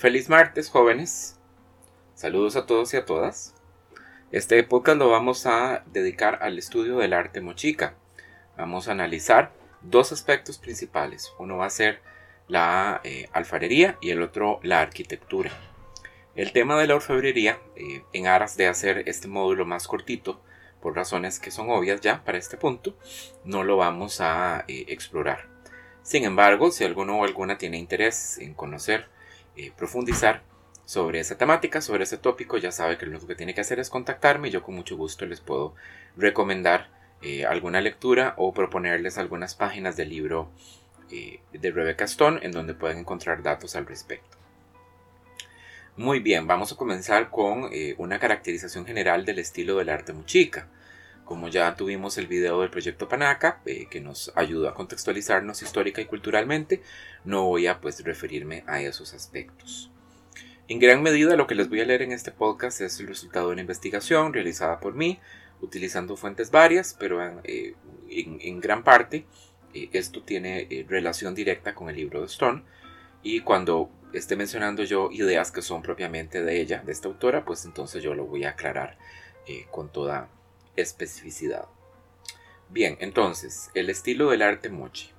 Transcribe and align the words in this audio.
Feliz 0.00 0.30
martes, 0.30 0.70
jóvenes. 0.70 1.38
Saludos 2.14 2.56
a 2.56 2.64
todos 2.64 2.94
y 2.94 2.96
a 2.96 3.04
todas. 3.04 3.54
Este 4.32 4.64
podcast 4.64 4.96
lo 4.96 5.10
vamos 5.10 5.44
a 5.44 5.84
dedicar 5.92 6.38
al 6.40 6.58
estudio 6.58 6.96
del 6.96 7.12
arte 7.12 7.42
mochica. 7.42 7.96
Vamos 8.56 8.88
a 8.88 8.92
analizar 8.92 9.52
dos 9.82 10.10
aspectos 10.10 10.56
principales. 10.56 11.34
Uno 11.38 11.58
va 11.58 11.66
a 11.66 11.70
ser 11.70 12.00
la 12.48 13.02
eh, 13.04 13.28
alfarería 13.34 13.98
y 14.00 14.08
el 14.08 14.22
otro 14.22 14.58
la 14.62 14.80
arquitectura. 14.80 15.50
El 16.34 16.52
tema 16.52 16.80
de 16.80 16.86
la 16.86 16.94
orfebrería, 16.94 17.58
eh, 17.76 18.02
en 18.14 18.26
aras 18.26 18.56
de 18.56 18.68
hacer 18.68 19.02
este 19.06 19.28
módulo 19.28 19.66
más 19.66 19.86
cortito, 19.86 20.40
por 20.80 20.96
razones 20.96 21.38
que 21.38 21.50
son 21.50 21.68
obvias 21.68 22.00
ya 22.00 22.24
para 22.24 22.38
este 22.38 22.56
punto, 22.56 22.96
no 23.44 23.64
lo 23.64 23.76
vamos 23.76 24.22
a 24.22 24.64
eh, 24.66 24.86
explorar. 24.88 25.46
Sin 26.02 26.24
embargo, 26.24 26.70
si 26.70 26.84
alguno 26.84 27.18
o 27.18 27.24
alguna 27.24 27.58
tiene 27.58 27.76
interés 27.76 28.38
en 28.38 28.54
conocer, 28.54 29.19
profundizar 29.76 30.42
sobre 30.84 31.20
esa 31.20 31.36
temática, 31.36 31.80
sobre 31.80 32.04
ese 32.04 32.16
tópico, 32.16 32.58
ya 32.58 32.72
sabe 32.72 32.98
que 32.98 33.06
lo 33.06 33.24
que 33.26 33.34
tiene 33.34 33.54
que 33.54 33.60
hacer 33.60 33.78
es 33.78 33.90
contactarme 33.90 34.48
y 34.48 34.50
yo 34.50 34.62
con 34.62 34.74
mucho 34.74 34.96
gusto 34.96 35.26
les 35.26 35.40
puedo 35.40 35.74
recomendar 36.16 36.88
alguna 37.48 37.80
lectura 37.80 38.34
o 38.38 38.52
proponerles 38.54 39.18
algunas 39.18 39.54
páginas 39.54 39.96
del 39.96 40.08
libro 40.08 40.50
de 41.10 41.70
Rebecca 41.70 42.04
Stone 42.04 42.40
en 42.42 42.52
donde 42.52 42.74
pueden 42.74 42.98
encontrar 42.98 43.42
datos 43.42 43.76
al 43.76 43.86
respecto. 43.86 44.40
Muy 46.00 46.20
bien, 46.20 46.46
vamos 46.46 46.72
a 46.72 46.76
comenzar 46.76 47.28
con 47.28 47.68
eh, 47.72 47.94
una 47.98 48.18
caracterización 48.18 48.86
general 48.86 49.26
del 49.26 49.38
estilo 49.38 49.76
del 49.76 49.90
arte 49.90 50.14
muchica. 50.14 50.66
Como 51.30 51.46
ya 51.46 51.76
tuvimos 51.76 52.18
el 52.18 52.26
video 52.26 52.60
del 52.60 52.70
proyecto 52.70 53.08
Panaca, 53.08 53.60
eh, 53.64 53.86
que 53.88 54.00
nos 54.00 54.32
ayudó 54.34 54.68
a 54.68 54.74
contextualizarnos 54.74 55.62
histórica 55.62 56.00
y 56.00 56.06
culturalmente, 56.06 56.82
no 57.24 57.44
voy 57.44 57.68
a 57.68 57.80
pues 57.80 58.02
referirme 58.02 58.64
a 58.66 58.80
esos 58.80 59.14
aspectos. 59.14 59.92
En 60.66 60.80
gran 60.80 61.04
medida 61.04 61.36
lo 61.36 61.46
que 61.46 61.54
les 61.54 61.68
voy 61.68 61.82
a 61.82 61.84
leer 61.84 62.02
en 62.02 62.10
este 62.10 62.32
podcast 62.32 62.80
es 62.80 62.98
el 62.98 63.06
resultado 63.06 63.46
de 63.46 63.52
una 63.52 63.60
investigación 63.60 64.32
realizada 64.32 64.80
por 64.80 64.94
mí, 64.94 65.20
utilizando 65.60 66.16
fuentes 66.16 66.50
varias, 66.50 66.96
pero 66.98 67.24
en, 67.24 67.38
eh, 67.44 67.76
en 68.08 68.60
gran 68.60 68.82
parte 68.82 69.24
esto 69.72 70.24
tiene 70.24 70.84
relación 70.88 71.36
directa 71.36 71.76
con 71.76 71.88
el 71.88 71.94
libro 71.94 72.22
de 72.22 72.26
Stone, 72.26 72.64
y 73.22 73.42
cuando 73.42 73.88
esté 74.12 74.34
mencionando 74.34 74.82
yo 74.82 75.12
ideas 75.12 75.52
que 75.52 75.62
son 75.62 75.80
propiamente 75.80 76.42
de 76.42 76.60
ella, 76.60 76.82
de 76.84 76.90
esta 76.90 77.06
autora, 77.06 77.44
pues 77.44 77.64
entonces 77.66 78.02
yo 78.02 78.16
lo 78.16 78.24
voy 78.24 78.42
a 78.42 78.50
aclarar 78.50 78.98
eh, 79.46 79.66
con 79.70 79.92
toda 79.92 80.28
especificidad. 80.80 81.66
Bien, 82.68 82.96
entonces, 83.00 83.70
el 83.74 83.90
estilo 83.90 84.30
del 84.30 84.42
arte 84.42 84.70
moche. 84.70 85.12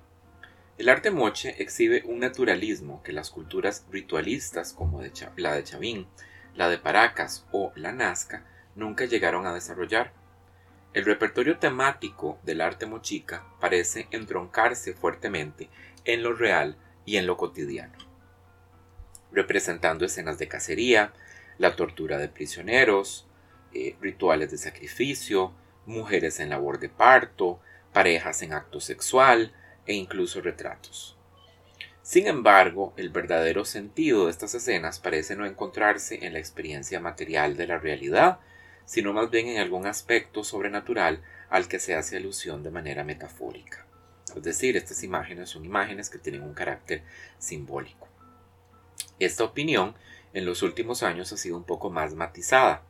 El 0.78 0.88
arte 0.88 1.10
moche 1.10 1.54
exhibe 1.62 2.02
un 2.06 2.20
naturalismo 2.20 3.02
que 3.02 3.12
las 3.12 3.30
culturas 3.30 3.86
ritualistas 3.90 4.72
como 4.72 5.02
la 5.36 5.54
de 5.54 5.64
Chavín, 5.64 6.06
la 6.54 6.68
de 6.68 6.78
Paracas 6.78 7.46
o 7.52 7.72
la 7.76 7.92
Nazca 7.92 8.46
nunca 8.74 9.04
llegaron 9.04 9.46
a 9.46 9.54
desarrollar. 9.54 10.12
El 10.94 11.04
repertorio 11.04 11.58
temático 11.58 12.38
del 12.42 12.60
arte 12.60 12.86
mochica 12.86 13.46
parece 13.60 14.08
entroncarse 14.10 14.94
fuertemente 14.94 15.68
en 16.04 16.22
lo 16.22 16.34
real 16.34 16.76
y 17.04 17.16
en 17.16 17.26
lo 17.26 17.36
cotidiano 17.36 18.12
representando 19.32 20.04
escenas 20.04 20.38
de 20.38 20.48
cacería, 20.48 21.12
la 21.58 21.74
tortura 21.74 22.18
de 22.18 22.28
prisioneros, 22.28 23.26
eh, 23.74 23.96
rituales 24.00 24.50
de 24.50 24.58
sacrificio, 24.58 25.52
mujeres 25.86 26.40
en 26.40 26.50
labor 26.50 26.78
de 26.78 26.88
parto, 26.88 27.60
parejas 27.92 28.42
en 28.42 28.52
acto 28.52 28.80
sexual 28.80 29.52
e 29.86 29.94
incluso 29.94 30.40
retratos. 30.40 31.16
Sin 32.02 32.26
embargo, 32.26 32.92
el 32.96 33.10
verdadero 33.10 33.64
sentido 33.64 34.24
de 34.24 34.32
estas 34.32 34.54
escenas 34.54 34.98
parece 34.98 35.36
no 35.36 35.46
encontrarse 35.46 36.26
en 36.26 36.32
la 36.32 36.40
experiencia 36.40 36.98
material 37.00 37.56
de 37.56 37.66
la 37.68 37.78
realidad, 37.78 38.40
sino 38.84 39.12
más 39.12 39.30
bien 39.30 39.48
en 39.48 39.58
algún 39.58 39.86
aspecto 39.86 40.42
sobrenatural 40.42 41.22
al 41.48 41.68
que 41.68 41.78
se 41.78 41.94
hace 41.94 42.16
alusión 42.16 42.62
de 42.62 42.70
manera 42.70 43.04
metafórica. 43.04 43.86
Es 44.34 44.42
decir, 44.42 44.76
estas 44.76 45.02
imágenes 45.02 45.50
son 45.50 45.64
imágenes 45.64 46.10
que 46.10 46.18
tienen 46.18 46.42
un 46.42 46.54
carácter 46.54 47.02
simbólico. 47.38 48.08
Esta 49.18 49.44
opinión 49.44 49.94
en 50.32 50.46
los 50.46 50.62
últimos 50.62 51.02
años 51.02 51.32
ha 51.32 51.36
sido 51.36 51.56
un 51.56 51.64
poco 51.64 51.90
más 51.90 52.14
matizada. 52.14 52.82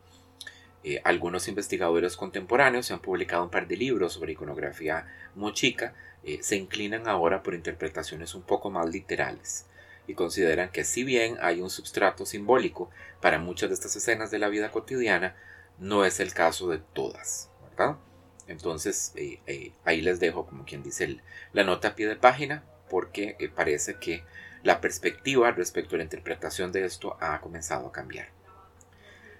Eh, 0.83 1.01
algunos 1.05 1.47
investigadores 1.47 2.17
contemporáneos 2.17 2.87
se 2.87 2.93
han 2.93 2.99
publicado 2.99 3.43
un 3.43 3.49
par 3.49 3.67
de 3.67 3.77
libros 3.77 4.13
sobre 4.13 4.33
iconografía 4.33 5.07
mochica, 5.33 5.93
eh, 6.23 6.39
se 6.41 6.57
inclinan 6.57 7.07
ahora 7.07 7.41
por 7.41 7.53
interpretaciones 7.53 8.35
un 8.35 8.41
poco 8.41 8.69
más 8.69 8.89
literales 8.89 9.65
y 10.07 10.13
consideran 10.13 10.69
que 10.69 10.83
si 10.83 11.05
bien 11.05 11.37
hay 11.41 11.61
un 11.61 11.69
substrato 11.69 12.25
simbólico 12.25 12.89
para 13.21 13.39
muchas 13.39 13.69
de 13.69 13.75
estas 13.75 13.95
escenas 13.95 14.29
de 14.29 14.39
la 14.39 14.49
vida 14.49 14.71
cotidiana, 14.71 15.35
no 15.79 16.03
es 16.03 16.19
el 16.19 16.33
caso 16.33 16.69
de 16.69 16.79
todas. 16.79 17.49
Entonces 18.47 19.13
eh, 19.15 19.71
ahí 19.85 20.01
les 20.01 20.19
dejo 20.19 20.45
como 20.45 20.65
quien 20.65 20.83
dice 20.83 21.17
la 21.53 21.63
nota 21.63 21.89
a 21.89 21.95
pie 21.95 22.07
de 22.07 22.15
página 22.15 22.63
porque 22.89 23.35
parece 23.55 23.95
que 23.95 24.23
la 24.63 24.79
perspectiva 24.79 25.51
respecto 25.51 25.95
a 25.95 25.97
la 25.97 26.03
interpretación 26.03 26.71
de 26.71 26.85
esto 26.85 27.17
ha 27.19 27.39
comenzado 27.41 27.87
a 27.87 27.91
cambiar. 27.91 28.42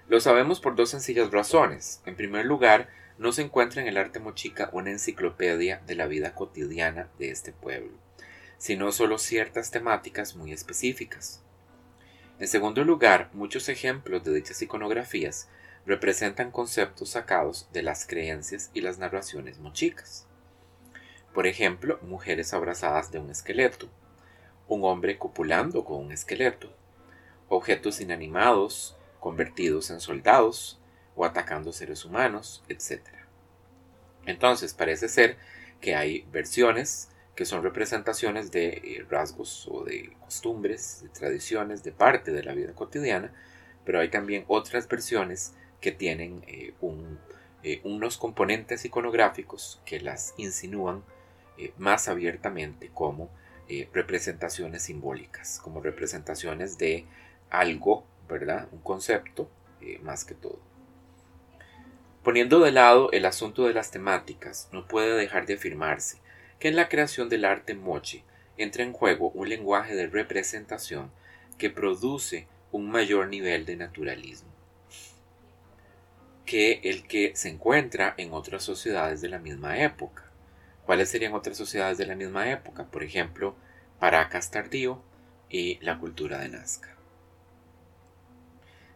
Lo 0.08 0.20
sabemos 0.20 0.60
por 0.60 0.76
dos 0.76 0.90
sencillas 0.90 1.32
razones. 1.32 2.02
En 2.06 2.16
primer 2.16 2.46
lugar, 2.46 2.90
no 3.18 3.32
se 3.32 3.42
encuentra 3.42 3.82
en 3.82 3.88
el 3.88 3.98
arte 3.98 4.20
mochica 4.20 4.70
una 4.74 4.92
enciclopedia 4.92 5.82
de 5.86 5.96
la 5.96 6.08
vida 6.08 6.36
cotidiana 6.36 7.10
de 7.20 7.30
este 7.30 7.54
pueblo, 7.54 7.94
sino 8.58 8.92
solo 8.92 9.18
ciertas 9.18 9.72
temáticas 9.72 10.36
muy 10.36 10.52
específicas. 10.52 11.42
En 12.40 12.48
segundo 12.48 12.84
lugar, 12.84 13.30
muchos 13.34 13.70
ejemplos 13.70 14.24
de 14.24 14.34
dichas 14.34 14.62
iconografías 14.62 15.48
representan 15.86 16.52
conceptos 16.52 17.12
sacados 17.12 17.70
de 17.72 17.84
las 17.84 18.06
creencias 18.06 18.72
y 18.74 18.82
las 18.82 18.98
narraciones 18.98 19.60
mochicas. 19.60 20.28
Por 21.34 21.48
ejemplo, 21.48 22.00
mujeres 22.02 22.54
abrazadas 22.54 23.12
de 23.12 23.20
un 23.20 23.30
esqueleto, 23.30 23.90
un 24.68 24.84
hombre 24.84 25.18
copulando 25.18 25.86
con 25.86 26.04
un 26.06 26.12
esqueleto, 26.12 26.74
objetos 27.48 28.02
inanimados 28.02 28.98
convertidos 29.24 29.90
en 29.90 30.02
soldados 30.02 30.82
o 31.16 31.24
atacando 31.24 31.72
seres 31.72 32.04
humanos, 32.04 32.62
etc. 32.68 33.00
Entonces 34.26 34.74
parece 34.74 35.08
ser 35.08 35.38
que 35.80 35.96
hay 35.96 36.28
versiones 36.30 37.08
que 37.34 37.46
son 37.46 37.64
representaciones 37.64 38.52
de 38.52 38.68
eh, 38.68 39.06
rasgos 39.10 39.66
o 39.72 39.86
de 39.86 40.12
costumbres, 40.20 41.04
de 41.04 41.08
tradiciones, 41.08 41.86
de 41.86 41.94
parte 41.94 42.34
de 42.34 42.44
la 42.44 42.54
vida 42.54 42.74
cotidiana, 42.74 43.34
pero 43.86 44.02
hay 44.02 44.10
también 44.10 44.44
otras 44.50 44.90
versiones 44.90 45.54
que 45.80 45.94
tienen 45.94 46.44
eh, 46.46 46.74
eh, 47.64 47.82
unos 47.86 48.18
componentes 48.18 48.84
iconográficos 48.84 49.82
que 49.86 50.02
las 50.02 50.34
insinúan 50.36 51.02
más 51.78 52.10
abiertamente 52.10 52.90
como 52.94 53.30
representaciones 53.94 54.84
simbólicas, 54.84 55.60
como 55.64 55.80
representaciones 55.80 56.78
de 56.78 57.06
algo, 57.50 58.06
Un 58.72 58.82
concepto 58.82 59.50
eh, 59.82 60.00
más 60.02 60.26
que 60.26 60.34
todo. 60.34 60.60
Poniendo 62.24 62.60
de 62.60 62.72
lado 62.72 63.12
el 63.12 63.26
asunto 63.26 63.68
de 63.68 63.74
las 63.74 63.92
temáticas, 63.92 64.70
no 64.72 64.88
puede 64.88 65.16
dejar 65.16 65.46
de 65.46 65.56
afirmarse 65.56 66.20
que 66.60 66.70
en 66.70 66.76
la 66.76 66.90
creación 66.90 67.30
del 67.30 67.46
arte 67.46 67.76
mochi 67.76 68.24
entra 68.58 68.84
en 68.84 68.94
juego 68.94 69.30
un 69.32 69.50
lenguaje 69.50 69.96
de 69.96 70.08
representación 70.08 71.12
que 71.58 71.70
produce 71.70 72.48
un 72.72 72.90
mayor 72.90 73.28
nivel 73.28 73.66
de 73.66 73.76
naturalismo 73.76 74.54
que 76.46 76.82
el 76.84 77.08
que 77.08 77.36
se 77.36 77.50
encuentra 77.50 78.14
en 78.18 78.34
otras 78.34 78.64
sociedades 78.64 79.22
de 79.22 79.30
la 79.30 79.40
misma 79.40 79.80
época. 79.80 80.30
¿Cuáles 80.86 81.10
serían 81.10 81.34
otras 81.34 81.58
sociedades 81.58 81.98
de 81.98 82.06
la 82.06 82.16
misma 82.16 82.52
época? 82.52 82.86
Por 82.86 83.04
ejemplo, 83.04 83.56
Paracas 84.00 84.52
tardío 84.52 85.02
y 85.50 85.80
la 85.80 85.98
cultura 85.98 86.40
de 86.40 86.50
Nazca. 86.50 86.93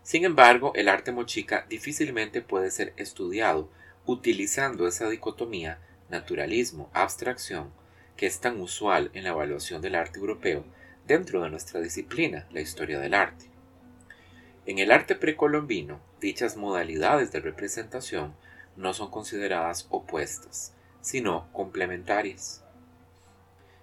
Sin 0.07 0.23
embargo, 0.23 0.71
el 0.75 0.87
arte 0.87 1.11
mochica 1.11 1.65
difícilmente 1.67 2.41
puede 2.41 2.71
ser 2.71 2.93
estudiado 2.95 3.67
utilizando 4.05 4.87
esa 4.87 5.09
dicotomía 5.09 5.79
naturalismo-abstracción 6.09 7.73
que 8.15 8.25
es 8.25 8.39
tan 8.39 8.61
usual 8.61 9.11
en 9.13 9.25
la 9.25 9.31
evaluación 9.31 9.81
del 9.81 9.95
arte 9.95 10.19
europeo 10.19 10.63
dentro 11.05 11.43
de 11.43 11.49
nuestra 11.49 11.81
disciplina, 11.81 12.47
la 12.51 12.61
historia 12.61 12.99
del 12.99 13.13
arte. 13.15 13.49
En 14.65 14.79
el 14.79 14.93
arte 14.93 15.13
precolombino, 15.13 15.99
dichas 16.21 16.55
modalidades 16.55 17.33
de 17.33 17.41
representación 17.41 18.33
no 18.77 18.93
son 18.93 19.11
consideradas 19.11 19.87
opuestas, 19.89 20.73
sino 21.01 21.51
complementarias. 21.51 22.63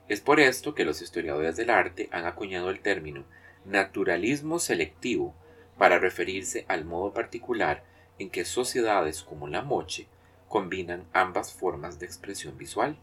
Es 0.09 0.23
por 0.23 0.41
esto 0.41 0.75
que 0.75 0.87
los 0.87 1.03
historiadores 1.03 1.57
del 1.57 1.69
arte 1.69 2.09
han 2.13 2.25
acuñado 2.25 2.71
el 2.71 2.81
término 2.81 3.25
naturalismo 3.67 4.59
selectivo 4.59 5.35
para 5.79 5.99
referirse 5.99 6.65
al 6.69 6.85
modo 6.85 7.13
particular 7.13 7.85
en 8.19 8.31
que 8.31 8.45
sociedades 8.45 9.23
como 9.23 9.49
la 9.49 9.63
moche 9.63 10.07
combinan 10.49 11.05
ambas 11.13 11.53
formas 11.53 11.99
de 11.99 12.07
expresión 12.07 12.57
visual. 12.57 12.97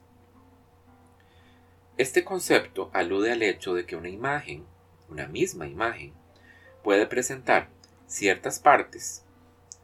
Este 1.98 2.24
concepto 2.24 2.90
alude 2.94 3.32
al 3.32 3.44
hecho 3.44 3.74
de 3.74 3.86
que 3.86 3.96
una 3.96 4.10
imagen, 4.10 4.66
una 5.10 5.28
misma 5.28 5.68
imagen, 5.68 6.14
puede 6.84 7.06
presentar 7.06 7.68
ciertas 8.08 8.60
partes 8.60 9.24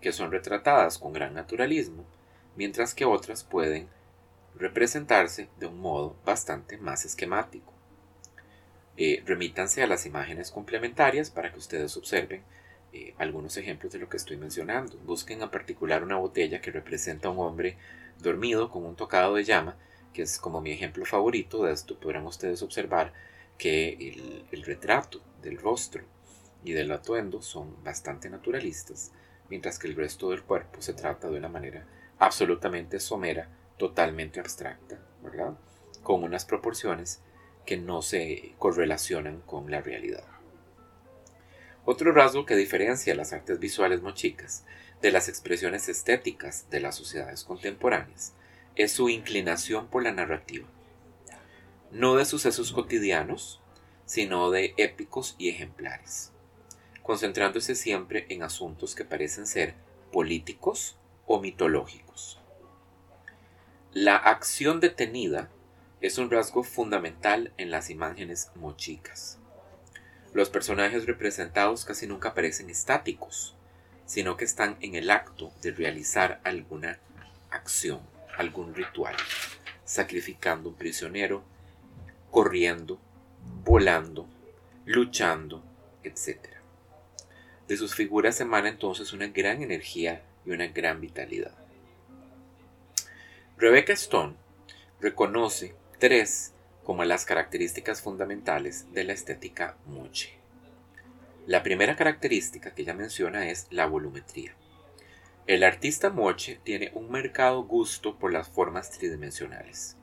que 0.02 0.12
son 0.12 0.32
retratadas 0.32 0.98
con 0.98 1.14
gran 1.14 1.34
naturalismo, 1.34 2.06
mientras 2.56 2.94
que 2.94 3.06
otras 3.06 3.44
pueden 3.44 3.88
representarse 4.56 5.50
de 5.60 5.68
un 5.68 5.80
modo 5.80 6.16
bastante 6.26 6.78
más 6.78 7.06
esquemático. 7.06 7.74
Eh, 8.96 9.22
remítanse 9.26 9.84
a 9.84 9.88
las 9.88 10.06
imágenes 10.06 10.50
complementarias 10.50 11.30
para 11.30 11.52
que 11.52 11.60
ustedes 11.60 11.96
observen 11.98 12.44
eh, 12.94 13.14
algunos 13.18 13.58
ejemplos 13.58 13.94
de 13.94 14.00
lo 14.00 14.10
que 14.10 14.18
estoy 14.18 14.38
mencionando. 14.38 14.98
Busquen 15.06 15.42
en 15.42 15.50
particular 15.50 16.04
una 16.04 16.18
botella 16.18 16.62
que 16.62 16.72
representa 16.72 17.28
a 17.28 17.32
un 17.32 17.40
hombre 17.40 17.78
dormido 18.20 18.70
con 18.70 18.86
un 18.86 18.96
tocado 18.96 19.36
de 19.36 19.44
llama, 19.44 19.78
que 20.14 20.24
es 20.24 20.40
como 20.40 20.62
mi 20.62 20.72
ejemplo 20.72 21.06
favorito. 21.06 21.64
De 21.64 21.74
esto 21.74 22.00
podrán 22.00 22.26
ustedes 22.26 22.62
observar 22.62 23.14
que 23.58 23.90
el, 23.90 24.46
el 24.52 24.64
retrato 24.64 25.22
del 25.42 25.58
rostro 25.58 26.04
y 26.64 26.74
del 26.74 26.92
atuendo 26.92 27.42
son 27.42 27.84
bastante 27.84 28.30
naturalistas, 28.30 29.12
mientras 29.50 29.80
que 29.80 29.88
el 29.88 29.96
resto 29.96 30.30
del 30.32 30.44
cuerpo 30.44 30.82
se 30.82 30.94
trata 30.94 31.30
de 31.30 31.38
una 31.38 31.50
manera 31.50 31.86
absolutamente 32.20 33.00
somera, 33.00 33.50
totalmente 33.78 34.40
abstracta, 34.40 35.00
¿verdad? 35.24 35.58
Con 36.04 36.24
unas 36.24 36.46
proporciones 36.46 37.22
que 37.66 37.78
no 37.78 38.02
se 38.02 38.56
correlacionan 38.58 39.42
con 39.42 39.70
la 39.70 39.82
realidad. 39.82 40.24
Otro 41.90 42.12
rasgo 42.12 42.46
que 42.46 42.58
diferencia 42.58 43.16
las 43.16 43.32
artes 43.32 43.60
visuales 43.60 44.02
mochicas 44.02 44.66
de 45.02 45.10
las 45.10 45.30
expresiones 45.30 45.88
estéticas 45.88 46.70
de 46.70 46.82
las 46.82 46.96
sociedades 46.96 47.46
contemporáneas 47.46 48.34
es 48.76 48.92
su 48.92 49.08
inclinación 49.08 49.88
por 49.88 50.04
la 50.04 50.12
narrativa, 50.12 50.68
no 51.94 52.16
de 52.16 52.26
sucesos 52.26 52.74
cotidianos, 52.74 53.62
sino 54.06 54.52
de 54.52 54.74
épicos 54.76 55.38
y 55.38 55.48
ejemplares, 55.48 56.34
concentrándose 57.04 57.74
siempre 57.74 58.26
en 58.28 58.44
asuntos 58.44 58.94
que 58.94 59.06
parecen 59.06 59.48
ser 59.48 59.74
políticos 60.12 60.98
o 61.26 61.40
mitológicos. 61.40 62.42
La 63.94 64.18
acción 64.18 64.82
detenida 64.82 65.50
es 66.02 66.18
un 66.18 66.32
rasgo 66.32 66.64
fundamental 66.64 67.54
en 67.56 67.72
las 67.72 67.90
imágenes 67.90 68.52
mochicas. 68.56 69.40
Los 70.38 70.52
personajes 70.52 71.08
representados 71.08 71.84
casi 71.84 72.06
nunca 72.06 72.36
parecen 72.36 72.70
estáticos, 72.70 73.56
sino 74.06 74.38
que 74.38 74.46
están 74.46 74.78
en 74.82 74.94
el 74.94 75.10
acto 75.10 75.52
de 75.64 75.72
realizar 75.72 76.40
alguna 76.44 77.00
acción, 77.50 78.02
algún 78.38 78.76
ritual, 78.76 79.16
sacrificando 79.84 80.70
un 80.70 80.76
prisionero, 80.76 81.44
corriendo, 82.30 83.00
volando, 83.64 84.28
luchando, 84.86 85.64
etc. 86.04 86.38
De 87.68 87.76
sus 87.76 87.96
figuras 87.96 88.40
emana 88.40 88.70
entonces 88.70 89.14
una 89.14 89.26
gran 89.30 89.64
energía 89.64 90.22
y 90.46 90.52
una 90.52 90.68
gran 90.68 91.02
vitalidad. 91.02 91.56
Rebecca 93.58 93.94
Stone 93.94 94.36
reconoce 95.02 95.74
tres 95.98 96.54
como 96.88 97.04
las 97.04 97.26
características 97.26 98.02
fundamentales 98.02 98.94
de 98.94 99.04
la 99.04 99.12
estética 99.12 99.76
moche. 99.88 100.40
La 101.46 101.62
primera 101.62 101.98
característica 101.98 102.74
que 102.74 102.84
ella 102.84 102.94
menciona 102.94 103.50
es 103.50 103.68
la 103.72 103.88
volumetría. 103.88 104.56
El 105.48 105.66
artista 105.66 106.12
moche 106.12 106.62
tiene 106.64 106.92
un 106.94 107.12
marcado 107.12 107.66
gusto 107.66 108.18
por 108.18 108.32
las 108.32 108.48
formas 108.48 108.90
tridimensionales. 108.90 109.98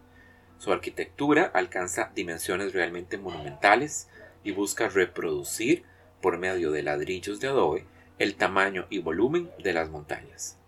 Su 0.58 0.75
arquitectura 0.75 1.44
alcanza 1.54 2.12
dimensiones 2.14 2.75
realmente 2.75 3.16
monumentales 3.16 4.10
y 4.42 4.50
busca 4.50 4.90
reproducir, 4.90 5.84
por 6.20 6.37
medio 6.37 6.70
de 6.70 6.82
ladrillos 6.82 7.40
de 7.40 7.48
adobe, 7.48 7.87
el 8.19 8.34
tamaño 8.34 8.87
y 8.90 8.98
volumen 8.98 9.50
de 9.58 9.72
las 9.72 9.88
montañas. 9.88 10.58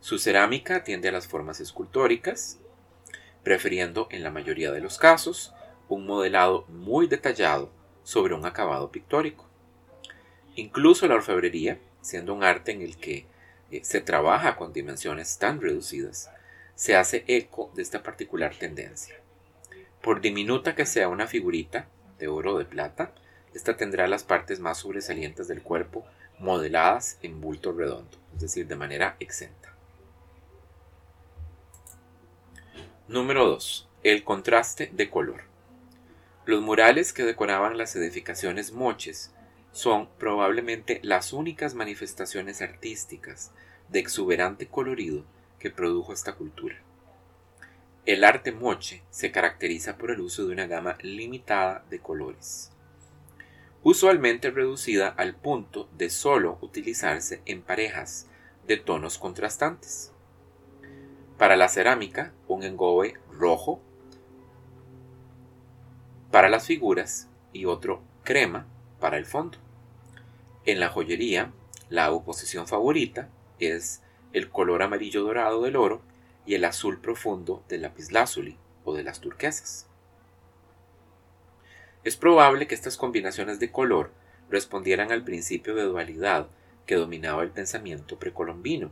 Su 0.00 0.18
cerámica 0.18 0.82
tiende 0.82 1.10
a 1.10 1.12
las 1.12 1.28
formas 1.28 1.60
escultóricas, 1.60 2.58
prefiriendo 3.42 4.08
en 4.10 4.22
la 4.22 4.30
mayoría 4.30 4.70
de 4.72 4.80
los 4.80 4.98
casos 4.98 5.54
un 5.88 6.06
modelado 6.06 6.64
muy 6.68 7.06
detallado 7.06 7.70
sobre 8.02 8.34
un 8.34 8.46
acabado 8.46 8.90
pictórico. 8.90 9.46
Incluso 10.54 11.06
la 11.06 11.14
orfebrería, 11.14 11.78
siendo 12.00 12.34
un 12.34 12.44
arte 12.44 12.72
en 12.72 12.82
el 12.82 12.96
que 12.96 13.26
eh, 13.70 13.80
se 13.84 14.00
trabaja 14.00 14.56
con 14.56 14.72
dimensiones 14.72 15.38
tan 15.38 15.60
reducidas, 15.60 16.30
se 16.74 16.96
hace 16.96 17.24
eco 17.26 17.70
de 17.74 17.82
esta 17.82 18.02
particular 18.02 18.54
tendencia. 18.56 19.16
Por 20.02 20.20
diminuta 20.20 20.74
que 20.74 20.86
sea 20.86 21.08
una 21.08 21.26
figurita 21.26 21.88
de 22.18 22.28
oro 22.28 22.54
o 22.54 22.58
de 22.58 22.64
plata, 22.64 23.12
esta 23.54 23.76
tendrá 23.76 24.06
las 24.06 24.24
partes 24.24 24.60
más 24.60 24.78
sobresalientes 24.78 25.48
del 25.48 25.62
cuerpo 25.62 26.06
modeladas 26.38 27.18
en 27.22 27.40
bulto 27.40 27.72
redondo, 27.72 28.16
es 28.34 28.40
decir, 28.40 28.66
de 28.66 28.76
manera 28.76 29.16
exenta. 29.20 29.74
Número 33.10 33.44
2. 33.44 33.88
El 34.04 34.22
contraste 34.22 34.88
de 34.92 35.10
color. 35.10 35.42
Los 36.46 36.62
murales 36.62 37.12
que 37.12 37.24
decoraban 37.24 37.76
las 37.76 37.96
edificaciones 37.96 38.70
moches 38.70 39.34
son 39.72 40.08
probablemente 40.16 41.00
las 41.02 41.32
únicas 41.32 41.74
manifestaciones 41.74 42.62
artísticas 42.62 43.50
de 43.88 43.98
exuberante 43.98 44.68
colorido 44.68 45.24
que 45.58 45.70
produjo 45.70 46.12
esta 46.12 46.34
cultura. 46.34 46.76
El 48.06 48.22
arte 48.22 48.52
moche 48.52 49.02
se 49.10 49.32
caracteriza 49.32 49.98
por 49.98 50.12
el 50.12 50.20
uso 50.20 50.46
de 50.46 50.52
una 50.52 50.68
gama 50.68 50.96
limitada 51.02 51.84
de 51.90 51.98
colores 51.98 52.70
usualmente 53.82 54.50
reducida 54.50 55.08
al 55.08 55.34
punto 55.34 55.88
de 55.96 56.10
solo 56.10 56.58
utilizarse 56.60 57.40
en 57.46 57.62
parejas 57.62 58.28
de 58.66 58.76
tonos 58.76 59.18
contrastantes. 59.18 60.09
Para 61.40 61.56
la 61.56 61.70
cerámica, 61.70 62.34
un 62.48 62.64
engobe 62.64 63.14
rojo. 63.32 63.80
Para 66.30 66.50
las 66.50 66.66
figuras 66.66 67.30
y 67.54 67.64
otro 67.64 68.02
crema 68.24 68.66
para 69.00 69.16
el 69.16 69.24
fondo. 69.24 69.56
En 70.66 70.80
la 70.80 70.90
joyería, 70.90 71.50
la 71.88 72.12
oposición 72.12 72.66
favorita 72.66 73.30
es 73.58 74.02
el 74.34 74.50
color 74.50 74.82
amarillo 74.82 75.22
dorado 75.22 75.62
del 75.62 75.76
oro 75.76 76.02
y 76.44 76.56
el 76.56 76.64
azul 76.66 77.00
profundo 77.00 77.64
del 77.70 77.80
lapislázuli 77.80 78.58
o 78.84 78.92
de 78.92 79.02
las 79.02 79.22
turquesas. 79.22 79.88
Es 82.04 82.18
probable 82.18 82.66
que 82.66 82.74
estas 82.74 82.98
combinaciones 82.98 83.58
de 83.58 83.72
color 83.72 84.12
respondieran 84.50 85.10
al 85.10 85.24
principio 85.24 85.74
de 85.74 85.84
dualidad 85.84 86.48
que 86.84 86.96
dominaba 86.96 87.42
el 87.42 87.50
pensamiento 87.50 88.18
precolombino. 88.18 88.90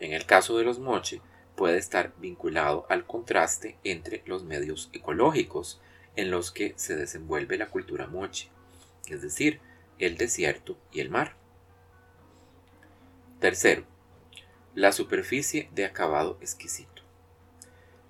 En 0.00 0.14
el 0.14 0.24
caso 0.24 0.56
de 0.56 0.64
los 0.64 0.78
moche, 0.78 1.20
puede 1.56 1.78
estar 1.78 2.12
vinculado 2.18 2.86
al 2.88 3.06
contraste 3.06 3.78
entre 3.82 4.22
los 4.26 4.44
medios 4.44 4.90
ecológicos 4.92 5.80
en 6.14 6.30
los 6.30 6.52
que 6.52 6.74
se 6.76 6.96
desenvuelve 6.96 7.58
la 7.58 7.68
cultura 7.68 8.06
moche, 8.06 8.50
es 9.08 9.22
decir, 9.22 9.60
el 9.98 10.16
desierto 10.16 10.78
y 10.92 11.00
el 11.00 11.10
mar. 11.10 11.34
Tercero, 13.40 13.84
la 14.74 14.92
superficie 14.92 15.68
de 15.74 15.84
acabado 15.84 16.38
exquisito. 16.40 17.02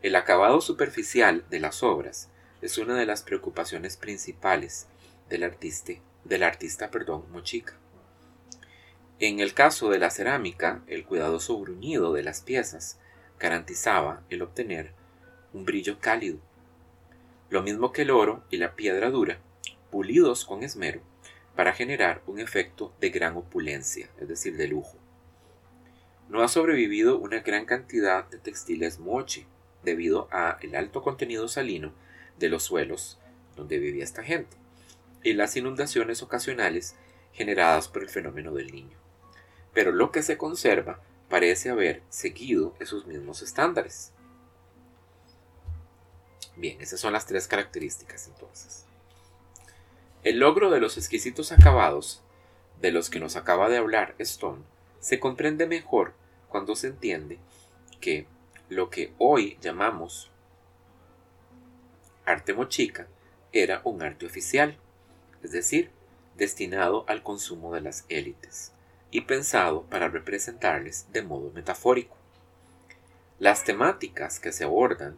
El 0.03 0.17
acabado 0.17 0.61
superficial 0.61 1.45
de 1.49 1.61
las 1.61 1.83
obras 1.83 2.29
es 2.61 2.79
una 2.79 2.95
de 2.95 3.07
las 3.07 3.23
preocupaciones 3.23 3.97
principales 3.97 4.87
del 5.29 5.43
artista, 5.43 5.93
del 6.25 6.43
artista 6.43 6.91
perdón, 6.91 7.25
mochica. 7.31 7.75
En 9.19 9.41
el 9.41 9.55
caso 9.55 9.89
de 9.91 9.99
la 9.99 10.11
cerámica, 10.11 10.83
el 10.87 11.05
cuidadoso 11.05 11.59
bruñido 11.59 12.13
de 12.13 12.23
las 12.23 12.43
piezas 12.43 12.99
garantizaba 13.39 14.23
el 14.31 14.43
obtener 14.43 14.93
un 15.53 15.65
brillo 15.65 15.99
cálido, 16.01 16.39
lo 17.51 17.63
mismo 17.63 17.93
que 17.93 18.03
el 18.03 18.11
oro 18.11 18.43
y 18.51 18.57
la 18.57 18.75
piedra 18.75 19.11
dura, 19.11 19.39
pulidos 19.91 20.45
con 20.45 20.63
esmero 20.63 21.01
para 21.55 21.73
generar 21.73 22.23
un 22.27 22.41
efecto 22.41 22.93
de 23.01 23.11
gran 23.11 23.37
opulencia, 23.37 24.11
es 24.21 24.29
decir, 24.29 24.57
de 24.57 24.69
lujo. 24.69 24.99
No 26.29 26.43
ha 26.43 26.49
sobrevivido 26.49 27.19
una 27.19 27.41
gran 27.41 27.65
cantidad 27.65 28.25
de 28.25 28.39
textiles 28.39 28.99
moche 28.99 29.47
debido 29.85 30.29
a 30.33 30.59
el 30.61 30.75
alto 30.75 31.03
contenido 31.03 31.49
salino 31.49 31.93
de 32.39 32.49
los 32.49 32.65
suelos 32.65 33.19
donde 33.55 33.79
vivía 33.79 34.05
esta 34.05 34.23
gente 34.23 34.57
y 35.23 35.33
las 35.33 35.57
inundaciones 35.57 36.23
ocasionales 36.23 36.95
generadas 37.33 37.89
por 37.89 38.03
el 38.03 38.09
fenómeno 38.09 38.53
del 38.53 38.73
niño. 38.73 38.97
Pero 39.73 39.93
lo 39.93 40.11
que 40.11 40.23
se 40.23 40.37
conserva 40.37 41.01
parece 41.29 41.71
haber 41.71 42.03
seguido 42.09 42.75
esos 42.79 43.07
mismos 43.07 43.43
estándares. 43.43 44.13
Bien, 46.57 46.81
esas 46.81 47.01
son 47.01 47.13
las 47.13 47.27
tres 47.27 47.49
características 47.49 48.29
entonces. 48.29 48.85
El 50.23 50.39
logro 50.39 50.71
de 50.71 50.81
los 50.81 50.97
exquisitos 50.97 51.53
acabados 51.53 52.23
de 52.81 52.93
los 52.93 53.11
que 53.11 53.21
nos 53.21 53.37
acaba 53.37 53.69
de 53.69 53.77
hablar 53.77 54.15
Stone 54.19 54.63
se 55.01 55.21
comprende 55.21 55.67
mejor 55.67 56.15
cuando 56.49 56.75
se 56.77 56.89
entiende 56.89 57.39
que 58.01 58.27
lo 58.69 58.91
que 58.91 59.13
hoy 59.19 59.59
llamamos 59.61 60.31
arte 62.25 62.55
mochica 62.55 63.07
era 63.53 63.81
un 63.85 64.03
arte 64.03 64.27
oficial, 64.27 64.77
es 65.43 65.53
decir, 65.53 65.91
destinado 66.37 67.05
al 67.09 67.23
consumo 67.23 67.73
de 67.73 67.81
las 67.83 68.05
élites 68.09 68.73
y 69.11 69.23
pensado 69.23 69.83
para 69.85 70.09
representarles 70.09 71.07
de 71.13 71.23
modo 71.23 71.51
metafórico. 71.53 72.17
Las 73.39 73.65
temáticas 73.65 74.41
que 74.41 74.53
se 74.53 74.65
abordan 74.65 75.17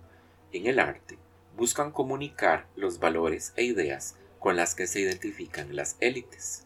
en 0.53 0.67
el 0.67 0.79
arte 0.79 1.19
buscan 1.57 1.91
comunicar 1.91 2.67
los 2.77 2.99
valores 2.99 3.53
e 3.57 3.65
ideas 3.65 4.17
con 4.39 4.57
las 4.57 4.75
que 4.75 4.87
se 4.87 5.01
identifican 5.01 5.75
las 5.75 5.97
élites. 6.01 6.65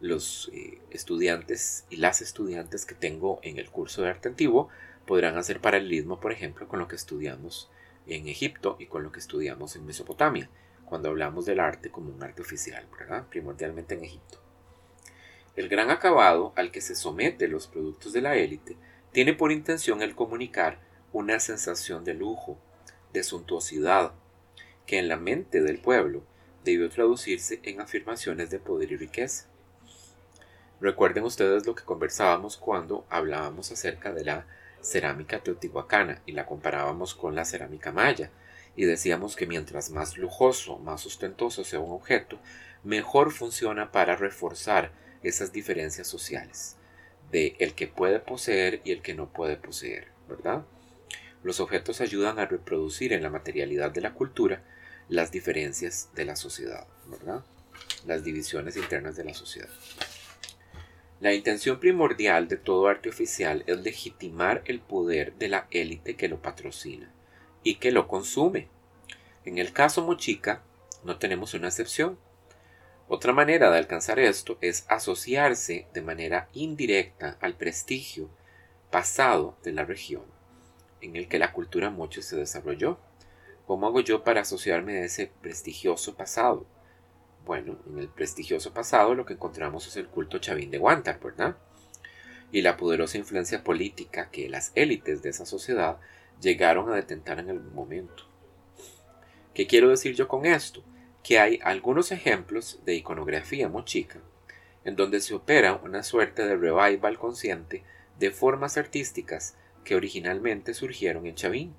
Los 0.00 0.50
eh, 0.52 0.80
estudiantes 0.90 1.86
y 1.88 1.96
las 1.96 2.20
estudiantes 2.20 2.84
que 2.84 2.94
tengo 2.94 3.40
en 3.42 3.58
el 3.58 3.70
curso 3.70 4.02
de 4.02 4.10
arte 4.10 4.28
antiguo 4.28 4.68
podrán 5.06 5.36
hacer 5.36 5.60
paralelismo, 5.60 6.20
por 6.20 6.32
ejemplo, 6.32 6.68
con 6.68 6.78
lo 6.78 6.88
que 6.88 6.96
estudiamos 6.96 7.70
en 8.06 8.28
Egipto 8.28 8.76
y 8.78 8.86
con 8.86 9.02
lo 9.02 9.12
que 9.12 9.20
estudiamos 9.20 9.76
en 9.76 9.86
Mesopotamia, 9.86 10.50
cuando 10.84 11.08
hablamos 11.08 11.46
del 11.46 11.60
arte 11.60 11.90
como 11.90 12.14
un 12.14 12.22
arte 12.22 12.42
oficial, 12.42 12.86
primordialmente 13.30 13.94
en 13.94 14.04
Egipto. 14.04 14.43
El 15.56 15.68
gran 15.68 15.90
acabado 15.90 16.52
al 16.56 16.72
que 16.72 16.80
se 16.80 16.96
someten 16.96 17.52
los 17.52 17.68
productos 17.68 18.12
de 18.12 18.20
la 18.20 18.36
élite 18.36 18.76
tiene 19.12 19.34
por 19.34 19.52
intención 19.52 20.02
el 20.02 20.16
comunicar 20.16 20.80
una 21.12 21.38
sensación 21.38 22.04
de 22.04 22.14
lujo, 22.14 22.58
de 23.12 23.22
suntuosidad, 23.22 24.12
que 24.86 24.98
en 24.98 25.08
la 25.08 25.16
mente 25.16 25.62
del 25.62 25.78
pueblo 25.78 26.24
debió 26.64 26.90
traducirse 26.90 27.60
en 27.62 27.80
afirmaciones 27.80 28.50
de 28.50 28.58
poder 28.58 28.90
y 28.90 28.96
riqueza. 28.96 29.46
Recuerden 30.80 31.22
ustedes 31.22 31.66
lo 31.66 31.76
que 31.76 31.84
conversábamos 31.84 32.56
cuando 32.56 33.06
hablábamos 33.08 33.70
acerca 33.70 34.12
de 34.12 34.24
la 34.24 34.46
cerámica 34.80 35.40
teotihuacana 35.40 36.20
y 36.26 36.32
la 36.32 36.46
comparábamos 36.46 37.14
con 37.14 37.36
la 37.36 37.44
cerámica 37.44 37.92
maya, 37.92 38.30
y 38.76 38.86
decíamos 38.86 39.36
que 39.36 39.46
mientras 39.46 39.90
más 39.90 40.18
lujoso, 40.18 40.78
más 40.78 41.06
ostentoso 41.06 41.62
sea 41.62 41.78
un 41.78 41.92
objeto, 41.92 42.40
mejor 42.82 43.30
funciona 43.30 43.92
para 43.92 44.16
reforzar 44.16 44.90
esas 45.24 45.52
diferencias 45.52 46.06
sociales 46.06 46.76
de 47.30 47.56
el 47.58 47.74
que 47.74 47.88
puede 47.88 48.20
poseer 48.20 48.80
y 48.84 48.92
el 48.92 49.02
que 49.02 49.14
no 49.14 49.32
puede 49.32 49.56
poseer, 49.56 50.08
¿verdad? 50.28 50.64
Los 51.42 51.60
objetos 51.60 52.00
ayudan 52.00 52.38
a 52.38 52.46
reproducir 52.46 53.12
en 53.12 53.22
la 53.22 53.30
materialidad 53.30 53.90
de 53.90 54.00
la 54.00 54.14
cultura 54.14 54.62
las 55.08 55.32
diferencias 55.32 56.10
de 56.14 56.24
la 56.24 56.36
sociedad, 56.36 56.86
¿verdad? 57.06 57.44
Las 58.06 58.24
divisiones 58.24 58.76
internas 58.76 59.16
de 59.16 59.24
la 59.24 59.34
sociedad. 59.34 59.68
La 61.20 61.32
intención 61.32 61.80
primordial 61.80 62.48
de 62.48 62.56
todo 62.56 62.88
arte 62.88 63.08
oficial 63.08 63.64
es 63.66 63.78
legitimar 63.80 64.62
el 64.66 64.80
poder 64.80 65.34
de 65.36 65.48
la 65.48 65.66
élite 65.70 66.16
que 66.16 66.28
lo 66.28 66.42
patrocina 66.42 67.10
y 67.62 67.76
que 67.76 67.92
lo 67.92 68.08
consume. 68.08 68.68
En 69.44 69.58
el 69.58 69.72
caso 69.72 70.04
Mochica, 70.04 70.62
no 71.02 71.18
tenemos 71.18 71.54
una 71.54 71.68
excepción. 71.68 72.18
Otra 73.06 73.34
manera 73.34 73.70
de 73.70 73.78
alcanzar 73.78 74.18
esto 74.18 74.56
es 74.62 74.86
asociarse 74.88 75.86
de 75.92 76.00
manera 76.00 76.48
indirecta 76.54 77.36
al 77.40 77.54
prestigio 77.54 78.30
pasado 78.90 79.56
de 79.62 79.72
la 79.72 79.84
región 79.84 80.22
en 81.02 81.16
el 81.16 81.28
que 81.28 81.38
la 81.38 81.52
cultura 81.52 81.90
moche 81.90 82.22
se 82.22 82.36
desarrolló. 82.36 82.98
¿Cómo 83.66 83.86
hago 83.86 84.00
yo 84.00 84.24
para 84.24 84.40
asociarme 84.40 84.98
a 84.98 85.04
ese 85.04 85.30
prestigioso 85.42 86.16
pasado? 86.16 86.66
Bueno, 87.44 87.78
en 87.86 87.98
el 87.98 88.08
prestigioso 88.08 88.72
pasado 88.72 89.14
lo 89.14 89.26
que 89.26 89.34
encontramos 89.34 89.86
es 89.86 89.96
el 89.96 90.08
culto 90.08 90.38
chavín 90.38 90.70
de 90.70 90.78
Guantar, 90.78 91.20
¿verdad? 91.20 91.56
Y 92.52 92.62
la 92.62 92.78
poderosa 92.78 93.18
influencia 93.18 93.62
política 93.62 94.30
que 94.30 94.48
las 94.48 94.72
élites 94.74 95.22
de 95.22 95.28
esa 95.28 95.44
sociedad 95.44 95.98
llegaron 96.40 96.90
a 96.90 96.96
detentar 96.96 97.38
en 97.38 97.50
algún 97.50 97.74
momento. 97.74 98.24
¿Qué 99.52 99.66
quiero 99.66 99.90
decir 99.90 100.14
yo 100.14 100.26
con 100.26 100.46
esto? 100.46 100.82
Que 101.24 101.40
hay 101.40 101.58
algunos 101.64 102.12
ejemplos 102.12 102.78
de 102.84 102.94
iconografía 102.94 103.68
mochica 103.68 104.20
en 104.84 104.96
donde 104.96 105.20
se 105.20 105.34
opera 105.34 105.80
una 105.82 106.02
suerte 106.02 106.46
de 106.46 106.56
revival 106.56 107.18
consciente 107.18 107.82
de 108.18 108.30
formas 108.30 108.76
artísticas 108.76 109.56
que 109.82 109.96
originalmente 109.96 110.74
surgieron 110.74 111.26
en 111.26 111.34
Chavín, 111.34 111.74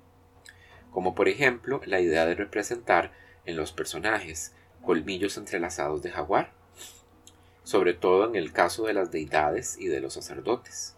como 0.90 1.14
por 1.14 1.28
ejemplo 1.28 1.80
la 1.86 2.00
idea 2.00 2.26
de 2.26 2.34
representar 2.34 3.12
en 3.44 3.56
los 3.56 3.72
personajes 3.72 4.54
colmillos 4.82 5.36
entrelazados 5.36 6.02
de 6.02 6.10
jaguar, 6.10 6.52
sobre 7.62 7.94
todo 7.94 8.28
en 8.28 8.36
el 8.36 8.52
caso 8.52 8.86
de 8.86 8.94
las 8.94 9.10
deidades 9.10 9.76
y 9.78 9.86
de 9.86 10.00
los 10.00 10.14
sacerdotes. 10.14 10.96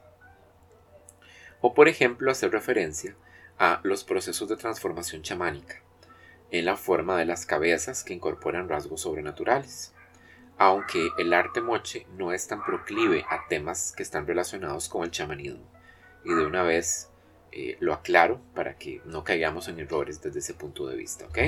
O 1.60 1.74
por 1.74 1.88
ejemplo 1.88 2.30
hacer 2.30 2.50
referencia 2.52 3.16
a 3.58 3.80
los 3.82 4.04
procesos 4.04 4.48
de 4.48 4.56
transformación 4.56 5.22
chamánica, 5.22 5.82
en 6.50 6.64
la 6.64 6.76
forma 6.76 7.16
de 7.18 7.24
las 7.24 7.46
cabezas 7.46 8.04
que 8.04 8.14
incorporan 8.14 8.68
rasgos 8.68 9.02
sobrenaturales, 9.02 9.94
aunque 10.56 11.08
el 11.18 11.32
arte 11.32 11.60
moche 11.60 12.06
no 12.16 12.32
es 12.32 12.48
tan 12.48 12.64
proclive 12.64 13.24
a 13.30 13.46
temas 13.48 13.92
que 13.96 14.02
están 14.02 14.26
relacionados 14.26 14.88
con 14.88 15.04
el 15.04 15.10
chamanismo 15.10 15.64
y 16.24 16.34
de 16.34 16.44
una 16.44 16.62
vez 16.62 17.10
eh, 17.52 17.76
lo 17.80 17.94
aclaro 17.94 18.40
para 18.54 18.76
que 18.76 19.00
no 19.04 19.24
caigamos 19.24 19.68
en 19.68 19.78
errores 19.78 20.20
desde 20.20 20.40
ese 20.40 20.54
punto 20.54 20.86
de 20.86 20.96
vista, 20.96 21.26
¿ok? 21.26 21.38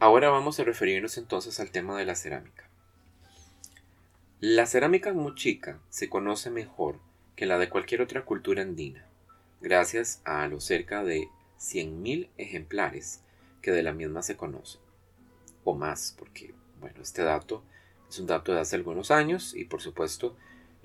Ahora 0.00 0.30
vamos 0.30 0.60
a 0.60 0.64
referirnos 0.64 1.18
entonces 1.18 1.58
al 1.58 1.70
tema 1.70 1.98
de 1.98 2.04
la 2.04 2.14
cerámica. 2.14 2.68
La 4.38 4.66
cerámica 4.66 5.12
muchica 5.12 5.80
se 5.88 6.08
conoce 6.08 6.50
mejor 6.50 7.00
que 7.34 7.46
la 7.46 7.58
de 7.58 7.68
cualquier 7.68 8.02
otra 8.02 8.24
cultura 8.24 8.62
andina, 8.62 9.07
gracias 9.60 10.20
a 10.24 10.46
los 10.46 10.64
cerca 10.64 11.02
de 11.04 11.28
100.000 11.58 12.28
ejemplares 12.36 13.22
que 13.62 13.72
de 13.72 13.82
la 13.82 13.92
misma 13.92 14.22
se 14.22 14.36
conocen, 14.36 14.80
o 15.64 15.74
más, 15.74 16.14
porque, 16.18 16.54
bueno, 16.80 17.02
este 17.02 17.22
dato 17.22 17.62
es 18.08 18.18
un 18.18 18.26
dato 18.26 18.52
de 18.52 18.60
hace 18.60 18.76
algunos 18.76 19.10
años 19.10 19.54
y 19.54 19.64
por 19.64 19.80
supuesto 19.80 20.36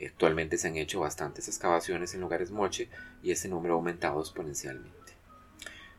Actualmente 0.06 0.58
se 0.58 0.68
han 0.68 0.78
hecho 0.78 1.00
bastantes 1.00 1.48
excavaciones 1.48 2.14
en 2.14 2.22
lugares 2.22 2.52
moche 2.52 2.90
y 3.22 3.32
ese 3.32 3.48
número 3.48 3.76
ha 3.76 3.78
aumentado 3.78 4.20
exponencialmente. 4.20 5.14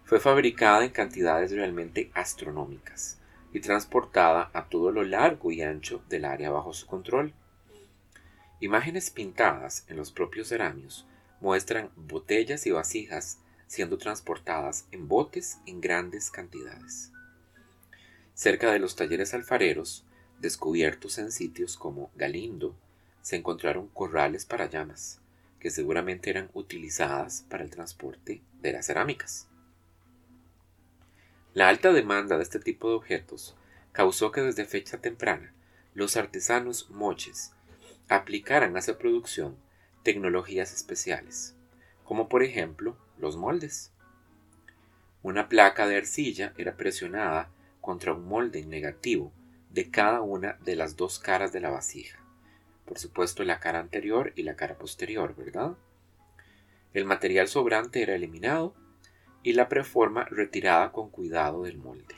Fue 0.05 0.21
fabricada 0.21 0.85
en 0.85 0.91
cantidades 0.91 1.53
realmente 1.53 2.11
astronómicas 2.15 3.19
y 3.53 3.61
transportada 3.61 4.51
a 4.53 4.69
todo 4.69 4.91
lo 4.91 5.03
largo 5.05 5.51
y 5.51 5.63
ancho 5.63 6.03
del 6.09 6.25
área 6.25 6.51
bajo 6.51 6.73
su 6.73 6.87
control. 6.87 7.33
Imágenes 8.61 9.11
pintadas 9.11 9.85
en 9.89 9.97
los 9.97 10.13
propios 10.13 10.49
ceramios 10.49 11.07
muestran 11.45 11.91
botellas 11.95 12.67
y 12.67 12.71
vasijas 12.71 13.39
siendo 13.67 13.99
transportadas 13.99 14.87
en 14.93 15.09
botes 15.09 15.59
en 15.67 15.83
grandes 15.83 16.31
cantidades. 16.31 17.13
Cerca 18.33 18.73
de 18.73 18.79
los 18.79 18.97
talleres 18.97 19.35
alfareros, 19.35 20.07
descubiertos 20.41 21.19
en 21.19 21.31
sitios 21.31 21.77
como 21.77 22.11
Galindo, 22.15 22.75
se 23.21 23.37
encontraron 23.37 23.89
corrales 23.89 24.47
para 24.47 24.71
llamas, 24.71 25.21
que 25.61 25.69
seguramente 25.69 26.31
eran 26.31 26.49
utilizadas 26.55 27.45
para 27.51 27.63
el 27.63 27.69
transporte 27.69 28.41
de 28.63 28.73
las 28.73 28.87
cerámicas. 28.87 29.47
La 31.53 31.69
alta 31.69 31.93
demanda 31.93 32.39
de 32.39 32.43
este 32.43 32.59
tipo 32.59 32.89
de 32.89 32.95
objetos 32.95 33.55
causó 33.93 34.33
que 34.33 34.41
desde 34.41 34.65
fecha 34.65 34.97
temprana 34.97 35.53
los 35.93 36.17
artesanos 36.17 36.89
moches 36.89 37.53
aplicaran 38.09 38.79
a 38.79 38.81
su 38.81 38.97
producción 38.97 39.63
tecnologías 40.05 40.73
especiales, 40.73 41.57
como 42.05 42.29
por 42.29 42.45
ejemplo 42.45 42.97
los 43.19 43.37
moldes. 43.37 43.93
Una 45.25 45.49
placa 45.49 45.89
de 45.89 45.97
arcilla 45.97 46.55
era 46.57 46.77
presionada 46.77 47.51
contra 47.81 48.13
un 48.13 48.29
molde 48.29 48.65
negativo 48.65 49.33
de 49.71 49.91
cada 49.91 50.21
una 50.21 50.53
de 50.65 50.77
las 50.77 50.95
dos 50.95 51.19
caras 51.19 51.53
de 51.53 51.61
la 51.61 51.71
vasija 51.71 52.25
por 52.85 52.99
supuesto 52.99 53.45
la 53.45 53.61
cara 53.61 53.81
anterior 53.81 54.33
y 54.37 54.43
la 54.43 54.57
cara 54.57 54.77
posterior, 54.77 55.35
¿verdad? 55.35 55.75
El 56.93 57.05
material 57.05 57.49
sobrante 57.49 58.03
era 58.03 58.15
eliminado 58.15 58.75
y 59.43 59.55
la 59.55 59.69
preforma 59.69 60.25
retirada 60.25 60.93
con 60.93 61.11
cuidado 61.11 61.65
del 61.65 61.79
molde. 61.79 62.17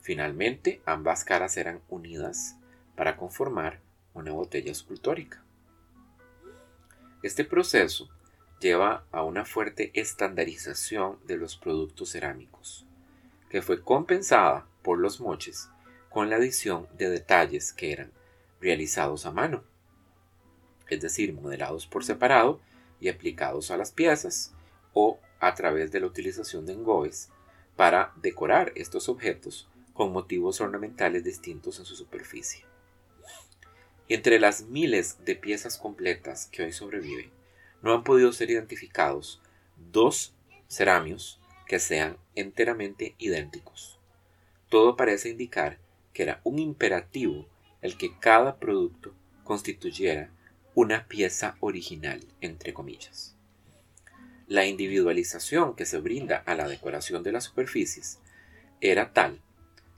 Finalmente, 0.00 0.80
ambas 0.86 1.24
caras 1.24 1.56
eran 1.56 1.80
unidas 1.88 2.56
para 2.96 3.16
conformar 3.16 3.80
una 4.14 4.32
botella 4.32 4.72
escultórica. 4.72 5.44
Este 7.22 7.44
proceso 7.44 8.08
lleva 8.60 9.04
a 9.12 9.22
una 9.22 9.44
fuerte 9.44 9.90
estandarización 9.92 11.18
de 11.26 11.36
los 11.36 11.56
productos 11.56 12.10
cerámicos, 12.10 12.86
que 13.50 13.60
fue 13.60 13.82
compensada 13.82 14.66
por 14.82 14.98
los 14.98 15.20
moches 15.20 15.68
con 16.08 16.30
la 16.30 16.36
adición 16.36 16.88
de 16.96 17.10
detalles 17.10 17.74
que 17.74 17.92
eran 17.92 18.10
realizados 18.60 19.26
a 19.26 19.32
mano, 19.32 19.64
es 20.88 21.00
decir, 21.00 21.34
modelados 21.34 21.86
por 21.86 22.04
separado 22.04 22.60
y 23.00 23.10
aplicados 23.10 23.70
a 23.70 23.76
las 23.76 23.92
piezas 23.92 24.54
o 24.94 25.20
a 25.40 25.54
través 25.54 25.92
de 25.92 26.00
la 26.00 26.06
utilización 26.06 26.64
de 26.64 26.72
engobes 26.72 27.30
para 27.76 28.12
decorar 28.16 28.72
estos 28.76 29.08
objetos 29.10 29.68
con 29.92 30.12
motivos 30.12 30.60
ornamentales 30.60 31.22
distintos 31.22 31.78
en 31.78 31.84
su 31.84 31.96
superficie. 31.96 32.69
Entre 34.14 34.40
las 34.40 34.62
miles 34.62 35.24
de 35.24 35.36
piezas 35.36 35.78
completas 35.78 36.46
que 36.46 36.64
hoy 36.64 36.72
sobreviven, 36.72 37.30
no 37.80 37.94
han 37.94 38.02
podido 38.02 38.32
ser 38.32 38.50
identificados 38.50 39.40
dos 39.76 40.34
ceramios 40.66 41.40
que 41.66 41.78
sean 41.78 42.16
enteramente 42.34 43.14
idénticos. 43.18 43.98
todo 44.68 44.96
parece 44.96 45.30
indicar 45.30 45.78
que 46.12 46.22
era 46.24 46.40
un 46.44 46.58
imperativo 46.58 47.48
el 47.82 47.96
que 47.96 48.16
cada 48.18 48.58
producto 48.58 49.14
constituyera 49.44 50.30
una 50.74 51.08
pieza 51.08 51.56
original, 51.60 52.20
entre 52.40 52.72
comillas. 52.72 53.36
La 54.46 54.66
individualización 54.66 55.74
que 55.74 55.86
se 55.86 55.98
brinda 55.98 56.36
a 56.36 56.54
la 56.54 56.68
decoración 56.68 57.22
de 57.22 57.32
las 57.32 57.44
superficies 57.44 58.18
era 58.80 59.12
tal 59.12 59.40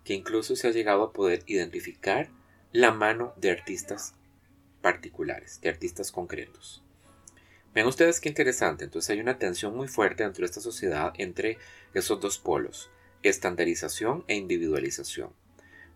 que 0.05 0.15
incluso 0.15 0.57
se 0.57 0.69
ha 0.69 0.73
llegado 0.73 1.03
a 1.03 1.13
poder 1.13 1.43
identificar 1.47 2.29
la 2.73 2.91
mano 2.91 3.35
de 3.37 3.51
artistas 3.51 4.15
particulares, 4.81 5.61
de 5.61 5.69
artistas 5.69 6.11
concretos. 6.11 6.83
Vean 7.75 7.87
ustedes 7.87 8.19
qué 8.19 8.31
interesante, 8.31 8.85
entonces 8.85 9.11
hay 9.11 9.21
una 9.21 9.39
tensión 9.39 9.77
muy 9.77 9.89
fuerte 9.89 10.23
dentro 10.23 10.41
de 10.41 10.47
esta 10.47 10.63
sociedad 10.63 11.13
entre 11.19 11.59
esos 11.93 12.19
dos 12.19 12.39
polos, 12.39 12.91
estandarización 13.23 14.25
e 14.27 14.37
individualización. 14.37 15.31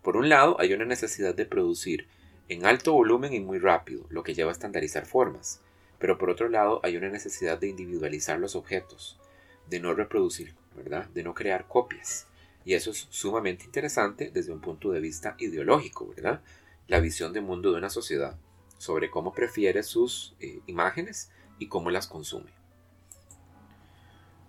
Por 0.03 0.17
un 0.17 0.29
lado, 0.29 0.57
hay 0.59 0.73
una 0.73 0.85
necesidad 0.85 1.33
de 1.33 1.47
producir 1.47 2.07
en 2.47 2.67
alto 2.67 2.93
volumen 2.93 3.33
y 3.33 3.39
muy 3.39 3.57
rápido, 3.57 4.05
lo 4.09 4.21
que 4.21 4.35
lleva 4.35 4.51
a 4.51 4.53
estandarizar 4.53 5.07
formas, 5.07 5.61
pero 5.97 6.19
por 6.19 6.29
otro 6.29 6.47
lado 6.47 6.79
hay 6.83 6.95
una 6.95 7.09
necesidad 7.09 7.57
de 7.57 7.69
individualizar 7.69 8.39
los 8.39 8.55
objetos, 8.55 9.19
de 9.67 9.79
no 9.79 9.95
reproducir, 9.95 10.53
¿verdad? 10.75 11.07
De 11.09 11.23
no 11.23 11.33
crear 11.33 11.67
copias. 11.67 12.27
Y 12.65 12.75
eso 12.75 12.91
es 12.91 13.07
sumamente 13.09 13.65
interesante 13.65 14.29
desde 14.31 14.51
un 14.51 14.61
punto 14.61 14.91
de 14.91 14.99
vista 14.99 15.35
ideológico, 15.39 16.07
¿verdad? 16.15 16.41
La 16.87 16.99
visión 16.99 17.33
de 17.33 17.41
mundo 17.41 17.71
de 17.71 17.77
una 17.77 17.89
sociedad 17.89 18.37
sobre 18.77 19.09
cómo 19.09 19.33
prefiere 19.33 19.83
sus 19.83 20.35
eh, 20.39 20.61
imágenes 20.67 21.31
y 21.59 21.67
cómo 21.67 21.89
las 21.89 22.07
consume. 22.07 22.51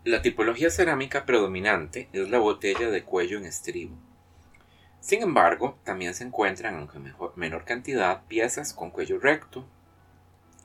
La 0.05 0.23
tipología 0.23 0.71
cerámica 0.71 1.27
predominante 1.27 2.09
es 2.13 2.31
la 2.31 2.39
botella 2.39 2.91
de 2.91 3.05
cuello 3.05 3.39
en 3.39 3.47
estribo. 3.47 3.97
Sin 5.01 5.23
embargo, 5.23 5.79
también 5.85 6.15
se 6.15 6.25
encuentran, 6.25 6.77
aunque 6.77 6.99
en 6.99 7.15
menor 7.37 7.65
cantidad, 7.65 8.25
piezas 8.27 8.73
con 8.73 8.91
cuello 8.91 9.19
recto, 9.19 9.65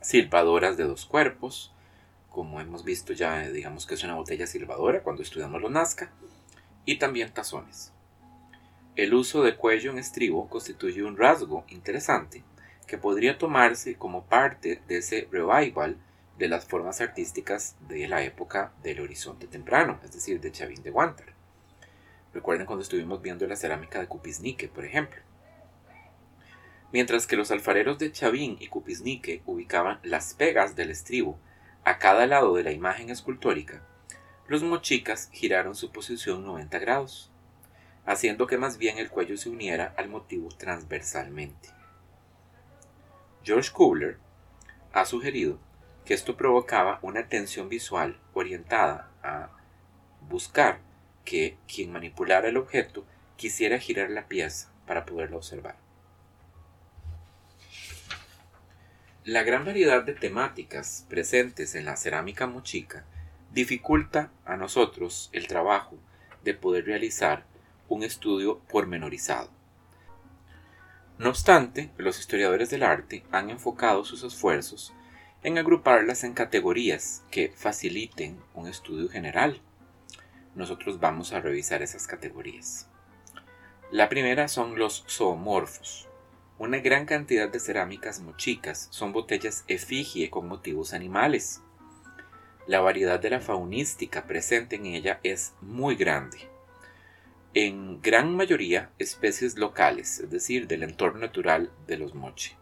silbadoras 0.00 0.76
de 0.76 0.84
dos 0.84 1.06
cuerpos, 1.06 1.72
como 2.28 2.60
hemos 2.60 2.84
visto 2.84 3.12
ya, 3.12 3.48
digamos 3.48 3.86
que 3.86 3.94
es 3.94 4.04
una 4.04 4.16
botella 4.16 4.46
silbadora 4.46 5.02
cuando 5.02 5.22
estudiamos 5.22 5.62
los 5.62 5.70
Nazca, 5.70 6.12
y 6.84 6.98
también 6.98 7.32
tazones. 7.32 7.93
El 8.96 9.12
uso 9.12 9.42
de 9.42 9.56
cuello 9.56 9.90
en 9.90 9.98
estribo 9.98 10.48
constituye 10.48 11.02
un 11.02 11.16
rasgo 11.16 11.64
interesante 11.66 12.44
que 12.86 12.96
podría 12.96 13.38
tomarse 13.38 13.96
como 13.96 14.24
parte 14.26 14.82
de 14.86 14.98
ese 14.98 15.26
revival 15.32 15.96
de 16.38 16.46
las 16.46 16.64
formas 16.66 17.00
artísticas 17.00 17.74
de 17.88 18.06
la 18.06 18.22
época 18.22 18.72
del 18.84 19.00
horizonte 19.00 19.48
temprano, 19.48 19.98
es 20.04 20.12
decir, 20.12 20.40
de 20.40 20.52
Chavín 20.52 20.84
de 20.84 20.92
Guantar. 20.92 21.34
Recuerden 22.32 22.66
cuando 22.66 22.84
estuvimos 22.84 23.20
viendo 23.20 23.48
la 23.48 23.56
cerámica 23.56 23.98
de 23.98 24.06
Cupisnique, 24.06 24.68
por 24.68 24.84
ejemplo. 24.84 25.20
Mientras 26.92 27.26
que 27.26 27.36
los 27.36 27.50
alfareros 27.50 27.98
de 27.98 28.12
Chavín 28.12 28.56
y 28.60 28.68
Cupisnique 28.68 29.42
ubicaban 29.44 29.98
las 30.04 30.34
pegas 30.34 30.76
del 30.76 30.92
estribo 30.92 31.36
a 31.82 31.98
cada 31.98 32.28
lado 32.28 32.54
de 32.54 32.62
la 32.62 32.70
imagen 32.70 33.10
escultórica, 33.10 33.82
los 34.46 34.62
mochicas 34.62 35.30
giraron 35.32 35.74
su 35.74 35.90
posición 35.90 36.44
90 36.44 36.78
grados, 36.78 37.32
haciendo 38.06 38.46
que 38.46 38.58
más 38.58 38.78
bien 38.78 38.98
el 38.98 39.10
cuello 39.10 39.36
se 39.36 39.48
uniera 39.48 39.94
al 39.96 40.08
motivo 40.08 40.48
transversalmente. 40.48 41.70
George 43.42 43.70
Kubler 43.72 44.18
ha 44.92 45.04
sugerido 45.04 45.58
que 46.04 46.14
esto 46.14 46.36
provocaba 46.36 46.98
una 47.02 47.28
tensión 47.28 47.68
visual 47.68 48.18
orientada 48.34 49.10
a 49.22 49.50
buscar 50.28 50.80
que 51.24 51.56
quien 51.66 51.92
manipulara 51.92 52.48
el 52.48 52.56
objeto 52.56 53.06
quisiera 53.36 53.78
girar 53.78 54.10
la 54.10 54.28
pieza 54.28 54.70
para 54.86 55.04
poderla 55.04 55.36
observar. 55.36 55.76
La 59.24 59.42
gran 59.42 59.64
variedad 59.64 60.02
de 60.02 60.12
temáticas 60.12 61.06
presentes 61.08 61.74
en 61.74 61.86
la 61.86 61.96
cerámica 61.96 62.46
mochica 62.46 63.04
dificulta 63.52 64.30
a 64.44 64.56
nosotros 64.56 65.30
el 65.32 65.46
trabajo 65.46 65.96
de 66.42 66.52
poder 66.52 66.84
realizar 66.84 67.46
un 67.88 68.02
estudio 68.02 68.60
pormenorizado. 68.70 69.50
No 71.18 71.28
obstante, 71.28 71.90
los 71.96 72.18
historiadores 72.18 72.70
del 72.70 72.82
arte 72.82 73.24
han 73.30 73.50
enfocado 73.50 74.04
sus 74.04 74.24
esfuerzos 74.24 74.92
en 75.44 75.58
agruparlas 75.58 76.24
en 76.24 76.32
categorías 76.32 77.22
que 77.30 77.52
faciliten 77.54 78.40
un 78.54 78.66
estudio 78.66 79.08
general. 79.08 79.60
Nosotros 80.54 80.98
vamos 80.98 81.32
a 81.32 81.40
revisar 81.40 81.82
esas 81.82 82.06
categorías. 82.06 82.88
La 83.92 84.08
primera 84.08 84.48
son 84.48 84.78
los 84.78 85.04
zoomorfos. 85.08 86.08
Una 86.58 86.78
gran 86.78 87.04
cantidad 87.04 87.48
de 87.48 87.60
cerámicas 87.60 88.20
mochicas 88.20 88.88
son 88.90 89.12
botellas 89.12 89.64
efigie 89.68 90.30
con 90.30 90.48
motivos 90.48 90.94
animales. 90.94 91.60
La 92.66 92.80
variedad 92.80 93.20
de 93.20 93.30
la 93.30 93.40
faunística 93.40 94.26
presente 94.26 94.76
en 94.76 94.86
ella 94.86 95.20
es 95.22 95.54
muy 95.60 95.94
grande. 95.94 96.53
En 97.56 98.02
gran 98.02 98.34
mayoría 98.34 98.90
especies 98.98 99.56
locales, 99.56 100.18
es 100.18 100.28
decir, 100.28 100.66
del 100.66 100.82
entorno 100.82 101.20
natural 101.20 101.70
de 101.86 101.96
los 101.96 102.12
mochi, 102.12 102.56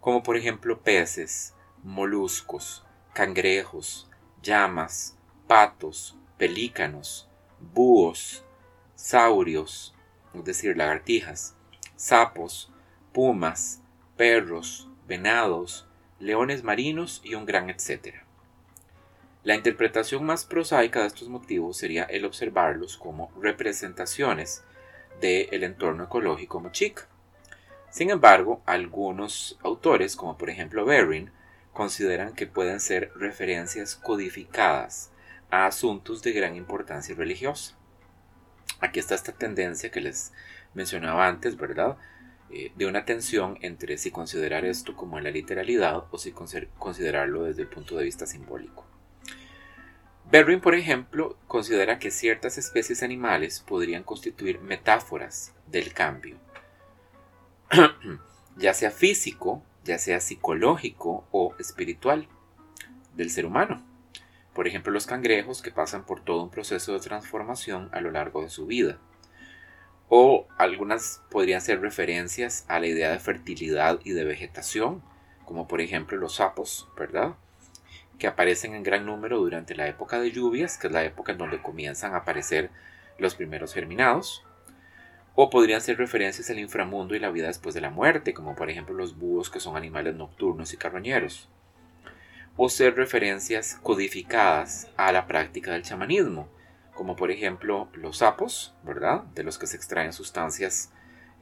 como 0.00 0.22
por 0.22 0.38
ejemplo 0.38 0.80
peces, 0.80 1.54
moluscos, 1.82 2.82
cangrejos, 3.12 4.10
llamas, 4.42 5.18
patos, 5.46 6.16
pelícanos, 6.38 7.28
búhos, 7.74 8.42
saurios, 8.94 9.94
es 10.32 10.44
decir, 10.44 10.78
lagartijas, 10.78 11.54
sapos, 11.94 12.72
pumas, 13.12 13.82
perros, 14.16 14.88
venados, 15.06 15.86
leones 16.20 16.64
marinos 16.64 17.20
y 17.22 17.34
un 17.34 17.44
gran 17.44 17.68
etcétera. 17.68 18.25
La 19.46 19.54
interpretación 19.54 20.24
más 20.24 20.44
prosaica 20.44 21.02
de 21.02 21.06
estos 21.06 21.28
motivos 21.28 21.76
sería 21.76 22.02
el 22.02 22.24
observarlos 22.24 22.96
como 22.96 23.30
representaciones 23.40 24.64
del 25.20 25.62
entorno 25.62 26.02
ecológico 26.02 26.58
mochica. 26.58 27.06
Sin 27.88 28.10
embargo, 28.10 28.60
algunos 28.66 29.56
autores, 29.62 30.16
como 30.16 30.36
por 30.36 30.50
ejemplo 30.50 30.84
Bering, 30.84 31.30
consideran 31.72 32.34
que 32.34 32.48
pueden 32.48 32.80
ser 32.80 33.12
referencias 33.14 33.94
codificadas 33.94 35.12
a 35.48 35.66
asuntos 35.66 36.24
de 36.24 36.32
gran 36.32 36.56
importancia 36.56 37.14
religiosa. 37.14 37.76
Aquí 38.80 38.98
está 38.98 39.14
esta 39.14 39.30
tendencia 39.30 39.92
que 39.92 40.00
les 40.00 40.32
mencionaba 40.74 41.28
antes, 41.28 41.56
¿verdad? 41.56 41.96
Eh, 42.50 42.72
de 42.74 42.86
una 42.86 43.04
tensión 43.04 43.58
entre 43.60 43.96
si 43.96 44.10
considerar 44.10 44.64
esto 44.64 44.96
como 44.96 45.18
en 45.18 45.22
la 45.22 45.30
literalidad 45.30 46.02
o 46.10 46.18
si 46.18 46.32
considerarlo 46.32 47.44
desde 47.44 47.62
el 47.62 47.68
punto 47.68 47.96
de 47.96 48.02
vista 48.02 48.26
simbólico. 48.26 48.95
Berwin, 50.30 50.60
por 50.60 50.74
ejemplo, 50.74 51.38
considera 51.46 51.98
que 51.98 52.10
ciertas 52.10 52.58
especies 52.58 53.02
animales 53.02 53.60
podrían 53.60 54.02
constituir 54.02 54.60
metáforas 54.60 55.54
del 55.66 55.92
cambio, 55.92 56.36
ya 58.56 58.74
sea 58.74 58.90
físico 58.90 59.62
ya 59.86 59.98
sea 59.98 60.20
psicológico 60.20 61.26
o 61.30 61.54
espiritual 61.58 62.28
del 63.14 63.30
ser 63.30 63.46
humano. 63.46 63.82
Por 64.52 64.66
ejemplo, 64.66 64.92
los 64.92 65.06
cangrejos 65.06 65.62
que 65.62 65.70
pasan 65.70 66.04
por 66.04 66.24
todo 66.24 66.42
un 66.42 66.50
proceso 66.50 66.92
de 66.92 67.00
transformación 67.00 67.88
a 67.92 68.00
lo 68.00 68.10
largo 68.10 68.42
de 68.42 68.50
su 68.50 68.66
vida. 68.66 68.98
O 70.08 70.46
algunas 70.58 71.22
podrían 71.30 71.60
ser 71.60 71.80
referencias 71.80 72.64
a 72.68 72.80
la 72.80 72.86
idea 72.86 73.10
de 73.10 73.18
fertilidad 73.18 74.00
y 74.04 74.12
de 74.12 74.24
vegetación, 74.24 75.02
como 75.44 75.68
por 75.68 75.80
ejemplo 75.80 76.16
los 76.18 76.36
sapos, 76.36 76.88
¿verdad? 76.96 77.34
Que 78.18 78.26
aparecen 78.26 78.74
en 78.74 78.82
gran 78.82 79.06
número 79.06 79.38
durante 79.38 79.74
la 79.74 79.88
época 79.88 80.20
de 80.20 80.30
lluvias, 80.30 80.78
que 80.78 80.86
es 80.86 80.92
la 80.92 81.04
época 81.04 81.32
en 81.32 81.38
donde 81.38 81.62
comienzan 81.62 82.14
a 82.14 82.18
aparecer 82.18 82.70
los 83.18 83.34
primeros 83.34 83.74
germinados. 83.74 84.44
O 85.34 85.50
podrían 85.50 85.82
ser 85.82 85.98
referencias 85.98 86.48
al 86.48 86.58
inframundo 86.58 87.14
y 87.14 87.18
la 87.18 87.30
vida 87.30 87.48
después 87.48 87.74
de 87.74 87.82
la 87.82 87.90
muerte, 87.90 88.32
como 88.32 88.54
por 88.54 88.70
ejemplo 88.70 88.94
los 88.94 89.18
búhos 89.18 89.50
que 89.50 89.60
son 89.60 89.76
animales 89.76 90.14
nocturnos 90.14 90.72
y 90.72 90.78
carroñeros. 90.78 91.48
O 92.56 92.70
ser 92.70 92.96
referencias 92.96 93.78
codificadas 93.82 94.88
a 94.96 95.12
la 95.12 95.26
práctica 95.26 95.72
del 95.72 95.82
chamanismo, 95.82 96.48
como 96.94 97.14
por 97.14 97.30
ejemplo 97.30 97.88
los 97.92 98.18
sapos, 98.18 98.74
¿verdad? 98.82 99.24
De 99.34 99.44
los 99.44 99.58
que 99.58 99.66
se 99.66 99.76
extraen 99.76 100.14
sustancias 100.14 100.90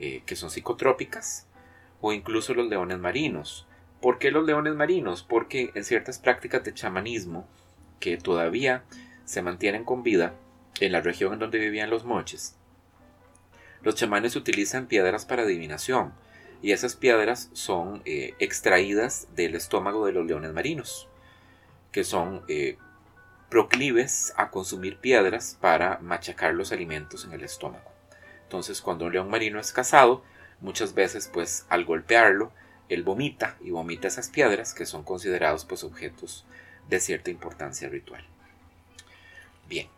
eh, 0.00 0.24
que 0.26 0.34
son 0.34 0.50
psicotrópicas, 0.50 1.46
o 2.00 2.12
incluso 2.12 2.52
los 2.52 2.68
leones 2.68 2.98
marinos. 2.98 3.68
¿Por 4.04 4.18
qué 4.18 4.30
los 4.30 4.44
leones 4.44 4.74
marinos? 4.74 5.22
Porque 5.22 5.70
en 5.74 5.82
ciertas 5.82 6.18
prácticas 6.18 6.62
de 6.62 6.74
chamanismo 6.74 7.48
que 8.00 8.18
todavía 8.18 8.84
se 9.24 9.40
mantienen 9.40 9.82
con 9.82 10.02
vida 10.02 10.34
en 10.78 10.92
la 10.92 11.00
región 11.00 11.32
en 11.32 11.38
donde 11.38 11.58
vivían 11.58 11.88
los 11.88 12.04
moches, 12.04 12.54
los 13.80 13.94
chamanes 13.94 14.36
utilizan 14.36 14.88
piedras 14.88 15.24
para 15.24 15.44
adivinación 15.44 16.12
y 16.60 16.72
esas 16.72 16.96
piedras 16.96 17.48
son 17.54 18.02
eh, 18.04 18.34
extraídas 18.40 19.26
del 19.34 19.54
estómago 19.54 20.04
de 20.04 20.12
los 20.12 20.26
leones 20.26 20.52
marinos, 20.52 21.08
que 21.90 22.04
son 22.04 22.42
eh, 22.46 22.76
proclives 23.48 24.34
a 24.36 24.50
consumir 24.50 24.98
piedras 24.98 25.56
para 25.62 25.96
machacar 26.00 26.52
los 26.52 26.72
alimentos 26.72 27.24
en 27.24 27.32
el 27.32 27.42
estómago. 27.42 27.90
Entonces, 28.42 28.82
cuando 28.82 29.06
un 29.06 29.14
león 29.14 29.30
marino 29.30 29.58
es 29.58 29.72
cazado, 29.72 30.22
muchas 30.60 30.92
veces, 30.92 31.30
pues, 31.32 31.64
al 31.70 31.86
golpearlo, 31.86 32.52
él 32.88 33.02
vomita 33.02 33.56
y 33.60 33.70
vomita 33.70 34.08
esas 34.08 34.28
piedras 34.28 34.74
que 34.74 34.86
son 34.86 35.02
considerados, 35.02 35.64
pues, 35.64 35.84
objetos 35.84 36.46
de 36.88 37.00
cierta 37.00 37.30
importancia 37.30 37.88
ritual. 37.88 38.24
Bien, 39.68 39.88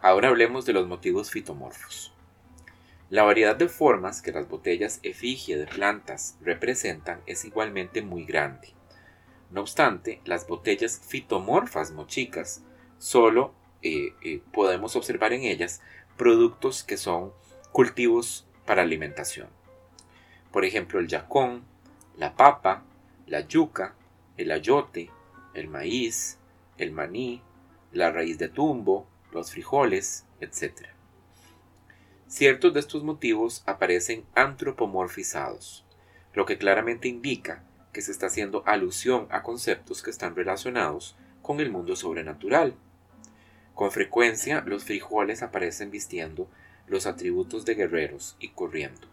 ahora 0.00 0.28
hablemos 0.28 0.66
de 0.66 0.74
los 0.74 0.86
motivos 0.86 1.30
fitomorfos. 1.30 2.12
La 3.10 3.22
variedad 3.22 3.56
de 3.56 3.68
formas 3.68 4.22
que 4.22 4.32
las 4.32 4.48
botellas 4.48 5.00
efigie 5.02 5.56
de 5.56 5.66
plantas 5.66 6.36
representan 6.40 7.20
es 7.26 7.44
igualmente 7.44 8.02
muy 8.02 8.24
grande. 8.24 8.74
No 9.50 9.60
obstante, 9.60 10.20
las 10.24 10.46
botellas 10.46 11.00
fitomorfas 11.06 11.92
mochicas 11.92 12.62
solo 12.98 13.54
eh, 13.82 14.14
eh, 14.22 14.40
podemos 14.52 14.96
observar 14.96 15.32
en 15.32 15.42
ellas 15.42 15.80
productos 16.16 16.82
que 16.82 16.96
son 16.96 17.32
cultivos 17.70 18.46
para 18.66 18.82
alimentación. 18.82 19.48
Por 20.50 20.64
ejemplo, 20.64 20.98
el 20.98 21.08
yacón, 21.08 21.64
la 22.16 22.36
papa, 22.36 22.82
la 23.26 23.40
yuca, 23.40 23.94
el 24.36 24.50
ayote, 24.50 25.10
el 25.54 25.68
maíz, 25.68 26.38
el 26.78 26.92
maní, 26.92 27.42
la 27.92 28.10
raíz 28.10 28.38
de 28.38 28.48
tumbo, 28.48 29.06
los 29.32 29.50
frijoles, 29.50 30.24
etc. 30.40 30.88
Ciertos 32.26 32.74
de 32.74 32.80
estos 32.80 33.04
motivos 33.04 33.62
aparecen 33.66 34.24
antropomorfizados, 34.34 35.84
lo 36.32 36.46
que 36.46 36.58
claramente 36.58 37.08
indica 37.08 37.62
que 37.92 38.02
se 38.02 38.10
está 38.10 38.26
haciendo 38.26 38.64
alusión 38.66 39.28
a 39.30 39.42
conceptos 39.42 40.02
que 40.02 40.10
están 40.10 40.34
relacionados 40.34 41.16
con 41.42 41.60
el 41.60 41.70
mundo 41.70 41.94
sobrenatural. 41.94 42.74
Con 43.74 43.92
frecuencia 43.92 44.62
los 44.66 44.84
frijoles 44.84 45.42
aparecen 45.42 45.90
vistiendo 45.90 46.48
los 46.86 47.06
atributos 47.06 47.64
de 47.64 47.74
guerreros 47.74 48.36
y 48.40 48.48
corriendo, 48.48 49.08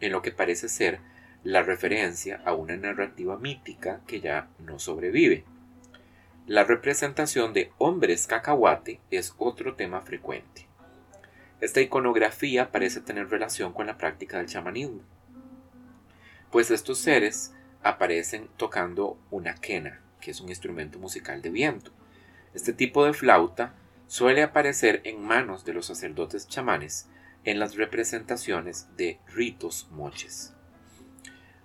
en 0.00 0.12
lo 0.12 0.22
que 0.22 0.30
parece 0.30 0.68
ser 0.68 1.00
la 1.44 1.62
referencia 1.62 2.40
a 2.44 2.54
una 2.54 2.76
narrativa 2.76 3.36
mítica 3.36 4.00
que 4.06 4.20
ya 4.20 4.48
no 4.58 4.78
sobrevive. 4.78 5.44
La 6.46 6.64
representación 6.64 7.52
de 7.52 7.72
hombres 7.78 8.26
cacahuate 8.26 9.00
es 9.10 9.34
otro 9.38 9.74
tema 9.74 10.00
frecuente. 10.00 10.68
Esta 11.60 11.80
iconografía 11.80 12.72
parece 12.72 13.00
tener 13.00 13.28
relación 13.28 13.72
con 13.72 13.86
la 13.86 13.96
práctica 13.96 14.38
del 14.38 14.46
chamanismo, 14.46 15.02
pues 16.52 16.70
estos 16.70 16.98
seres 16.98 17.54
aparecen 17.82 18.48
tocando 18.56 19.18
una 19.30 19.54
quena, 19.54 20.02
que 20.20 20.30
es 20.30 20.40
un 20.40 20.50
instrumento 20.50 20.98
musical 20.98 21.40
de 21.40 21.50
viento. 21.50 21.90
Este 22.54 22.72
tipo 22.72 23.04
de 23.04 23.14
flauta 23.14 23.74
suele 24.06 24.42
aparecer 24.42 25.00
en 25.04 25.22
manos 25.22 25.64
de 25.64 25.72
los 25.72 25.86
sacerdotes 25.86 26.46
chamanes 26.46 27.08
en 27.44 27.58
las 27.58 27.76
representaciones 27.76 28.86
de 28.96 29.18
ritos 29.28 29.88
moches. 29.90 30.54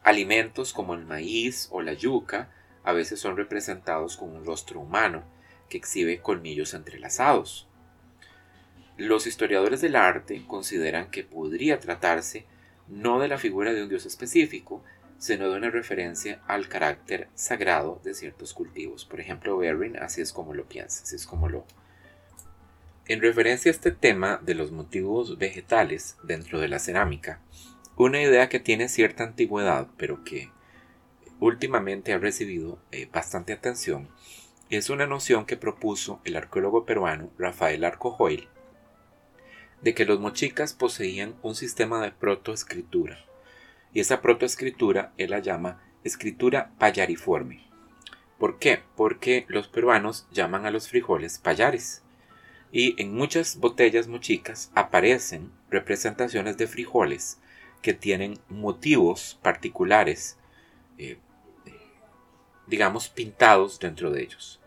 Alimentos 0.04 0.74
como 0.74 0.94
el 0.94 1.06
maíz 1.06 1.68
o 1.72 1.82
la 1.82 1.94
yuca 1.94 2.50
a 2.84 2.94
veces 2.94 3.20
son 3.20 3.36
representados 3.36 4.16
con 4.16 4.30
un 4.30 4.46
rostro 4.46 4.80
humano 4.80 5.24
que 5.70 5.78
exhibe 5.78 6.22
colmillos 6.22 6.74
entrelazados. 6.74 7.68
Los 8.98 9.28
historiadores 9.28 9.82
del 9.82 9.96
arte 9.96 10.44
consideran 10.48 11.12
que 11.12 11.24
podría 11.24 11.80
tratarse 11.80 12.46
no 12.88 13.20
de 13.20 13.28
la 13.28 13.38
figura 13.38 13.74
de 13.74 13.84
un 13.84 13.90
dios 13.90 14.06
específico, 14.06 14.84
sino 15.20 15.50
de 15.50 15.58
una 15.58 15.70
referencia 15.70 16.42
al 16.48 16.68
carácter 16.68 17.28
sagrado 17.36 18.00
de 18.04 18.14
ciertos 18.14 18.54
cultivos. 18.54 19.06
Por 19.06 19.20
ejemplo, 19.20 19.58
Berrin 19.58 19.98
así 19.98 20.22
es 20.22 20.32
como 20.32 20.54
lo 20.54 20.66
piensa, 20.66 21.04
así 21.04 21.16
es 21.16 21.26
como 21.26 21.50
lo... 21.50 21.66
En 23.08 23.22
referencia 23.22 23.70
a 23.70 23.74
este 23.76 23.92
tema 23.92 24.40
de 24.44 24.54
los 24.54 24.72
motivos 24.72 25.38
vegetales 25.38 26.18
dentro 26.24 26.60
de 26.60 26.68
la 26.68 26.80
cerámica, 26.80 27.40
una 27.98 28.22
idea 28.22 28.48
que 28.48 28.60
tiene 28.60 28.90
cierta 28.90 29.24
antigüedad, 29.24 29.88
pero 29.98 30.24
que 30.24 30.52
últimamente 31.40 32.14
ha 32.14 32.20
recibido 32.20 32.80
eh, 32.92 33.10
bastante 33.12 33.54
atención, 33.54 34.08
es 34.70 34.90
una 34.90 35.08
noción 35.08 35.46
que 35.46 35.58
propuso 35.58 36.22
el 36.24 36.36
arqueólogo 36.36 36.86
peruano 36.86 37.32
Rafael 37.38 37.84
Arcojoil 37.84 38.48
de 39.82 39.94
que 39.94 40.06
los 40.06 40.20
mochicas 40.20 40.74
poseían 40.74 41.36
un 41.42 41.56
sistema 41.56 42.02
de 42.02 42.12
protoescritura, 42.12 43.20
y 43.94 44.00
esa 44.00 44.22
protoescritura 44.22 45.14
él 45.18 45.32
la 45.32 45.40
llama 45.40 45.82
escritura 46.04 46.72
payariforme. 46.80 47.68
¿Por 48.40 48.60
qué? 48.60 48.82
Porque 48.96 49.46
los 49.48 49.68
peruanos 49.68 50.28
llaman 50.32 50.66
a 50.66 50.72
los 50.72 50.90
frijoles 50.90 51.40
payares, 51.40 52.04
y 52.72 53.02
en 53.02 53.14
muchas 53.14 53.58
botellas 53.58 54.08
mochicas 54.08 54.72
aparecen 54.76 55.52
representaciones 55.70 56.58
de 56.58 56.68
frijoles 56.68 57.40
que 57.82 57.94
tienen 57.94 58.40
motivos 58.50 59.40
particulares, 59.42 60.38
eh, 60.98 61.18
digamos, 62.68 63.10
pintados 63.10 63.80
dentro 63.80 64.12
de 64.12 64.24
ellos, 64.24 64.60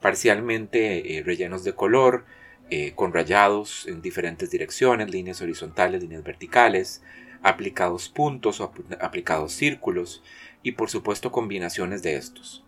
parcialmente 0.00 1.16
eh, 1.16 1.22
rellenos 1.22 1.64
de 1.64 1.74
color, 1.74 2.24
eh, 2.70 2.92
con 2.94 3.12
rayados 3.12 3.86
en 3.88 4.00
diferentes 4.00 4.50
direcciones, 4.50 5.10
líneas 5.10 5.40
horizontales, 5.42 6.02
líneas 6.02 6.22
verticales, 6.22 7.02
aplicados 7.42 8.08
puntos 8.08 8.60
o 8.60 8.72
aplicados 9.00 9.52
círculos 9.52 10.22
y 10.62 10.72
por 10.72 10.90
supuesto 10.90 11.32
combinaciones 11.32 12.02
de 12.02 12.16
estos. 12.16 12.62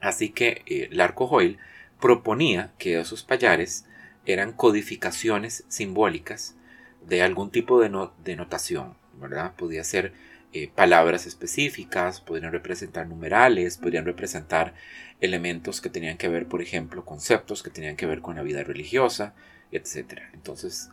Así 0.00 0.30
que 0.30 0.88
Larco 0.90 1.24
Hoyle 1.24 1.58
proponía 2.00 2.72
que 2.76 3.00
esos 3.00 3.22
payares 3.22 3.86
eran 4.26 4.52
codificaciones 4.52 5.64
simbólicas 5.68 6.54
de 7.06 7.22
algún 7.22 7.50
tipo 7.50 7.80
de, 7.80 7.88
notación, 8.36 8.96
¿verdad? 9.18 9.54
Podía 9.56 9.84
ser 9.84 10.12
eh, 10.52 10.70
palabras 10.72 11.26
específicas, 11.26 12.20
podrían 12.20 12.52
representar 12.52 13.08
numerales, 13.08 13.76
podrían 13.76 14.04
representar 14.04 14.74
elementos 15.20 15.80
que 15.80 15.90
tenían 15.90 16.16
que 16.16 16.28
ver, 16.28 16.46
por 16.46 16.62
ejemplo, 16.62 17.04
conceptos 17.04 17.62
que 17.62 17.70
tenían 17.70 17.96
que 17.96 18.06
ver 18.06 18.20
con 18.20 18.36
la 18.36 18.42
vida 18.42 18.62
religiosa, 18.62 19.34
etc. 19.72 20.20
Entonces, 20.32 20.90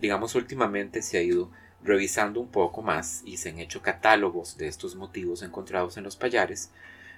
digamos, 0.00 0.34
últimamente 0.34 1.02
se 1.02 1.18
ha 1.18 1.22
ido 1.22 1.50
revisando 1.82 2.40
un 2.40 2.48
poco 2.48 2.80
más 2.82 3.22
y 3.26 3.36
se 3.36 3.50
han 3.50 3.58
hecho 3.58 3.82
catálogos 3.82 4.56
de 4.56 4.68
estos 4.68 4.96
motivos 4.96 5.42
encontrados 5.42 5.98
en 5.98 6.04
los 6.04 6.16
payares, 6.16 6.70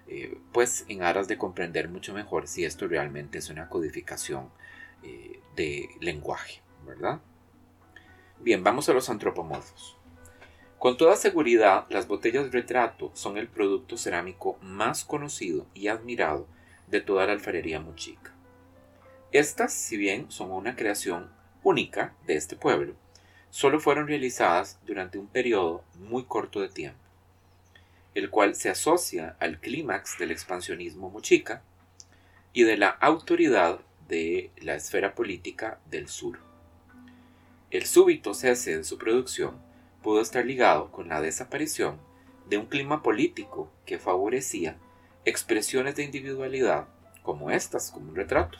eh, 0.09 0.39
pues 0.53 0.85
en 0.89 1.03
aras 1.03 1.29
de 1.29 1.39
comprender 1.39 1.89
mucho 1.89 2.13
mejor 2.15 2.49
si 2.49 2.65
esto 2.65 2.89
realmente 2.89 3.39
es 3.39 3.49
una 3.49 3.69
codificación 3.69 4.51
eh, 5.05 5.41
de 5.55 5.89
lenguaje, 6.01 6.63
¿verdad? 6.85 7.21
Bien, 8.41 8.65
vamos 8.65 8.89
a 8.89 8.93
los 8.93 9.09
antropomorfos. 9.09 9.96
Con 10.79 10.99
toda 10.99 11.17
seguridad, 11.17 11.87
las 11.89 12.07
botellas 12.07 12.53
retrato 12.53 13.11
son 13.15 13.39
el 13.39 13.49
producto 13.49 13.97
cerámico 13.97 14.59
más 14.61 15.07
conocido 15.07 15.67
y 15.73 15.89
admirado 15.89 16.47
de 16.87 17.01
toda 17.01 17.27
la 17.27 17.33
alfarería 17.33 17.81
mochica. 17.81 18.35
Estas, 19.33 19.73
si 19.73 19.97
bien 19.97 20.31
son 20.31 20.51
una 20.51 20.77
creación 20.77 21.31
única 21.63 22.15
de 22.27 22.37
este 22.37 22.57
pueblo, 22.57 22.95
solo 23.49 23.81
fueron 23.81 24.07
realizadas 24.07 24.79
durante 24.87 25.17
un 25.17 25.29
periodo 25.29 25.83
muy 25.95 26.25
corto 26.25 26.61
de 26.61 26.69
tiempo, 26.69 27.01
el 28.15 28.29
cual 28.29 28.55
se 28.55 28.69
asocia 28.69 29.35
al 29.41 29.61
clímax 29.61 30.19
del 30.19 30.31
expansionismo 30.31 31.09
mochica 31.09 31.63
y 32.53 32.65
de 32.65 32.77
la 32.77 32.91
autoridad 32.91 33.81
de 34.09 34.51
la 34.59 34.75
esfera 34.75 35.15
política 35.15 35.81
del 35.91 36.09
sur. 36.09 36.39
El 37.71 37.87
súbito 37.87 38.35
cese 38.35 38.77
de 38.77 38.85
su 38.85 38.99
producción 38.99 39.66
pudo 40.07 40.21
estar 40.21 40.47
ligado 40.47 40.93
con 40.93 41.09
la 41.09 41.21
desaparición 41.21 41.99
de 42.49 42.59
un 42.59 42.67
clima 42.67 43.03
político 43.03 43.73
que 43.85 43.99
favorecía 43.99 44.77
expresiones 45.25 45.97
de 45.97 46.05
individualidad 46.05 46.87
como 47.25 47.51
estas, 47.51 47.91
como 47.91 48.11
un 48.11 48.15
retrato. 48.15 48.57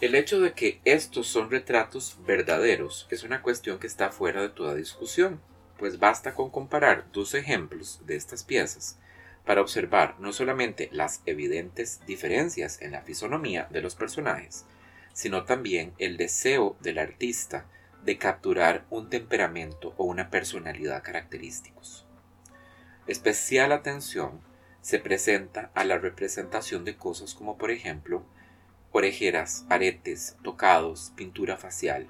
El 0.00 0.14
hecho 0.14 0.38
de 0.38 0.52
que 0.52 0.80
estos 0.84 1.26
son 1.26 1.50
retratos 1.50 2.16
verdaderos 2.24 3.08
es 3.10 3.24
una 3.24 3.42
cuestión 3.42 3.80
que 3.80 3.88
está 3.88 4.12
fuera 4.12 4.40
de 4.40 4.50
toda 4.50 4.76
discusión, 4.76 5.40
pues 5.80 5.98
basta 5.98 6.36
con 6.36 6.48
comparar 6.48 7.10
dos 7.10 7.34
ejemplos 7.34 8.02
de 8.06 8.14
estas 8.14 8.44
piezas 8.44 9.00
para 9.44 9.62
observar 9.62 10.14
no 10.20 10.32
solamente 10.32 10.88
las 10.92 11.22
evidentes 11.26 12.06
diferencias 12.06 12.80
en 12.80 12.92
la 12.92 13.02
fisonomía 13.02 13.66
de 13.72 13.82
los 13.82 13.96
personajes, 13.96 14.64
sino 15.12 15.44
también 15.44 15.92
el 15.98 16.16
deseo 16.16 16.76
del 16.80 16.98
artista 16.98 17.66
de 18.04 18.18
capturar 18.18 18.84
un 18.90 19.08
temperamento 19.08 19.94
o 19.96 20.04
una 20.04 20.30
personalidad 20.30 21.02
característicos. 21.02 22.06
Especial 23.06 23.72
atención 23.72 24.40
se 24.80 24.98
presenta 24.98 25.70
a 25.74 25.84
la 25.84 25.98
representación 25.98 26.84
de 26.84 26.96
cosas 26.96 27.34
como 27.34 27.56
por 27.56 27.70
ejemplo 27.70 28.24
orejeras, 28.90 29.64
aretes, 29.70 30.36
tocados, 30.42 31.12
pintura 31.16 31.56
facial, 31.56 32.06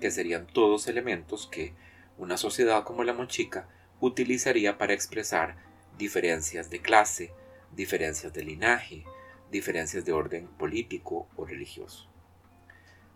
que 0.00 0.10
serían 0.10 0.46
todos 0.46 0.88
elementos 0.88 1.46
que 1.46 1.72
una 2.18 2.36
sociedad 2.36 2.84
como 2.84 3.04
la 3.04 3.12
mochica 3.12 3.68
utilizaría 4.00 4.78
para 4.78 4.92
expresar 4.92 5.56
diferencias 5.96 6.68
de 6.68 6.80
clase, 6.80 7.32
diferencias 7.74 8.32
de 8.32 8.44
linaje, 8.44 9.04
diferencias 9.50 10.04
de 10.04 10.12
orden 10.12 10.48
político 10.48 11.28
o 11.36 11.44
religioso. 11.44 12.08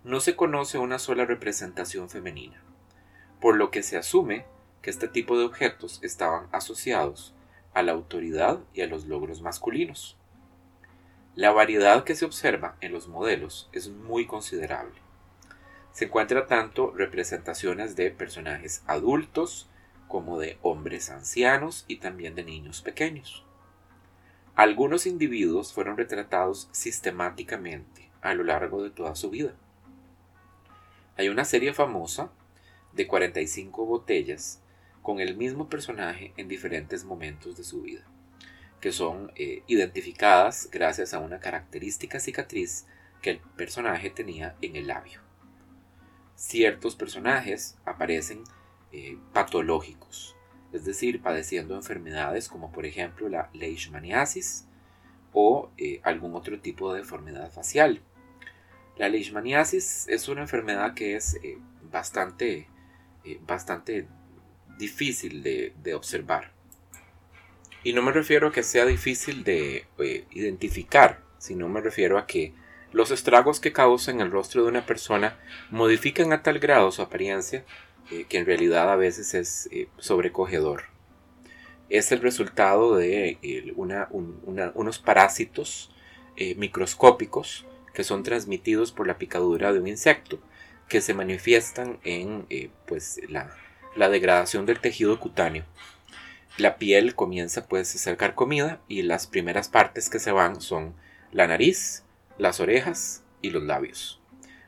No 0.02 0.20
se 0.20 0.34
conoce 0.34 0.78
una 0.78 0.98
sola 0.98 1.26
representación 1.26 2.08
femenina, 2.08 2.62
por 3.40 3.56
lo 3.56 3.70
que 3.70 3.82
se 3.82 3.98
asume 3.98 4.46
que 4.80 4.90
este 4.90 5.08
tipo 5.08 5.38
de 5.38 5.44
objetos 5.44 6.00
estaban 6.02 6.48
asociados 6.52 7.34
a 7.74 7.82
la 7.82 7.92
autoridad 7.92 8.60
y 8.72 8.80
a 8.80 8.86
los 8.86 9.06
logros 9.06 9.42
masculinos. 9.42 10.16
La 11.34 11.52
variedad 11.52 12.04
que 12.04 12.14
se 12.14 12.24
observa 12.24 12.76
en 12.80 12.92
los 12.92 13.08
modelos 13.08 13.68
es 13.72 13.88
muy 13.88 14.26
considerable. 14.26 14.98
Se 15.92 16.06
encuentra 16.06 16.46
tanto 16.46 16.92
representaciones 16.92 17.94
de 17.94 18.10
personajes 18.10 18.82
adultos 18.86 19.68
como 20.08 20.38
de 20.38 20.58
hombres 20.62 21.10
ancianos 21.10 21.84
y 21.88 21.96
también 21.96 22.34
de 22.34 22.44
niños 22.44 22.80
pequeños. 22.80 23.44
Algunos 24.56 25.06
individuos 25.06 25.72
fueron 25.72 25.96
retratados 25.96 26.68
sistemáticamente 26.72 28.10
a 28.22 28.34
lo 28.34 28.44
largo 28.44 28.82
de 28.82 28.90
toda 28.90 29.14
su 29.14 29.30
vida. 29.30 29.54
Hay 31.20 31.28
una 31.28 31.44
serie 31.44 31.74
famosa 31.74 32.32
de 32.94 33.06
45 33.06 33.84
botellas 33.84 34.62
con 35.02 35.20
el 35.20 35.36
mismo 35.36 35.68
personaje 35.68 36.32
en 36.38 36.48
diferentes 36.48 37.04
momentos 37.04 37.58
de 37.58 37.62
su 37.62 37.82
vida, 37.82 38.06
que 38.80 38.90
son 38.90 39.30
eh, 39.36 39.62
identificadas 39.66 40.70
gracias 40.72 41.12
a 41.12 41.18
una 41.18 41.38
característica 41.38 42.20
cicatriz 42.20 42.86
que 43.20 43.32
el 43.32 43.38
personaje 43.38 44.08
tenía 44.08 44.56
en 44.62 44.76
el 44.76 44.86
labio. 44.86 45.20
Ciertos 46.36 46.96
personajes 46.96 47.76
aparecen 47.84 48.42
eh, 48.90 49.18
patológicos, 49.34 50.34
es 50.72 50.86
decir, 50.86 51.20
padeciendo 51.20 51.74
enfermedades 51.74 52.48
como 52.48 52.72
por 52.72 52.86
ejemplo 52.86 53.28
la 53.28 53.50
leishmaniasis 53.52 54.68
o 55.34 55.70
eh, 55.76 56.00
algún 56.02 56.34
otro 56.34 56.58
tipo 56.60 56.94
de 56.94 57.00
deformidad 57.00 57.52
facial. 57.52 58.00
La 59.00 59.08
leishmaniasis 59.08 60.08
es 60.08 60.28
una 60.28 60.42
enfermedad 60.42 60.92
que 60.92 61.16
es 61.16 61.40
bastante, 61.90 62.68
bastante 63.46 64.06
difícil 64.76 65.42
de, 65.42 65.94
observar. 65.94 66.52
Y 67.82 67.94
no 67.94 68.02
me 68.02 68.12
refiero 68.12 68.48
a 68.48 68.52
que 68.52 68.62
sea 68.62 68.84
difícil 68.84 69.42
de 69.42 69.86
eh, 70.00 70.26
identificar, 70.32 71.22
sino 71.38 71.66
me 71.70 71.80
refiero 71.80 72.18
a 72.18 72.26
que 72.26 72.52
los 72.92 73.10
estragos 73.10 73.58
que 73.58 73.72
causan 73.72 74.20
el 74.20 74.30
rostro 74.30 74.64
de 74.64 74.68
una 74.68 74.84
persona 74.84 75.38
modifican 75.70 76.34
a 76.34 76.42
tal 76.42 76.58
grado 76.58 76.92
su 76.92 77.00
apariencia 77.00 77.64
eh, 78.10 78.26
que 78.28 78.36
en 78.36 78.44
realidad 78.44 78.92
a 78.92 78.96
veces 78.96 79.32
es 79.32 79.66
eh, 79.72 79.88
sobrecogedor. 79.96 80.82
Es 81.88 82.12
el 82.12 82.20
resultado 82.20 82.96
de 82.96 83.38
unos 84.74 84.98
parásitos 84.98 85.90
microscópicos 86.56 87.66
que 87.94 88.04
son 88.04 88.22
transmitidos 88.22 88.92
por 88.92 89.06
la 89.06 89.18
picadura 89.18 89.72
de 89.72 89.80
un 89.80 89.88
insecto, 89.88 90.40
que 90.88 91.00
se 91.00 91.14
manifiestan 91.14 91.98
en 92.04 92.46
pues, 92.86 93.20
la, 93.28 93.54
la 93.96 94.08
degradación 94.08 94.66
del 94.66 94.80
tejido 94.80 95.18
cutáneo. 95.20 95.64
La 96.58 96.76
piel 96.76 97.14
comienza 97.14 97.66
pues 97.66 97.94
a 97.94 97.98
ser 97.98 98.16
carcomida 98.16 98.80
y 98.88 99.02
las 99.02 99.26
primeras 99.26 99.68
partes 99.68 100.10
que 100.10 100.18
se 100.18 100.32
van 100.32 100.60
son 100.60 100.94
la 101.32 101.46
nariz, 101.46 102.04
las 102.38 102.60
orejas 102.60 103.22
y 103.40 103.50
los 103.50 103.62
labios. 103.62 104.20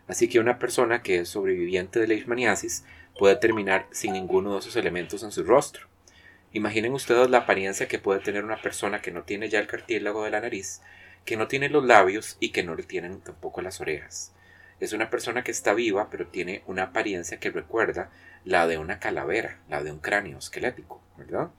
Así 0.07 0.29
que 0.29 0.41
una 0.41 0.59
persona 0.59 1.03
que 1.03 1.19
es 1.19 1.29
sobreviviente 1.29 1.99
de 1.99 2.07
leishmaniasis 2.07 2.85
puede 3.19 3.37
terminar 3.37 3.87
sin 3.91 4.13
ninguno 4.13 4.53
de 4.53 4.61
esos 4.61 4.77
elementos 4.77 5.23
en 5.23 5.33
su 5.33 5.43
rostro. 5.45 5.89
Imaginen 6.53 6.93
ustedes 6.93 7.31
la 7.31 7.39
apariencia 7.39 7.89
que 7.89 7.99
puede 7.99 8.21
tener 8.21 8.45
una 8.45 8.61
persona 8.61 9.01
que 9.01 9.11
no 9.11 9.23
tiene 9.23 9.49
ya 9.49 9.59
el 9.59 9.67
cartílago 9.67 10.25
de 10.25 10.31
la 10.31 10.41
nariz, 10.41 10.83
que 11.25 11.37
no 11.37 11.49
tiene 11.49 11.69
los 11.69 11.85
labios 11.85 12.37
y 12.41 12.51
que 12.51 12.63
no 12.63 12.75
le 12.75 12.83
tienen 12.83 13.21
tampoco 13.21 13.63
las 13.63 13.81
orejas. 13.81 14.33
Es 14.81 14.93
una 14.93 15.11
persona 15.11 15.45
que 15.45 15.53
está 15.53 15.75
viva, 15.75 16.09
pero 16.11 16.27
tiene 16.27 16.63
una 16.67 16.85
apariencia 16.85 17.39
que 17.39 17.51
recuerda 17.51 18.11
la 18.45 18.67
de 18.67 18.79
una 18.79 18.99
calavera, 18.99 19.61
la 19.69 19.83
de 19.83 19.93
un 19.93 20.01
cráneo 20.01 20.39
esquelético, 20.39 21.01
¿verdad? 21.17 21.51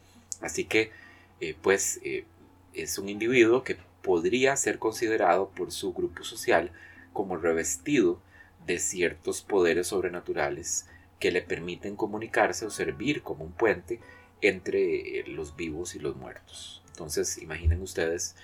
Así 0.41 0.65
que, 0.65 0.91
eh, 1.39 1.56
pues, 1.62 2.02
eh, 2.04 2.26
es 2.73 2.97
un 2.97 3.08
individuo 3.08 3.63
que 3.63 3.78
podría 4.02 4.56
ser 4.58 4.80
considerado 4.80 5.49
por 5.49 5.71
su 5.71 5.93
grupo 5.93 6.23
social 6.23 6.71
como 7.13 7.38
revestido 7.38 8.19
de 8.65 8.80
ciertos 8.80 9.41
poderes 9.41 9.88
sobrenaturales 9.88 10.88
que 11.19 11.32
le 11.32 11.41
permiten 11.41 11.95
comunicarse 11.95 12.65
o 12.65 12.69
servir 12.69 13.21
como 13.21 13.45
un 13.45 13.54
puente 13.54 14.02
entre 14.41 15.19
eh, 15.19 15.23
los 15.28 15.56
vivos 15.56 15.95
y 15.95 15.99
los 15.99 16.17
muertos. 16.17 16.84
Entonces, 16.89 17.38
imaginen 17.38 17.82
ustedes 17.82 18.36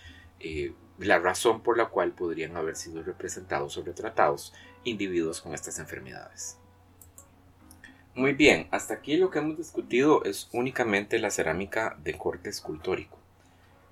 la 0.98 1.20
razón 1.20 1.62
por 1.62 1.78
la 1.78 1.88
cual 1.88 2.12
podrían 2.12 2.56
haber 2.58 2.76
sido 2.76 3.04
representados 3.04 3.78
o 3.78 3.84
retratados 3.84 4.54
individuos 4.84 5.42
con 5.42 5.54
estas 5.54 5.80
enfermedades. 5.80 6.58
Muy 8.16 8.34
bien, 8.34 8.68
hasta 8.72 8.96
aquí 8.96 9.16
lo 9.18 9.30
que 9.30 9.40
hemos 9.40 9.58
discutido 9.58 10.24
es 10.26 10.50
únicamente 10.52 11.20
la 11.20 11.32
cerámica 11.32 11.98
de 12.04 12.18
corte 12.18 12.50
escultórico. 12.50 13.18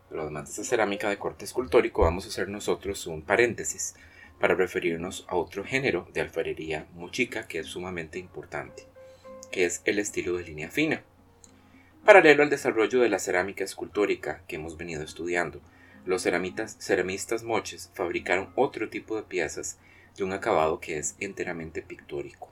Pero 0.10 0.24
además 0.24 0.46
de 0.46 0.52
esta 0.52 0.64
cerámica 0.64 1.10
de 1.10 1.18
corte 1.18 1.46
escultórico, 1.46 2.02
vamos 2.02 2.26
a 2.26 2.30
hacer 2.30 2.50
nosotros 2.50 3.08
un 3.08 3.22
paréntesis 3.22 3.96
para 4.40 4.56
referirnos 4.56 5.26
a 5.30 5.36
otro 5.36 5.64
género 5.64 6.08
de 6.14 6.22
alfarería 6.22 6.88
mochica 6.94 7.48
que 7.48 7.60
es 7.60 7.68
sumamente 7.68 8.20
importante, 8.20 8.84
que 9.52 9.66
es 9.66 9.82
el 9.86 10.00
estilo 10.00 10.38
de 10.38 10.44
línea 10.44 10.70
fina. 10.70 11.04
Paralelo 12.06 12.44
al 12.44 12.50
desarrollo 12.50 13.02
de 13.02 13.10
la 13.10 13.20
cerámica 13.20 13.64
escultórica 13.64 14.42
que 14.48 14.56
hemos 14.58 14.78
venido 14.78 15.04
estudiando, 15.04 15.62
los 16.08 16.24
ceramistas 16.24 17.44
moches 17.44 17.92
fabricaron 17.94 18.52
otro 18.56 18.90
tipo 18.90 19.16
de 19.18 19.24
piezas 19.24 19.78
de 20.16 20.24
un 20.24 20.32
acabado 20.32 20.80
que 20.80 20.98
es 20.98 21.16
enteramente 21.20 21.82
pictórico. 21.82 22.50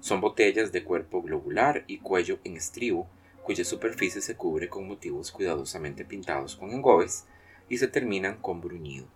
Son 0.00 0.20
botellas 0.20 0.72
de 0.72 0.82
cuerpo 0.82 1.22
globular 1.22 1.84
y 1.86 1.98
cuello 1.98 2.38
en 2.44 2.56
estribo, 2.56 3.08
cuya 3.44 3.64
superficie 3.64 4.20
se 4.20 4.36
cubre 4.36 4.68
con 4.68 4.88
motivos 4.88 5.30
cuidadosamente 5.30 6.04
pintados 6.04 6.56
con 6.56 6.70
engobes 6.70 7.26
y 7.68 7.78
se 7.78 7.88
terminan 7.88 8.38
con 8.38 8.60
bruñido. 8.60 9.06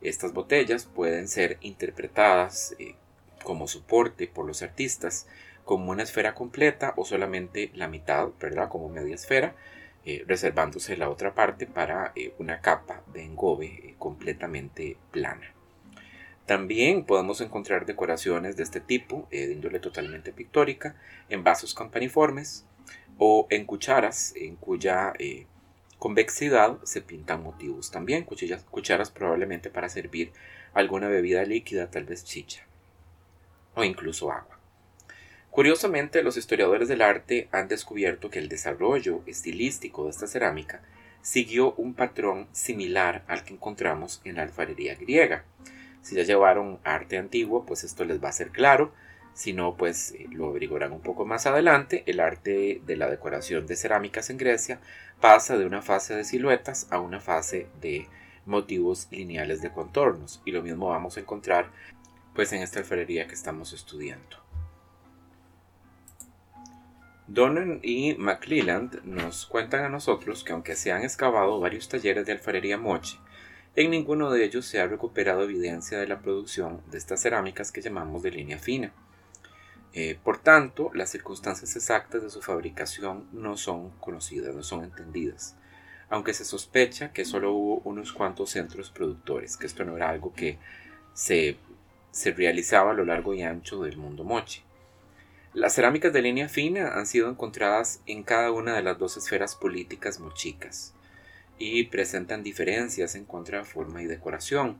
Estas 0.00 0.32
botellas 0.32 0.84
pueden 0.84 1.26
ser 1.26 1.58
interpretadas 1.62 2.76
eh, 2.78 2.94
como 3.42 3.66
soporte 3.66 4.28
por 4.28 4.46
los 4.46 4.62
artistas 4.62 5.26
como 5.64 5.90
una 5.90 6.02
esfera 6.02 6.34
completa 6.34 6.94
o 6.96 7.04
solamente 7.04 7.70
la 7.74 7.88
mitad, 7.88 8.28
¿verdad? 8.40 8.68
Como 8.68 8.88
media 8.88 9.14
esfera, 9.14 9.54
eh, 10.08 10.24
reservándose 10.26 10.96
la 10.96 11.10
otra 11.10 11.34
parte 11.34 11.66
para 11.66 12.12
eh, 12.16 12.32
una 12.38 12.62
capa 12.62 13.02
de 13.12 13.24
engobe 13.24 13.94
completamente 13.98 14.96
plana. 15.10 15.52
También 16.46 17.04
podemos 17.04 17.42
encontrar 17.42 17.84
decoraciones 17.84 18.56
de 18.56 18.62
este 18.62 18.80
tipo, 18.80 19.28
eh, 19.30 19.48
de 19.48 19.52
índole 19.52 19.80
totalmente 19.80 20.32
pictórica, 20.32 20.96
en 21.28 21.44
vasos 21.44 21.74
campaniformes 21.74 22.64
o 23.18 23.46
en 23.50 23.66
cucharas, 23.66 24.32
en 24.34 24.56
cuya 24.56 25.12
eh, 25.18 25.44
convexidad 25.98 26.82
se 26.84 27.02
pintan 27.02 27.42
motivos 27.42 27.90
también, 27.90 28.24
cucharas 28.24 29.10
probablemente 29.10 29.68
para 29.68 29.90
servir 29.90 30.32
alguna 30.72 31.08
bebida 31.08 31.44
líquida, 31.44 31.90
tal 31.90 32.04
vez 32.04 32.24
chicha, 32.24 32.64
o 33.74 33.84
incluso 33.84 34.32
agua. 34.32 34.57
Curiosamente, 35.58 36.22
los 36.22 36.36
historiadores 36.36 36.86
del 36.86 37.02
arte 37.02 37.48
han 37.50 37.66
descubierto 37.66 38.30
que 38.30 38.38
el 38.38 38.48
desarrollo 38.48 39.22
estilístico 39.26 40.04
de 40.04 40.10
esta 40.10 40.28
cerámica 40.28 40.82
siguió 41.20 41.72
un 41.72 41.94
patrón 41.94 42.46
similar 42.52 43.24
al 43.26 43.42
que 43.42 43.54
encontramos 43.54 44.20
en 44.22 44.36
la 44.36 44.42
alfarería 44.42 44.94
griega, 44.94 45.42
si 46.00 46.14
ya 46.14 46.22
llevaron 46.22 46.78
arte 46.84 47.18
antiguo, 47.18 47.66
pues 47.66 47.82
esto 47.82 48.04
les 48.04 48.22
va 48.22 48.28
a 48.28 48.32
ser 48.32 48.50
claro. 48.50 48.92
Si 49.34 49.52
no, 49.52 49.76
pues 49.76 50.12
eh, 50.12 50.28
lo 50.30 50.46
averiguarán 50.46 50.92
un 50.92 51.00
poco 51.00 51.26
más 51.26 51.44
adelante. 51.44 52.04
El 52.06 52.20
arte 52.20 52.80
de 52.86 52.96
la 52.96 53.10
decoración 53.10 53.66
de 53.66 53.74
cerámicas 53.74 54.30
en 54.30 54.38
Grecia 54.38 54.78
pasa 55.20 55.58
de 55.58 55.66
una 55.66 55.82
fase 55.82 56.14
de 56.14 56.22
siluetas 56.22 56.86
a 56.92 57.00
una 57.00 57.18
fase 57.18 57.66
de 57.80 58.06
motivos 58.46 59.08
lineales 59.10 59.60
de 59.60 59.72
contornos. 59.72 60.40
Y 60.44 60.52
lo 60.52 60.62
mismo 60.62 60.90
vamos 60.90 61.16
a 61.16 61.20
encontrar 61.20 61.72
pues 62.32 62.52
en 62.52 62.62
esta 62.62 62.78
alfarería 62.78 63.26
que 63.26 63.34
estamos 63.34 63.72
estudiando. 63.72 64.47
Donnan 67.28 67.80
y 67.82 68.14
McClelland 68.14 69.04
nos 69.04 69.46
cuentan 69.46 69.84
a 69.84 69.88
nosotros 69.88 70.42
que 70.42 70.52
aunque 70.52 70.74
se 70.74 70.92
han 70.92 71.02
excavado 71.02 71.60
varios 71.60 71.88
talleres 71.88 72.26
de 72.26 72.32
alfarería 72.32 72.78
moche 72.78 73.18
en 73.78 73.92
ninguno 73.92 74.32
de 74.32 74.44
ellos 74.44 74.66
se 74.66 74.80
ha 74.80 74.88
recuperado 74.88 75.44
evidencia 75.44 76.00
de 76.00 76.08
la 76.08 76.18
producción 76.18 76.82
de 76.90 76.98
estas 76.98 77.22
cerámicas 77.22 77.70
que 77.70 77.80
llamamos 77.80 78.24
de 78.24 78.32
línea 78.32 78.58
fina. 78.58 78.92
Eh, 79.92 80.18
por 80.20 80.38
tanto, 80.38 80.90
las 80.94 81.10
circunstancias 81.10 81.76
exactas 81.76 82.24
de 82.24 82.28
su 82.28 82.42
fabricación 82.42 83.28
no 83.30 83.56
son 83.56 83.90
conocidas, 84.00 84.52
no 84.52 84.64
son 84.64 84.82
entendidas, 84.82 85.56
aunque 86.10 86.34
se 86.34 86.44
sospecha 86.44 87.12
que 87.12 87.24
solo 87.24 87.52
hubo 87.52 87.78
unos 87.84 88.12
cuantos 88.12 88.50
centros 88.50 88.90
productores, 88.90 89.56
que 89.56 89.66
esto 89.66 89.84
no 89.84 89.96
era 89.96 90.10
algo 90.10 90.34
que 90.34 90.58
se, 91.12 91.56
se 92.10 92.32
realizaba 92.32 92.90
a 92.90 92.94
lo 92.94 93.04
largo 93.04 93.32
y 93.32 93.42
ancho 93.42 93.80
del 93.84 93.96
mundo 93.96 94.24
mochi. 94.24 94.64
Las 95.58 95.74
cerámicas 95.74 96.12
de 96.12 96.22
línea 96.22 96.48
fina 96.48 96.92
han 96.94 97.04
sido 97.04 97.28
encontradas 97.28 98.00
en 98.06 98.22
cada 98.22 98.52
una 98.52 98.76
de 98.76 98.82
las 98.84 98.96
dos 98.96 99.16
esferas 99.16 99.56
políticas 99.56 100.20
mochicas, 100.20 100.94
y 101.58 101.82
presentan 101.86 102.44
diferencias 102.44 103.16
en 103.16 103.24
cuanto 103.24 103.58
a 103.58 103.64
forma 103.64 104.00
y 104.00 104.06
decoración. 104.06 104.78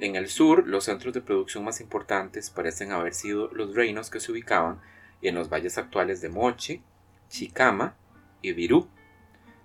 En 0.00 0.16
el 0.16 0.28
sur, 0.28 0.66
los 0.66 0.84
centros 0.84 1.12
de 1.12 1.20
producción 1.20 1.64
más 1.64 1.82
importantes 1.82 2.48
parecen 2.48 2.92
haber 2.92 3.12
sido 3.12 3.52
los 3.52 3.74
reinos 3.74 4.08
que 4.08 4.20
se 4.20 4.32
ubicaban 4.32 4.80
en 5.20 5.34
los 5.34 5.50
valles 5.50 5.76
actuales 5.76 6.22
de 6.22 6.30
Moche, 6.30 6.80
Chicama 7.28 7.94
y 8.40 8.54
Virú. 8.54 8.88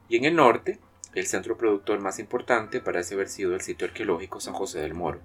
Y 0.10 0.17
en 0.17 0.25
el 0.25 0.36
norte, 0.36 0.79
el 1.15 1.27
centro 1.27 1.58
productor 1.58 2.01
más 2.01 2.19
importante 2.19 2.82
parece 2.82 3.13
haber 3.13 3.29
sido 3.29 3.55
el 3.55 3.62
sitio 3.62 3.88
arqueológico 3.88 4.41
San 4.41 4.53
José 4.53 4.82
del 4.82 4.95
Moro, 4.95 5.21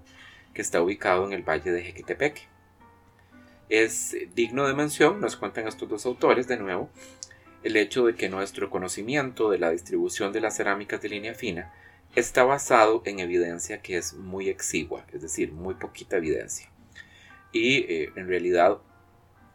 que 0.53 0.63
está 0.63 0.81
ubicado 0.81 1.27
en 1.27 1.33
el 1.33 1.43
valle 1.43 1.73
de 1.73 1.83
Jequitepeque. 1.83 2.54
Es 3.69 4.17
digno 4.35 4.67
de 4.67 4.75
mención, 4.75 5.21
nos 5.21 5.37
cuentan 5.37 5.67
estos 5.67 5.89
dos 5.89 6.07
autores 6.07 6.47
de 6.49 6.59
nuevo, 6.59 6.91
el 7.63 7.77
hecho 7.77 8.07
de 8.07 8.15
que 8.15 8.29
nuestro 8.29 8.71
conocimiento 8.71 9.51
de 9.51 9.59
la 9.59 9.71
distribución 9.71 10.33
de 10.33 10.41
las 10.41 10.57
cerámicas 10.57 11.01
de 11.01 11.09
línea 11.09 11.35
fina 11.35 11.73
está 12.15 12.45
basado 12.45 13.03
en 13.07 13.19
evidencia 13.19 13.81
que 13.81 13.97
es 13.97 14.15
muy 14.15 14.49
exigua, 14.49 15.05
es 15.13 15.23
decir, 15.23 15.53
muy 15.53 15.75
poquita 15.75 16.17
evidencia. 16.17 16.71
Y 17.53 17.79
eh, 17.93 18.13
en 18.17 18.29
realidad 18.29 18.79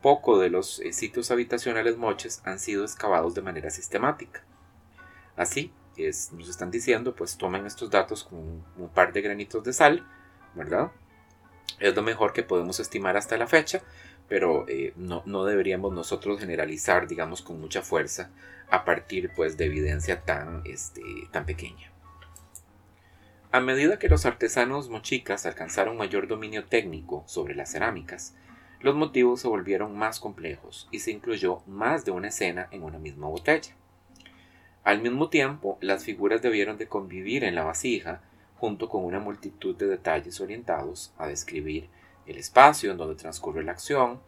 poco 0.01 0.39
de 0.39 0.49
los 0.49 0.79
eh, 0.79 0.93
sitios 0.93 1.31
habitacionales 1.31 1.97
moches 1.97 2.41
han 2.45 2.59
sido 2.59 2.83
excavados 2.83 3.35
de 3.35 3.41
manera 3.41 3.69
sistemática. 3.69 4.43
Así, 5.35 5.71
es, 5.97 6.31
nos 6.31 6.49
están 6.49 6.71
diciendo, 6.71 7.15
pues 7.15 7.37
tomen 7.37 7.65
estos 7.65 7.89
datos 7.89 8.23
con 8.23 8.63
un, 8.77 8.89
par 8.89 9.13
de 9.13 9.21
granitos 9.21 9.63
de 9.63 9.73
sal, 9.73 10.05
¿verdad? 10.55 10.91
Es 11.79 11.95
lo 11.95 12.01
mejor 12.01 12.33
que 12.33 12.43
podemos 12.43 12.79
estimar 12.79 13.17
hasta 13.17 13.37
la 13.37 13.47
fecha, 13.47 13.81
pero 14.27 14.65
eh, 14.67 14.93
no, 14.95 15.23
no, 15.25 15.45
deberíamos 15.45 15.93
nosotros 15.93 16.39
generalizar, 16.39 17.07
digamos, 17.07 17.41
con 17.41 17.59
mucha 17.59 17.81
fuerza 17.81 18.31
a 18.69 18.85
partir 18.85 19.31
pues 19.35 19.57
de 19.57 19.65
evidencia 19.65 20.21
tan, 20.21 20.61
este, 20.65 21.01
tan 21.31 21.45
pequeña. 21.45 21.91
A 23.51 23.59
medida 23.59 23.97
que 23.97 24.09
los 24.09 24.25
artesanos 24.25 24.89
mochicas 24.89 25.47
alcanzaron 25.47 25.97
mayor 25.97 26.27
dominio 26.27 26.65
técnico 26.65 27.23
sobre 27.25 27.55
las 27.55 27.71
cerámicas, 27.71 28.35
los 28.79 28.95
motivos 28.95 29.41
se 29.41 29.47
volvieron 29.47 29.97
más 29.97 30.19
complejos 30.19 30.87
y 30.91 30.99
se 30.99 31.11
incluyó 31.11 31.63
más 31.65 32.05
de 32.05 32.11
una 32.11 32.29
escena 32.29 32.67
en 32.71 32.83
una 32.83 32.99
misma 32.99 33.27
botella. 33.27 33.75
Al 34.83 35.01
mismo 35.01 35.29
tiempo, 35.29 35.77
las 35.81 36.03
figuras 36.03 36.41
debieron 36.41 36.77
de 36.77 36.87
convivir 36.87 37.43
en 37.43 37.55
la 37.55 37.63
vasija 37.63 38.21
junto 38.59 38.89
con 38.89 39.05
una 39.05 39.19
multitud 39.19 39.75
de 39.75 39.87
detalles 39.87 40.41
orientados 40.41 41.13
a 41.17 41.27
describir 41.27 41.89
el 42.27 42.37
espacio 42.37 42.91
en 42.91 42.97
donde 42.97 43.15
transcurre 43.15 43.63
la 43.63 43.71
acción 43.71 44.19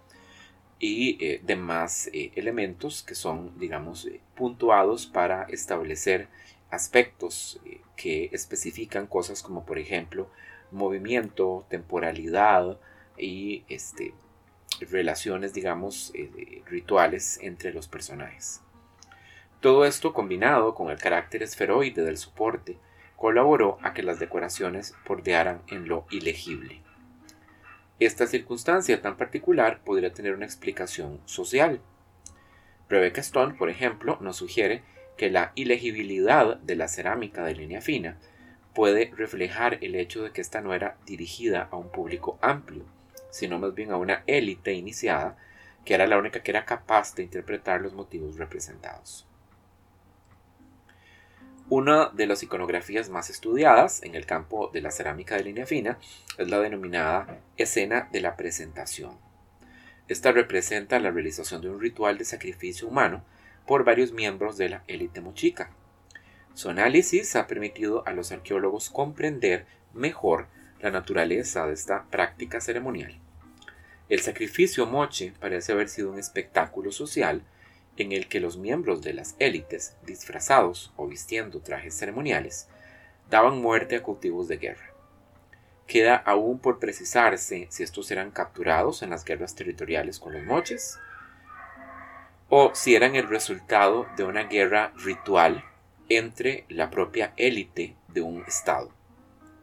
y 0.80 1.24
eh, 1.24 1.42
demás 1.44 2.10
eh, 2.14 2.32
elementos 2.36 3.04
que 3.04 3.14
son, 3.14 3.58
digamos, 3.60 4.08
eh, 4.08 4.22
puntuados 4.36 5.06
para 5.06 5.44
establecer 5.44 6.30
aspectos 6.72 7.60
que 7.98 8.30
especifican 8.32 9.06
cosas 9.06 9.44
como 9.44 9.66
por 9.66 9.78
ejemplo 9.78 10.30
movimiento, 10.72 11.66
temporalidad 11.70 12.80
y 13.18 13.66
este, 13.68 14.14
relaciones 14.80 15.54
digamos 15.54 16.14
rituales 16.66 17.38
entre 17.42 17.74
los 17.74 17.90
personajes. 17.90 18.62
Todo 19.60 19.84
esto 19.84 20.14
combinado 20.14 20.74
con 20.74 20.90
el 20.90 20.98
carácter 20.98 21.44
esferoide 21.44 22.04
del 22.04 22.18
soporte 22.18 22.78
colaboró 23.22 23.78
a 23.84 23.94
que 23.94 24.02
las 24.02 24.18
decoraciones 24.18 24.96
bordearan 25.08 25.62
en 25.68 25.88
lo 25.88 26.08
ilegible. 26.10 26.82
Esta 28.00 28.26
circunstancia 28.26 29.00
tan 29.00 29.16
particular 29.16 29.82
podría 29.84 30.12
tener 30.12 30.34
una 30.34 30.46
explicación 30.48 31.20
social. 31.26 31.82
Rebecca 32.90 33.22
Stone, 33.22 33.54
por 33.54 33.70
ejemplo, 33.70 34.18
nos 34.22 34.38
sugiere 34.38 34.82
que 35.18 35.30
la 35.30 35.52
ilegibilidad 35.54 36.58
de 36.58 36.76
la 36.76 36.88
cerámica 36.88 37.46
de 37.46 37.54
línea 37.54 37.80
fina 37.80 38.18
puede 38.74 39.14
reflejar 39.16 39.78
el 39.82 39.94
hecho 39.94 40.24
de 40.24 40.32
que 40.32 40.42
esta 40.42 40.62
no 40.62 40.74
era 40.74 40.98
dirigida 41.06 41.68
a 41.70 41.78
un 41.78 41.92
público 41.92 42.40
amplio, 42.42 42.86
sino 43.30 43.60
más 43.60 43.76
bien 43.76 43.92
a 43.92 43.98
una 43.98 44.24
élite 44.26 44.74
iniciada 44.74 45.38
que 45.86 45.94
era 45.94 46.08
la 46.08 46.18
única 46.18 46.42
que 46.42 46.50
era 46.50 46.66
capaz 46.66 47.14
de 47.14 47.22
interpretar 47.22 47.82
los 47.82 47.94
motivos 47.94 48.38
representados. 48.38 49.28
Una 51.74 52.10
de 52.10 52.28
las 52.28 52.44
iconografías 52.44 53.10
más 53.10 53.30
estudiadas 53.30 54.04
en 54.04 54.16
el 54.16 54.26
campo 54.26 54.70
de 54.74 54.82
la 54.82 54.92
cerámica 54.92 55.38
de 55.38 55.46
línea 55.46 55.66
fina 55.66 56.00
es 56.38 56.50
la 56.50 56.60
denominada 56.60 57.40
escena 57.56 58.10
de 58.12 58.20
la 58.20 58.36
presentación. 58.36 59.18
Esta 60.10 60.34
representa 60.34 61.00
la 61.00 61.12
realización 61.12 61.62
de 61.62 61.70
un 61.70 61.80
ritual 61.80 62.18
de 62.18 62.26
sacrificio 62.26 62.90
humano 62.90 63.24
por 63.66 63.86
varios 63.86 64.12
miembros 64.12 64.58
de 64.58 64.68
la 64.68 64.84
élite 64.88 65.22
mochica. 65.22 65.72
Su 66.56 66.68
análisis 66.68 67.38
ha 67.38 67.48
permitido 67.48 68.06
a 68.06 68.12
los 68.12 68.34
arqueólogos 68.34 68.90
comprender 68.90 69.66
mejor 69.94 70.48
la 70.82 70.92
naturaleza 70.92 71.68
de 71.68 71.74
esta 71.74 72.04
práctica 72.12 72.60
ceremonial. 72.60 73.18
El 74.10 74.20
sacrificio 74.20 74.88
moche 74.88 75.32
parece 75.40 75.72
haber 75.72 75.88
sido 75.88 76.12
un 76.12 76.20
espectáculo 76.20 76.92
social 76.92 77.44
en 77.98 78.12
el 78.12 78.28
que 78.28 78.40
los 78.40 78.58
miembros 78.58 79.02
de 79.02 79.14
las 79.14 79.36
élites, 79.40 79.96
disfrazados 80.06 80.94
o 80.96 81.08
vistiendo 81.08 81.60
trajes 81.62 81.96
ceremoniales, 81.98 82.68
daban 83.30 83.62
muerte 83.62 83.96
a 83.96 84.04
cultivos 84.04 84.48
de 84.48 84.58
guerra. 84.58 84.94
Queda 85.88 86.16
aún 86.16 86.60
por 86.60 86.80
precisarse 86.80 87.68
si 87.70 87.84
estos 87.84 88.12
eran 88.12 88.32
capturados 88.32 89.02
en 89.02 89.10
las 89.10 89.26
guerras 89.26 89.56
territoriales 89.56 90.20
con 90.20 90.34
los 90.34 90.44
moches 90.44 90.98
o 92.54 92.72
si 92.74 92.96
eran 92.96 93.16
el 93.16 93.30
resultado 93.30 94.06
de 94.18 94.26
una 94.26 94.44
guerra 94.44 94.92
ritual 94.98 95.64
entre 96.10 96.66
la 96.68 96.90
propia 96.90 97.34
élite 97.38 97.96
de 98.10 98.22
un 98.22 98.44
estado, 98.46 98.92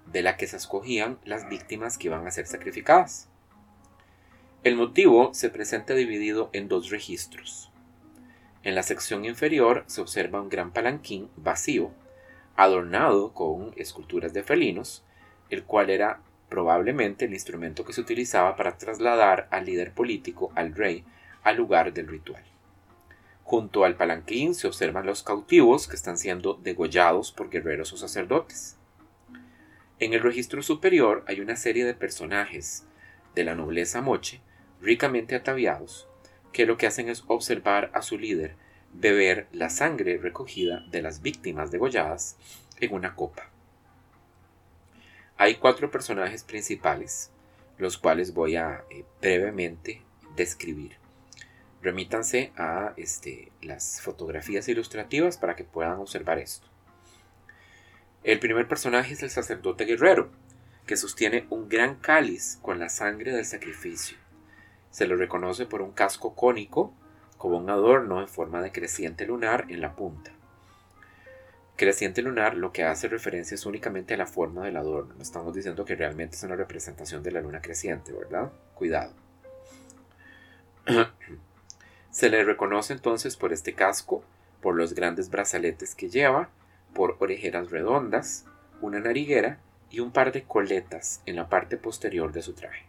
de 0.06 0.22
la 0.22 0.38
que 0.38 0.46
se 0.46 0.56
escogían 0.56 1.18
las 1.24 1.48
víctimas 1.50 1.98
que 1.98 2.06
iban 2.06 2.26
a 2.26 2.30
ser 2.30 2.46
sacrificadas. 2.46 3.28
El 4.64 4.74
motivo 4.76 5.34
se 5.34 5.50
presenta 5.50 5.92
dividido 5.92 6.48
en 6.54 6.68
dos 6.68 6.88
registros. 6.88 7.67
En 8.64 8.74
la 8.74 8.82
sección 8.82 9.24
inferior 9.24 9.84
se 9.86 10.00
observa 10.00 10.40
un 10.40 10.48
gran 10.48 10.72
palanquín 10.72 11.30
vacío, 11.36 11.92
adornado 12.56 13.32
con 13.32 13.72
esculturas 13.76 14.32
de 14.32 14.42
felinos, 14.42 15.04
el 15.48 15.64
cual 15.64 15.90
era 15.90 16.20
probablemente 16.48 17.26
el 17.26 17.34
instrumento 17.34 17.84
que 17.84 17.92
se 17.92 18.00
utilizaba 18.00 18.56
para 18.56 18.76
trasladar 18.76 19.46
al 19.50 19.66
líder 19.66 19.92
político, 19.92 20.50
al 20.56 20.74
rey, 20.74 21.04
al 21.44 21.56
lugar 21.56 21.92
del 21.92 22.08
ritual. 22.08 22.42
Junto 23.44 23.84
al 23.84 23.96
palanquín 23.96 24.54
se 24.54 24.66
observan 24.66 25.06
los 25.06 25.22
cautivos 25.22 25.88
que 25.88 25.96
están 25.96 26.18
siendo 26.18 26.54
degollados 26.54 27.32
por 27.32 27.48
guerreros 27.48 27.92
o 27.92 27.96
sacerdotes. 27.96 28.76
En 30.00 30.12
el 30.12 30.20
registro 30.20 30.62
superior 30.62 31.24
hay 31.26 31.40
una 31.40 31.56
serie 31.56 31.84
de 31.84 31.94
personajes 31.94 32.84
de 33.34 33.44
la 33.44 33.54
nobleza 33.54 34.02
moche, 34.02 34.40
ricamente 34.80 35.34
ataviados, 35.34 36.08
que 36.52 36.66
lo 36.66 36.76
que 36.76 36.86
hacen 36.86 37.08
es 37.08 37.24
observar 37.26 37.90
a 37.94 38.02
su 38.02 38.18
líder 38.18 38.56
beber 38.92 39.48
la 39.52 39.70
sangre 39.70 40.18
recogida 40.18 40.80
de 40.90 41.02
las 41.02 41.22
víctimas 41.22 41.70
degolladas 41.70 42.36
en 42.80 42.94
una 42.94 43.14
copa. 43.14 43.50
Hay 45.36 45.56
cuatro 45.56 45.90
personajes 45.90 46.42
principales, 46.42 47.30
los 47.76 47.98
cuales 47.98 48.34
voy 48.34 48.56
a 48.56 48.84
eh, 48.90 49.04
brevemente 49.20 50.02
describir 50.34 50.96
remítanse 51.82 52.52
a 52.56 52.92
este, 52.96 53.52
las 53.62 54.00
fotografías 54.00 54.68
ilustrativas 54.68 55.38
para 55.38 55.56
que 55.56 55.64
puedan 55.64 55.98
observar 55.98 56.38
esto. 56.38 56.66
El 58.24 58.40
primer 58.40 58.68
personaje 58.68 59.14
es 59.14 59.22
el 59.22 59.30
sacerdote 59.30 59.84
guerrero, 59.84 60.30
que 60.86 60.96
sostiene 60.96 61.46
un 61.50 61.68
gran 61.68 61.96
cáliz 61.96 62.58
con 62.62 62.78
la 62.78 62.88
sangre 62.88 63.32
del 63.32 63.44
sacrificio. 63.44 64.18
Se 64.90 65.06
lo 65.06 65.16
reconoce 65.16 65.66
por 65.66 65.82
un 65.82 65.92
casco 65.92 66.34
cónico 66.34 66.92
como 67.36 67.58
un 67.58 67.70
adorno 67.70 68.20
en 68.20 68.28
forma 68.28 68.60
de 68.62 68.72
creciente 68.72 69.26
lunar 69.26 69.66
en 69.68 69.80
la 69.80 69.94
punta. 69.94 70.32
Creciente 71.76 72.22
lunar 72.22 72.56
lo 72.56 72.72
que 72.72 72.82
hace 72.82 73.06
referencia 73.06 73.54
es 73.54 73.64
únicamente 73.64 74.14
a 74.14 74.16
la 74.16 74.26
forma 74.26 74.64
del 74.64 74.76
adorno. 74.76 75.14
No 75.14 75.22
estamos 75.22 75.54
diciendo 75.54 75.84
que 75.84 75.94
realmente 75.94 76.34
es 76.34 76.42
una 76.42 76.56
representación 76.56 77.22
de 77.22 77.30
la 77.30 77.40
luna 77.40 77.60
creciente, 77.60 78.12
¿verdad? 78.12 78.50
Cuidado. 78.74 79.12
Se 82.10 82.30
le 82.30 82.42
reconoce 82.42 82.92
entonces 82.94 83.36
por 83.36 83.52
este 83.52 83.74
casco, 83.74 84.24
por 84.60 84.74
los 84.74 84.94
grandes 84.94 85.30
brazaletes 85.30 85.94
que 85.94 86.08
lleva, 86.08 86.48
por 86.94 87.16
orejeras 87.20 87.70
redondas, 87.70 88.44
una 88.80 88.98
nariguera 88.98 89.60
y 89.88 90.00
un 90.00 90.10
par 90.10 90.32
de 90.32 90.42
coletas 90.42 91.22
en 91.26 91.36
la 91.36 91.48
parte 91.48 91.76
posterior 91.76 92.32
de 92.32 92.42
su 92.42 92.54
traje. 92.54 92.87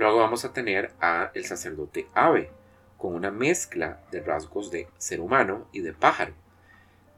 Luego 0.00 0.16
vamos 0.16 0.46
a 0.46 0.54
tener 0.54 0.94
a 1.02 1.30
el 1.34 1.44
sacerdote 1.44 2.06
ave, 2.14 2.48
con 2.96 3.14
una 3.14 3.30
mezcla 3.30 4.00
de 4.10 4.22
rasgos 4.22 4.70
de 4.70 4.88
ser 4.96 5.20
humano 5.20 5.68
y 5.72 5.80
de 5.80 5.92
pájaro. 5.92 6.32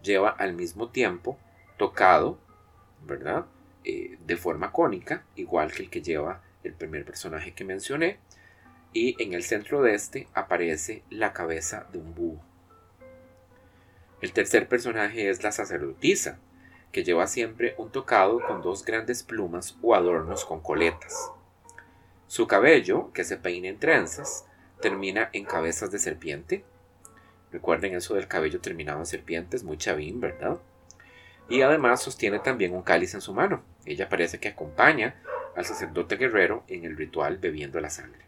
Lleva 0.02 0.30
al 0.30 0.54
mismo 0.54 0.88
tiempo 0.88 1.38
tocado, 1.76 2.40
¿verdad? 3.04 3.46
Eh, 3.84 4.18
de 4.26 4.36
forma 4.36 4.72
cónica, 4.72 5.22
igual 5.36 5.70
que 5.70 5.84
el 5.84 5.90
que 5.90 6.02
lleva 6.02 6.42
el 6.64 6.72
primer 6.72 7.04
personaje 7.04 7.54
que 7.54 7.62
mencioné, 7.62 8.18
y 8.92 9.14
en 9.22 9.32
el 9.32 9.44
centro 9.44 9.80
de 9.82 9.94
este 9.94 10.26
aparece 10.34 11.04
la 11.08 11.32
cabeza 11.32 11.86
de 11.92 11.98
un 11.98 12.16
búho. 12.16 12.40
El 14.20 14.32
tercer 14.32 14.66
personaje 14.68 15.30
es 15.30 15.44
la 15.44 15.52
sacerdotisa, 15.52 16.40
que 16.90 17.04
lleva 17.04 17.28
siempre 17.28 17.76
un 17.78 17.92
tocado 17.92 18.44
con 18.44 18.60
dos 18.60 18.84
grandes 18.84 19.22
plumas 19.22 19.78
o 19.82 19.94
adornos 19.94 20.44
con 20.44 20.60
coletas. 20.60 21.30
Su 22.32 22.46
cabello, 22.46 23.12
que 23.12 23.24
se 23.24 23.36
peina 23.36 23.68
en 23.68 23.78
trenzas, 23.78 24.46
termina 24.80 25.28
en 25.34 25.44
cabezas 25.44 25.90
de 25.90 25.98
serpiente. 25.98 26.64
Recuerden 27.50 27.94
eso 27.94 28.14
del 28.14 28.26
cabello 28.26 28.58
terminado 28.58 29.00
en 29.00 29.04
serpientes, 29.04 29.64
muy 29.64 29.76
chavín, 29.76 30.18
¿verdad? 30.18 30.56
Y 31.50 31.60
además 31.60 32.00
sostiene 32.00 32.38
también 32.38 32.72
un 32.72 32.80
cáliz 32.80 33.12
en 33.12 33.20
su 33.20 33.34
mano. 33.34 33.62
Ella 33.84 34.08
parece 34.08 34.40
que 34.40 34.48
acompaña 34.48 35.14
al 35.54 35.66
sacerdote 35.66 36.16
guerrero 36.16 36.64
en 36.68 36.86
el 36.86 36.96
ritual 36.96 37.36
bebiendo 37.36 37.78
la 37.80 37.90
sangre. 37.90 38.24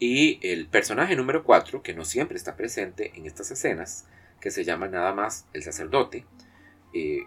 Y 0.00 0.40
el 0.42 0.66
personaje 0.66 1.14
número 1.14 1.44
4, 1.44 1.84
que 1.84 1.94
no 1.94 2.04
siempre 2.04 2.36
está 2.36 2.56
presente 2.56 3.12
en 3.14 3.26
estas 3.26 3.52
escenas, 3.52 4.08
que 4.40 4.50
se 4.50 4.64
llama 4.64 4.88
nada 4.88 5.14
más 5.14 5.46
el 5.52 5.62
sacerdote, 5.62 6.26
eh, 6.92 7.26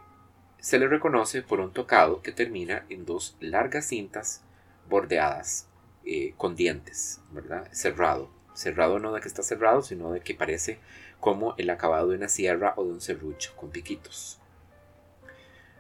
se 0.60 0.80
le 0.80 0.90
reconoce 0.90 1.44
por 1.44 1.62
un 1.62 1.72
tocado 1.72 2.22
que 2.22 2.34
termina 2.34 2.86
en 2.90 3.06
dos 3.06 3.38
largas 3.40 3.86
cintas 3.86 4.44
bordeadas 4.90 5.68
eh, 6.06 6.34
con 6.38 6.56
dientes, 6.56 7.22
¿verdad? 7.32 7.68
Cerrado. 7.72 8.30
Cerrado 8.54 9.00
no 9.00 9.14
de 9.14 9.22
que 9.22 9.28
está 9.28 9.44
cerrado, 9.44 9.82
sino 9.82 10.12
de 10.12 10.22
que 10.22 10.34
parece 10.34 10.80
como 11.20 11.56
el 11.58 11.70
acabado 11.70 12.10
de 12.10 12.18
una 12.18 12.28
sierra 12.28 12.74
o 12.76 12.84
de 12.84 12.92
un 12.92 13.02
serrucho, 13.02 13.56
con 13.56 13.70
piquitos. 13.70 14.40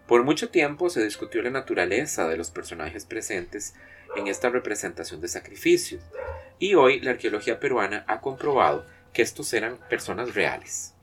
Por 0.08 0.24
mucho 0.24 0.50
tiempo 0.50 0.90
se 0.90 1.04
discutió 1.04 1.42
la 1.42 1.50
naturaleza 1.50 2.28
de 2.28 2.38
los 2.38 2.52
personajes 2.52 3.06
presentes 3.06 3.76
en 4.16 4.28
esta 4.28 4.50
representación 4.50 5.22
de 5.22 5.28
sacrificios, 5.28 6.04
y 6.58 6.76
hoy 6.76 7.00
la 7.00 7.12
arqueología 7.12 7.60
peruana 7.60 8.06
ha 8.08 8.20
comprobado 8.20 8.86
que 9.14 9.22
estos 9.22 9.54
eran 9.54 9.78
personas 9.90 10.34
reales, 10.36 10.96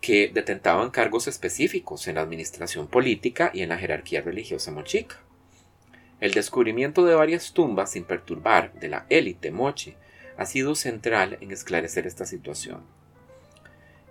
que 0.00 0.30
detentaban 0.32 0.90
cargos 0.90 1.26
específicos 1.26 2.06
en 2.06 2.16
la 2.16 2.20
administración 2.20 2.86
política 2.86 3.50
y 3.54 3.62
en 3.62 3.70
la 3.70 3.78
jerarquía 3.78 4.20
religiosa 4.20 4.70
mochica. 4.70 5.16
El 6.22 6.34
descubrimiento 6.34 7.04
de 7.04 7.16
varias 7.16 7.52
tumbas 7.52 7.90
sin 7.90 8.04
perturbar 8.04 8.72
de 8.74 8.88
la 8.88 9.06
élite 9.08 9.50
moche 9.50 9.96
ha 10.36 10.46
sido 10.46 10.76
central 10.76 11.36
en 11.40 11.50
esclarecer 11.50 12.06
esta 12.06 12.26
situación. 12.26 12.82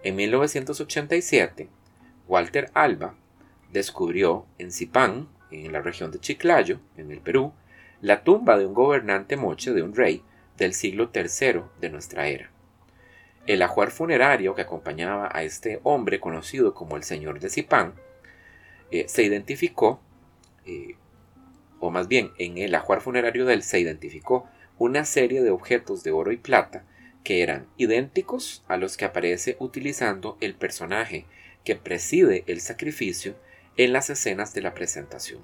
En 0.03 0.17
1987, 0.17 1.69
Walter 2.27 2.69
Alba 2.73 3.15
descubrió 3.71 4.45
en 4.57 4.73
Zipán, 4.73 5.29
en 5.51 5.71
la 5.71 5.79
región 5.79 6.11
de 6.11 6.19
Chiclayo, 6.19 6.81
en 6.97 7.13
el 7.13 7.21
Perú, 7.21 7.53
la 8.01 8.25
tumba 8.25 8.57
de 8.57 8.65
un 8.65 8.73
gobernante 8.73 9.37
moche 9.37 9.71
de 9.71 9.81
un 9.81 9.95
rey 9.95 10.21
del 10.57 10.73
siglo 10.73 11.11
III 11.15 11.61
de 11.79 11.89
nuestra 11.89 12.27
era. 12.27 12.51
El 13.47 13.61
ajuar 13.61 13.89
funerario 13.89 14.53
que 14.53 14.63
acompañaba 14.63 15.29
a 15.31 15.43
este 15.43 15.79
hombre 15.83 16.19
conocido 16.19 16.73
como 16.73 16.97
el 16.97 17.03
Señor 17.03 17.39
de 17.39 17.49
Zipán 17.49 17.93
eh, 18.91 19.05
se 19.07 19.23
identificó, 19.23 20.01
eh, 20.65 20.95
o 21.81 21.91
más 21.91 22.07
bien 22.07 22.31
en 22.37 22.57
el 22.57 22.73
ajuar 22.75 23.01
funerario 23.01 23.45
de 23.45 23.55
él 23.55 23.63
se 23.63 23.79
identificó 23.79 24.47
una 24.77 25.03
serie 25.03 25.41
de 25.41 25.49
objetos 25.49 26.03
de 26.03 26.11
oro 26.11 26.31
y 26.31 26.37
plata 26.37 26.85
que 27.23 27.43
eran 27.43 27.67
idénticos 27.75 28.63
a 28.67 28.77
los 28.77 28.95
que 28.97 29.05
aparece 29.05 29.57
utilizando 29.59 30.37
el 30.39 30.55
personaje 30.55 31.25
que 31.65 31.75
preside 31.75 32.43
el 32.47 32.61
sacrificio 32.61 33.35
en 33.77 33.93
las 33.93 34.09
escenas 34.09 34.53
de 34.53 34.61
la 34.61 34.73
presentación, 34.73 35.41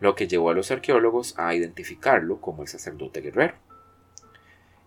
lo 0.00 0.14
que 0.14 0.28
llevó 0.28 0.50
a 0.50 0.54
los 0.54 0.70
arqueólogos 0.70 1.34
a 1.38 1.54
identificarlo 1.54 2.40
como 2.40 2.62
el 2.62 2.68
sacerdote 2.68 3.20
guerrero. 3.20 3.54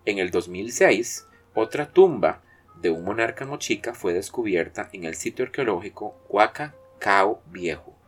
En 0.06 0.18
el 0.18 0.30
2006, 0.30 1.26
otra 1.54 1.90
tumba 1.90 2.42
de 2.80 2.90
un 2.90 3.04
monarca 3.04 3.44
mochica 3.44 3.92
fue 3.92 4.14
descubierta 4.14 4.88
en 4.92 5.04
el 5.04 5.14
sitio 5.14 5.44
arqueológico 5.44 6.16
Huaca 6.28 6.74
Cao 6.98 7.42
Viejo. 7.50 7.99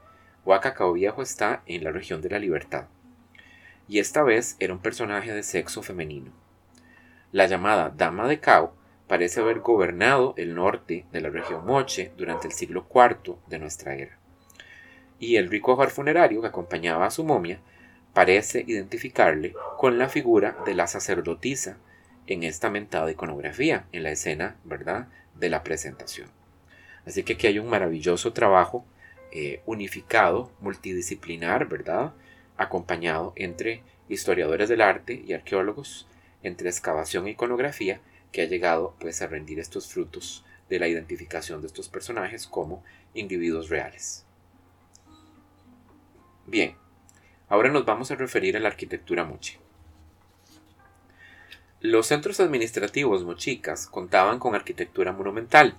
Huaca 0.45 0.75
Cao 0.75 0.93
Viejo 0.93 1.23
está 1.23 1.63
en 1.67 1.85
la 1.85 1.93
región 1.93 2.21
de 2.23 2.31
la 2.31 2.39
Libertad. 2.39 2.87
Y 3.89 3.99
esta 3.99 4.23
vez 4.23 4.57
era 4.59 4.73
un 4.73 4.81
personaje 4.81 5.33
de 5.33 5.43
sexo 5.43 5.83
femenino. 5.83 6.33
La 7.31 7.47
llamada 7.47 7.93
Dama 7.97 8.27
de 8.29 8.41
Cao 8.41 8.75
parece 9.07 9.41
haber 9.41 9.61
gobernado 9.61 10.35
el 10.37 10.55
norte 10.55 11.07
de 11.13 11.21
la 11.21 11.31
región 11.31 11.67
Moche 11.67 12.13
durante 12.17 12.47
el 12.47 12.53
siglo 12.53 12.87
IV 12.93 13.37
de 13.49 13.59
nuestra 13.59 13.95
era 13.95 14.23
y 15.23 15.37
el 15.37 15.49
rico 15.49 15.75
hogar 15.75 15.91
funerario 15.91 16.41
que 16.41 16.49
acompañaba 16.49 17.07
a 17.07 17.11
su 17.13 17.23
momia 17.23 17.61
parece 18.13 18.65
identificarle 18.67 19.55
con 19.79 19.97
la 19.97 20.09
figura 20.09 20.57
de 20.67 20.75
la 20.75 20.89
sacerdotisa 20.89 21.77
en 22.27 22.43
esta 22.43 22.71
mentada 22.71 23.09
iconografía, 23.09 23.87
en 23.93 24.03
la 24.03 24.11
escena, 24.11 24.57
¿verdad?, 24.65 25.07
de 25.37 25.49
la 25.49 25.63
presentación. 25.63 26.29
Así 27.07 27.23
que 27.23 27.35
aquí 27.35 27.47
hay 27.47 27.61
un 27.61 27.69
maravilloso 27.69 28.33
trabajo 28.33 28.85
eh, 29.33 29.63
unificado, 29.67 30.53
multidisciplinar, 30.61 31.67
¿verdad?, 31.67 32.13
acompañado 32.57 33.33
entre 33.35 33.83
historiadores 34.09 34.69
del 34.69 34.83
arte 34.83 35.23
y 35.27 35.33
arqueólogos, 35.33 36.07
entre 36.43 36.69
excavación 36.69 37.27
e 37.27 37.31
iconografía, 37.31 38.01
que 38.31 38.43
ha 38.43 38.47
llegado 38.47 38.95
pues 39.01 39.23
a 39.23 39.27
rendir 39.27 39.59
estos 39.59 39.89
frutos 39.89 40.45
de 40.69 40.79
la 40.79 40.89
identificación 40.89 41.61
de 41.61 41.67
estos 41.67 41.89
personajes 41.89 42.47
como 42.47 42.85
individuos 43.15 43.69
reales. 43.69 44.27
Bien, 46.47 46.77
ahora 47.49 47.71
nos 47.71 47.85
vamos 47.85 48.11
a 48.11 48.17
referir 48.17 48.57
a 48.57 48.61
la 48.61 48.69
arquitectura 48.69 49.25
moche. 49.25 49.59
Los 51.81 52.07
centros 52.07 52.39
administrativos 52.39 53.25
mochicas 53.25 53.87
contaban 53.87 54.39
con 54.39 54.55
arquitectura 54.55 55.13
monumental, 55.13 55.77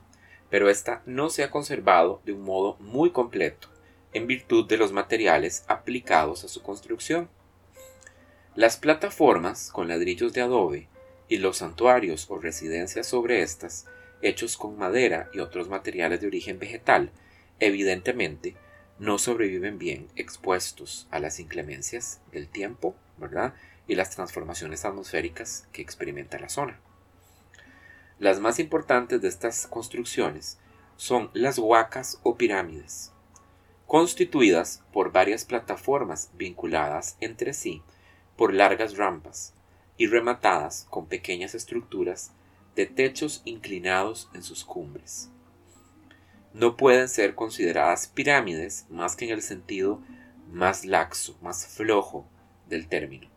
pero 0.54 0.70
esta 0.70 1.02
no 1.08 1.32
se 1.32 1.44
ha 1.44 1.50
conservado 1.50 2.22
de 2.26 2.34
un 2.34 2.44
modo 2.44 2.78
muy 2.80 3.10
completo 3.10 3.70
en 4.14 4.28
virtud 4.28 4.68
de 4.68 4.78
los 4.78 4.92
materiales 4.92 5.66
aplicados 5.68 6.44
a 6.44 6.48
su 6.48 6.62
construcción. 6.62 7.28
Las 8.54 8.78
plataformas 8.78 9.72
con 9.72 9.88
ladrillos 9.88 10.32
de 10.32 10.44
adobe 10.44 10.90
y 11.28 11.38
los 11.38 11.58
santuarios 11.58 12.28
o 12.30 12.38
residencias 12.38 13.08
sobre 13.08 13.42
estas, 13.42 13.88
hechos 14.22 14.56
con 14.56 14.78
madera 14.78 15.28
y 15.34 15.40
otros 15.40 15.70
materiales 15.70 16.22
de 16.22 16.28
origen 16.28 16.60
vegetal, 16.60 17.10
evidentemente 17.60 18.56
no 19.00 19.18
sobreviven 19.18 19.80
bien 19.80 20.08
expuestos 20.16 21.08
a 21.10 21.18
las 21.18 21.40
inclemencias 21.40 22.22
del 22.32 22.48
tiempo, 22.48 22.96
¿verdad? 23.18 23.56
Y 23.88 23.96
las 23.96 24.12
transformaciones 24.12 24.86
atmosféricas 24.86 25.68
que 25.72 25.82
experimenta 25.82 26.38
la 26.38 26.50
zona. 26.50 26.80
Las 28.24 28.40
más 28.40 28.58
importantes 28.58 29.22
de 29.22 29.28
estas 29.28 29.68
construcciones 29.68 30.58
son 30.96 31.30
las 31.34 31.60
huacas 31.60 32.22
o 32.24 32.38
pirámides, 32.38 33.12
constituidas 33.86 34.82
por 34.94 35.12
varias 35.12 35.44
plataformas 35.44 36.32
vinculadas 36.34 37.18
entre 37.20 37.52
sí 37.54 37.82
por 38.38 38.54
largas 38.54 38.96
rampas 38.96 39.54
y 39.98 40.08
rematadas 40.08 40.88
con 40.90 41.08
pequeñas 41.08 41.54
estructuras 41.54 42.32
de 42.78 42.86
techos 42.86 43.42
inclinados 43.44 44.30
en 44.34 44.42
sus 44.42 44.64
cumbres. 44.64 45.30
No 46.54 46.78
pueden 46.78 47.10
ser 47.10 47.36
consideradas 47.36 48.08
pirámides 48.08 48.86
más 48.90 49.18
que 49.18 49.26
en 49.26 49.32
el 49.32 49.42
sentido 49.42 50.00
más 50.50 50.86
laxo, 50.86 51.38
más 51.42 51.68
flojo 51.68 52.26
del 52.70 52.88
término, 52.88 53.28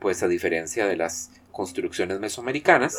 pues 0.00 0.24
a 0.24 0.26
diferencia 0.26 0.84
de 0.88 0.96
las 0.96 1.30
construcciones 1.52 2.18
mesoamericanas, 2.18 2.98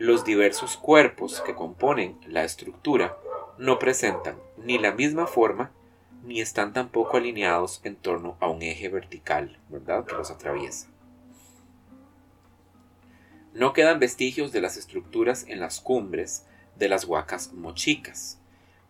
los 0.00 0.24
diversos 0.24 0.78
cuerpos 0.78 1.42
que 1.42 1.54
componen 1.54 2.18
la 2.26 2.42
estructura 2.42 3.18
no 3.58 3.78
presentan 3.78 4.38
ni 4.56 4.78
la 4.78 4.92
misma 4.92 5.26
forma 5.26 5.72
ni 6.24 6.40
están 6.40 6.72
tampoco 6.72 7.18
alineados 7.18 7.82
en 7.84 7.96
torno 7.96 8.34
a 8.40 8.48
un 8.48 8.62
eje 8.62 8.88
vertical, 8.88 9.58
¿verdad?, 9.68 10.06
que 10.06 10.14
los 10.14 10.30
atraviesa. 10.30 10.88
No 13.52 13.74
quedan 13.74 13.98
vestigios 13.98 14.52
de 14.52 14.62
las 14.62 14.78
estructuras 14.78 15.44
en 15.48 15.60
las 15.60 15.80
cumbres 15.80 16.46
de 16.76 16.88
las 16.88 17.04
huacas 17.04 17.52
mochicas, 17.52 18.40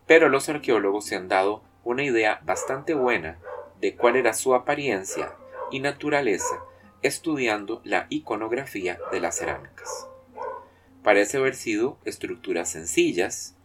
pero 0.06 0.28
los 0.28 0.48
arqueólogos 0.48 1.06
se 1.06 1.16
han 1.16 1.26
dado 1.26 1.64
una 1.82 2.04
idea 2.04 2.40
bastante 2.44 2.94
buena 2.94 3.36
de 3.80 3.96
cuál 3.96 4.14
era 4.14 4.32
su 4.32 4.54
apariencia 4.54 5.34
y 5.72 5.80
naturaleza 5.80 6.62
estudiando 7.02 7.80
la 7.82 8.06
iconografía 8.10 9.00
de 9.10 9.18
las 9.18 9.38
cerámicas. 9.38 10.09
Parece 11.02 11.38
haber 11.38 11.54
sido 11.54 11.98
estructuras 12.04 12.68
sencillas, 12.68 13.56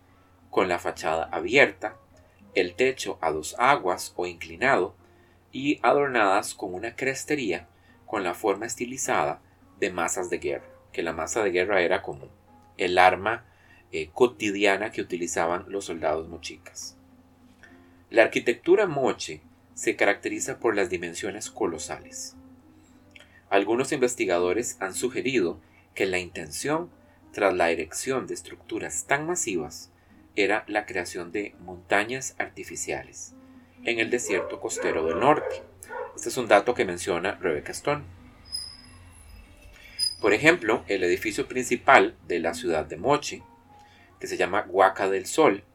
con 0.50 0.70
la 0.70 0.80
fachada 0.80 1.26
abierta, 1.32 1.98
el 2.54 2.76
techo 2.76 3.18
a 3.22 3.32
dos 3.32 3.56
aguas 3.60 4.14
o 4.16 4.26
inclinado, 4.26 4.96
y 5.52 5.80
adornadas 5.84 6.54
con 6.54 6.74
una 6.74 6.96
crestería 6.96 7.68
con 8.06 8.24
la 8.24 8.34
forma 8.34 8.66
estilizada 8.66 9.42
de 9.80 9.92
masas 9.92 10.30
de 10.30 10.40
guerra, 10.40 10.68
que 10.92 11.04
la 11.04 11.14
masa 11.14 11.44
de 11.44 11.52
guerra 11.52 11.82
era 11.82 12.02
como 12.02 12.30
el 12.78 12.98
arma 12.98 13.46
eh, 13.92 14.10
cotidiana 14.14 14.92
que 14.92 15.02
utilizaban 15.02 15.66
los 15.70 15.86
soldados 15.86 16.28
mochicas. 16.28 16.98
La 18.10 18.24
arquitectura 18.24 18.88
moche 18.88 19.42
se 19.74 19.96
caracteriza 19.96 20.60
por 20.60 20.76
las 20.76 20.90
dimensiones 20.90 21.50
colosales. 21.50 22.36
Algunos 23.50 23.92
investigadores 23.92 24.78
han 24.80 24.94
sugerido 24.94 25.60
que 25.94 26.06
la 26.06 26.20
intención 26.20 26.90
tras 27.36 27.54
la 27.54 27.70
erección 27.70 28.28
de 28.28 28.34
estructuras 28.34 29.08
tan 29.08 29.28
masivas 29.28 29.92
era 30.38 30.64
la 30.68 30.86
creación 30.86 31.34
de 31.34 31.54
montañas 31.60 32.34
artificiales 32.40 33.34
en 33.84 34.00
el 34.00 34.10
desierto 34.10 34.62
costero 34.62 35.06
del 35.06 35.20
norte. 35.20 35.62
Este 36.16 36.30
es 36.30 36.38
un 36.38 36.48
dato 36.48 36.74
que 36.74 36.86
menciona 36.86 37.36
Rebecca 37.36 37.74
Stone. 37.74 38.06
Por 40.22 40.32
ejemplo, 40.32 40.86
el 40.88 41.04
edificio 41.04 41.46
principal 41.46 42.16
de 42.26 42.40
la 42.40 42.54
ciudad 42.54 42.86
de 42.86 42.96
Mochi, 42.96 43.44
que 44.18 44.28
se 44.28 44.38
llama 44.38 44.66
Huaca 44.70 45.10
del 45.10 45.26
Sol, 45.26 45.66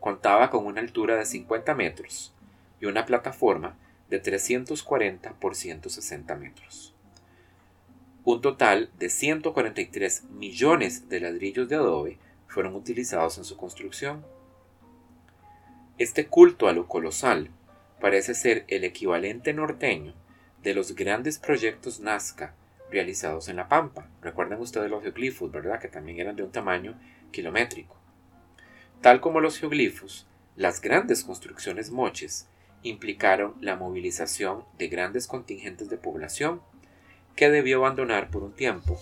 contaba 0.00 0.48
con 0.48 0.64
una 0.64 0.80
altura 0.80 1.16
de 1.16 1.26
50 1.26 1.74
metros 1.74 2.32
y 2.80 2.86
una 2.86 3.04
plataforma 3.04 3.76
de 4.08 4.20
340 4.20 5.34
por 5.34 5.54
160 5.54 6.34
metros. 6.36 6.89
Un 8.22 8.42
total 8.42 8.90
de 8.98 9.08
143 9.08 10.24
millones 10.24 11.08
de 11.08 11.20
ladrillos 11.20 11.68
de 11.68 11.76
adobe 11.76 12.18
fueron 12.48 12.74
utilizados 12.74 13.38
en 13.38 13.44
su 13.44 13.56
construcción. 13.56 14.26
Este 15.96 16.26
culto 16.26 16.68
a 16.68 16.72
lo 16.72 16.86
colosal 16.86 17.50
parece 17.98 18.34
ser 18.34 18.64
el 18.68 18.84
equivalente 18.84 19.54
norteño 19.54 20.14
de 20.62 20.74
los 20.74 20.94
grandes 20.94 21.38
proyectos 21.38 22.00
Nazca 22.00 22.54
realizados 22.90 23.48
en 23.48 23.56
La 23.56 23.68
Pampa. 23.68 24.08
Recuerden 24.20 24.60
ustedes 24.60 24.90
los 24.90 25.02
geoglifos, 25.02 25.50
¿verdad? 25.50 25.80
Que 25.80 25.88
también 25.88 26.18
eran 26.20 26.36
de 26.36 26.42
un 26.42 26.52
tamaño 26.52 27.00
kilométrico. 27.30 27.96
Tal 29.00 29.22
como 29.22 29.40
los 29.40 29.58
geoglifos, 29.58 30.26
las 30.56 30.82
grandes 30.82 31.24
construcciones 31.24 31.90
moches 31.90 32.48
implicaron 32.82 33.54
la 33.60 33.76
movilización 33.76 34.64
de 34.76 34.88
grandes 34.88 35.26
contingentes 35.26 35.88
de 35.88 35.96
población 35.96 36.60
que 37.40 37.48
debió 37.48 37.78
abandonar 37.78 38.28
por 38.28 38.42
un 38.42 38.52
tiempo 38.52 39.00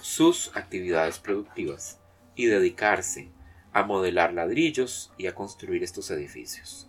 sus 0.00 0.56
actividades 0.56 1.18
productivas 1.18 1.98
y 2.36 2.46
dedicarse 2.46 3.32
a 3.72 3.82
modelar 3.82 4.32
ladrillos 4.32 5.12
y 5.18 5.26
a 5.26 5.34
construir 5.34 5.82
estos 5.82 6.08
edificios. 6.12 6.88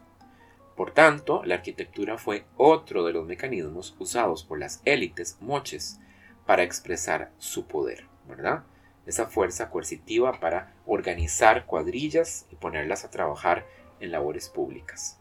Por 0.78 0.92
tanto, 0.92 1.44
la 1.44 1.56
arquitectura 1.56 2.20
fue 2.20 2.46
otro 2.56 3.04
de 3.04 3.14
los 3.14 3.26
mecanismos 3.26 3.96
usados 3.98 4.44
por 4.44 4.60
las 4.60 4.84
élites 4.86 5.40
moches 5.42 6.00
para 6.46 6.62
expresar 6.62 7.32
su 7.40 7.66
poder, 7.66 8.06
¿verdad? 8.28 8.64
Esa 9.08 9.26
fuerza 9.26 9.72
coercitiva 9.72 10.40
para 10.40 10.76
organizar 10.86 11.66
cuadrillas 11.66 12.46
y 12.52 12.58
ponerlas 12.58 13.06
a 13.06 13.10
trabajar 13.10 13.66
en 14.00 14.12
labores 14.12 14.50
públicas. 14.50 15.20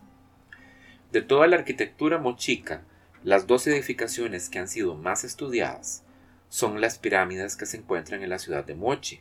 De 1.11 1.23
toda 1.23 1.47
la 1.47 1.57
arquitectura 1.57 2.19
mochica, 2.19 2.85
las 3.23 3.47
dos 3.47 3.67
edificaciones 3.67 4.49
que 4.49 4.59
han 4.59 4.69
sido 4.69 4.95
más 4.95 5.25
estudiadas 5.25 6.05
son 6.49 6.81
las 6.81 6.99
pirámides 6.99 7.55
que 7.55 7.67
se 7.67 7.77
encuentran 7.77 8.23
en 8.23 8.31
la 8.31 8.39
ciudad 8.39 8.65
de 8.65 8.75
Mochi, 8.75 9.21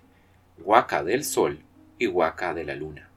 Huaca 0.60 1.04
del 1.04 1.26
Sol 1.26 1.60
y 1.98 2.08
Huaca 2.08 2.54
de 2.54 2.64
la 2.64 2.76
Luna. 2.76 3.10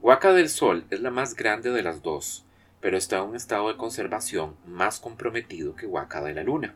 Huaca 0.00 0.32
del 0.32 0.48
Sol 0.48 0.86
es 0.88 1.00
la 1.00 1.10
más 1.10 1.34
grande 1.34 1.70
de 1.70 1.82
las 1.82 2.02
dos, 2.02 2.46
pero 2.80 2.96
está 2.96 3.18
en 3.18 3.24
un 3.24 3.36
estado 3.36 3.68
de 3.68 3.76
conservación 3.76 4.56
más 4.66 4.98
comprometido 4.98 5.76
que 5.76 5.86
Huaca 5.86 6.22
de 6.22 6.32
la 6.32 6.42
Luna. 6.42 6.74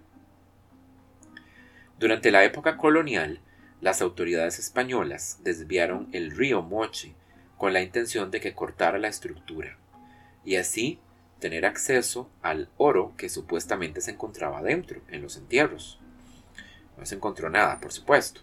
Durante 1.99 2.31
la 2.31 2.45
época 2.45 2.77
colonial, 2.77 3.41
las 3.81 4.03
autoridades 4.03 4.59
españolas 4.59 5.39
desviaron 5.43 6.09
el 6.13 6.33
río 6.33 6.61
Mochi 6.61 7.15
con 7.57 7.73
la 7.73 7.81
intención 7.81 8.31
de 8.31 8.41
que 8.41 8.53
cortara 8.53 8.99
la 8.99 9.09
estructura 9.09 9.79
y 10.45 10.57
así 10.57 10.99
tener 11.45 11.67
acceso 11.67 12.31
al 12.41 12.71
oro 12.79 13.13
que 13.19 13.29
supuestamente 13.29 14.01
se 14.01 14.13
encontraba 14.13 14.63
dentro, 14.63 15.03
en 15.11 15.21
los 15.21 15.37
entierros. 15.37 16.01
No 16.97 17.05
se 17.05 17.17
encontró 17.17 17.51
nada, 17.51 17.81
por 17.81 17.93
supuesto. 17.93 18.41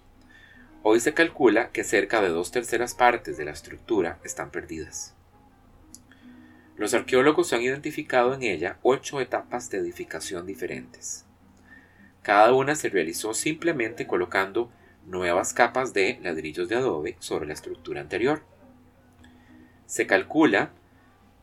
Hoy 0.83 0.99
se 0.99 1.15
calcula 1.15 1.71
que 1.71 1.83
cerca 1.83 2.21
de 2.21 2.29
dos 2.29 2.51
terceras 2.51 2.93
partes 2.93 3.37
de 3.37 3.45
la 3.45 3.53
estructura 3.53 4.19
están 4.23 4.51
perdidas. 4.51 5.15
Los 6.77 6.93
arqueólogos 6.93 7.51
han 7.53 7.63
identificado 7.63 8.35
en 8.35 8.43
ella 8.43 8.77
ocho 8.83 9.19
etapas 9.19 9.71
de 9.71 9.79
edificación 9.79 10.45
diferentes. 10.45 11.25
Cada 12.21 12.53
una 12.53 12.75
se 12.75 12.89
realizó 12.89 13.33
simplemente 13.33 14.05
colocando 14.05 14.69
nuevas 15.07 15.53
capas 15.55 15.91
de 15.93 16.19
ladrillos 16.21 16.69
de 16.69 16.75
adobe 16.75 17.15
sobre 17.17 17.47
la 17.47 17.53
estructura 17.53 17.99
anterior. 17.99 18.43
Se 19.87 20.05
calcula 20.05 20.71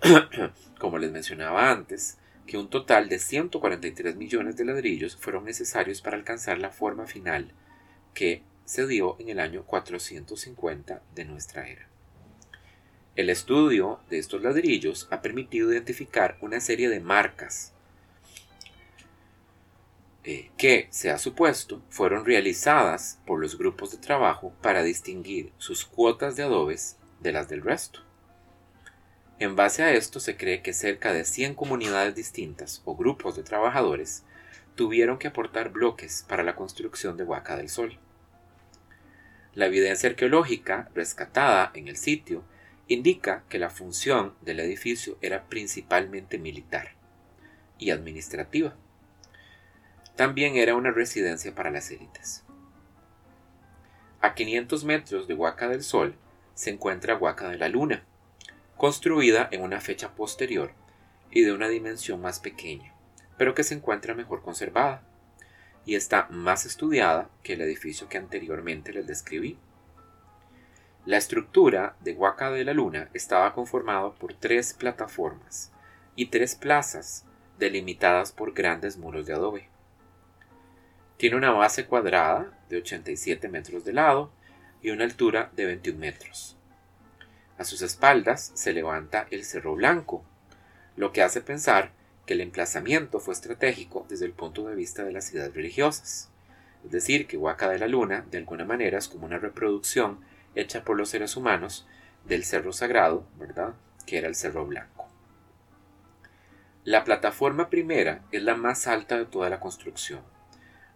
como 0.78 0.98
les 0.98 1.10
mencionaba 1.10 1.70
antes, 1.70 2.18
que 2.46 2.56
un 2.56 2.70
total 2.70 3.08
de 3.08 3.18
143 3.18 4.16
millones 4.16 4.56
de 4.56 4.64
ladrillos 4.64 5.16
fueron 5.16 5.44
necesarios 5.44 6.00
para 6.00 6.16
alcanzar 6.16 6.58
la 6.58 6.70
forma 6.70 7.06
final 7.06 7.52
que 8.14 8.42
se 8.64 8.86
dio 8.86 9.16
en 9.18 9.28
el 9.28 9.38
año 9.38 9.64
450 9.64 11.02
de 11.14 11.24
nuestra 11.24 11.68
era. 11.68 11.88
El 13.16 13.30
estudio 13.30 14.00
de 14.08 14.18
estos 14.18 14.42
ladrillos 14.42 15.08
ha 15.10 15.20
permitido 15.22 15.72
identificar 15.72 16.38
una 16.40 16.60
serie 16.60 16.88
de 16.88 17.00
marcas 17.00 17.72
eh, 20.24 20.50
que, 20.56 20.88
se 20.90 21.10
ha 21.10 21.18
supuesto, 21.18 21.82
fueron 21.88 22.24
realizadas 22.24 23.18
por 23.26 23.40
los 23.40 23.58
grupos 23.58 23.90
de 23.90 23.98
trabajo 23.98 24.52
para 24.62 24.82
distinguir 24.82 25.52
sus 25.58 25.84
cuotas 25.84 26.36
de 26.36 26.44
adobes 26.44 26.98
de 27.20 27.32
las 27.32 27.48
del 27.48 27.62
resto. 27.62 28.07
En 29.40 29.54
base 29.54 29.84
a 29.84 29.92
esto 29.92 30.18
se 30.18 30.36
cree 30.36 30.62
que 30.62 30.72
cerca 30.72 31.12
de 31.12 31.24
100 31.24 31.54
comunidades 31.54 32.14
distintas 32.16 32.82
o 32.84 32.96
grupos 32.96 33.36
de 33.36 33.44
trabajadores 33.44 34.24
tuvieron 34.74 35.18
que 35.18 35.28
aportar 35.28 35.70
bloques 35.70 36.24
para 36.28 36.42
la 36.42 36.56
construcción 36.56 37.16
de 37.16 37.24
Huaca 37.24 37.56
del 37.56 37.68
Sol. 37.68 37.98
La 39.54 39.66
evidencia 39.66 40.08
arqueológica 40.08 40.90
rescatada 40.94 41.70
en 41.74 41.86
el 41.86 41.96
sitio 41.96 42.42
indica 42.88 43.44
que 43.48 43.58
la 43.58 43.70
función 43.70 44.34
del 44.40 44.58
edificio 44.58 45.18
era 45.20 45.44
principalmente 45.44 46.38
militar 46.38 46.94
y 47.78 47.90
administrativa. 47.90 48.74
También 50.16 50.56
era 50.56 50.74
una 50.74 50.90
residencia 50.90 51.54
para 51.54 51.70
las 51.70 51.90
élites. 51.92 52.44
A 54.20 54.34
500 54.34 54.84
metros 54.84 55.28
de 55.28 55.34
Huaca 55.34 55.68
del 55.68 55.84
Sol 55.84 56.16
se 56.54 56.70
encuentra 56.70 57.16
Huaca 57.16 57.48
de 57.50 57.58
la 57.58 57.68
Luna, 57.68 58.04
construida 58.78 59.48
en 59.50 59.62
una 59.62 59.80
fecha 59.80 60.14
posterior 60.14 60.72
y 61.32 61.42
de 61.42 61.52
una 61.52 61.68
dimensión 61.68 62.22
más 62.22 62.38
pequeña, 62.38 62.94
pero 63.36 63.52
que 63.52 63.64
se 63.64 63.74
encuentra 63.74 64.14
mejor 64.14 64.40
conservada 64.40 65.02
y 65.84 65.96
está 65.96 66.28
más 66.30 66.64
estudiada 66.64 67.28
que 67.42 67.54
el 67.54 67.60
edificio 67.60 68.08
que 68.08 68.18
anteriormente 68.18 68.92
les 68.92 69.06
describí. 69.06 69.58
La 71.06 71.16
estructura 71.16 71.96
de 72.00 72.12
Huaca 72.12 72.50
de 72.50 72.64
la 72.64 72.72
Luna 72.72 73.08
estaba 73.14 73.52
conformada 73.52 74.12
por 74.14 74.34
tres 74.34 74.74
plataformas 74.74 75.72
y 76.14 76.26
tres 76.26 76.54
plazas 76.54 77.24
delimitadas 77.58 78.30
por 78.30 78.52
grandes 78.52 78.96
muros 78.96 79.26
de 79.26 79.34
adobe. 79.34 79.68
Tiene 81.16 81.36
una 81.36 81.50
base 81.50 81.86
cuadrada 81.86 82.56
de 82.68 82.76
87 82.76 83.48
metros 83.48 83.84
de 83.84 83.92
lado 83.92 84.30
y 84.82 84.90
una 84.90 85.02
altura 85.02 85.50
de 85.56 85.66
21 85.66 85.98
metros. 85.98 86.57
A 87.58 87.64
sus 87.64 87.82
espaldas 87.82 88.52
se 88.54 88.72
levanta 88.72 89.26
el 89.30 89.44
Cerro 89.44 89.74
Blanco, 89.74 90.24
lo 90.96 91.12
que 91.12 91.22
hace 91.22 91.40
pensar 91.40 91.90
que 92.24 92.34
el 92.34 92.40
emplazamiento 92.40 93.20
fue 93.20 93.34
estratégico 93.34 94.06
desde 94.08 94.26
el 94.26 94.32
punto 94.32 94.64
de 94.66 94.76
vista 94.76 95.02
de 95.02 95.12
las 95.12 95.24
ciudades 95.24 95.54
religiosas. 95.54 96.30
Es 96.84 96.92
decir, 96.92 97.26
que 97.26 97.36
Huaca 97.36 97.68
de 97.68 97.78
la 97.78 97.88
Luna, 97.88 98.24
de 98.30 98.38
alguna 98.38 98.64
manera, 98.64 98.98
es 98.98 99.08
como 99.08 99.26
una 99.26 99.38
reproducción 99.38 100.20
hecha 100.54 100.84
por 100.84 100.96
los 100.96 101.08
seres 101.08 101.36
humanos 101.36 101.88
del 102.24 102.44
Cerro 102.44 102.72
Sagrado, 102.72 103.26
¿verdad? 103.38 103.74
Que 104.06 104.18
era 104.18 104.28
el 104.28 104.34
Cerro 104.34 104.64
Blanco. 104.64 105.08
La 106.84 107.04
plataforma 107.04 107.68
primera 107.68 108.22
es 108.30 108.42
la 108.42 108.54
más 108.54 108.86
alta 108.86 109.18
de 109.18 109.26
toda 109.26 109.50
la 109.50 109.60
construcción. 109.60 110.20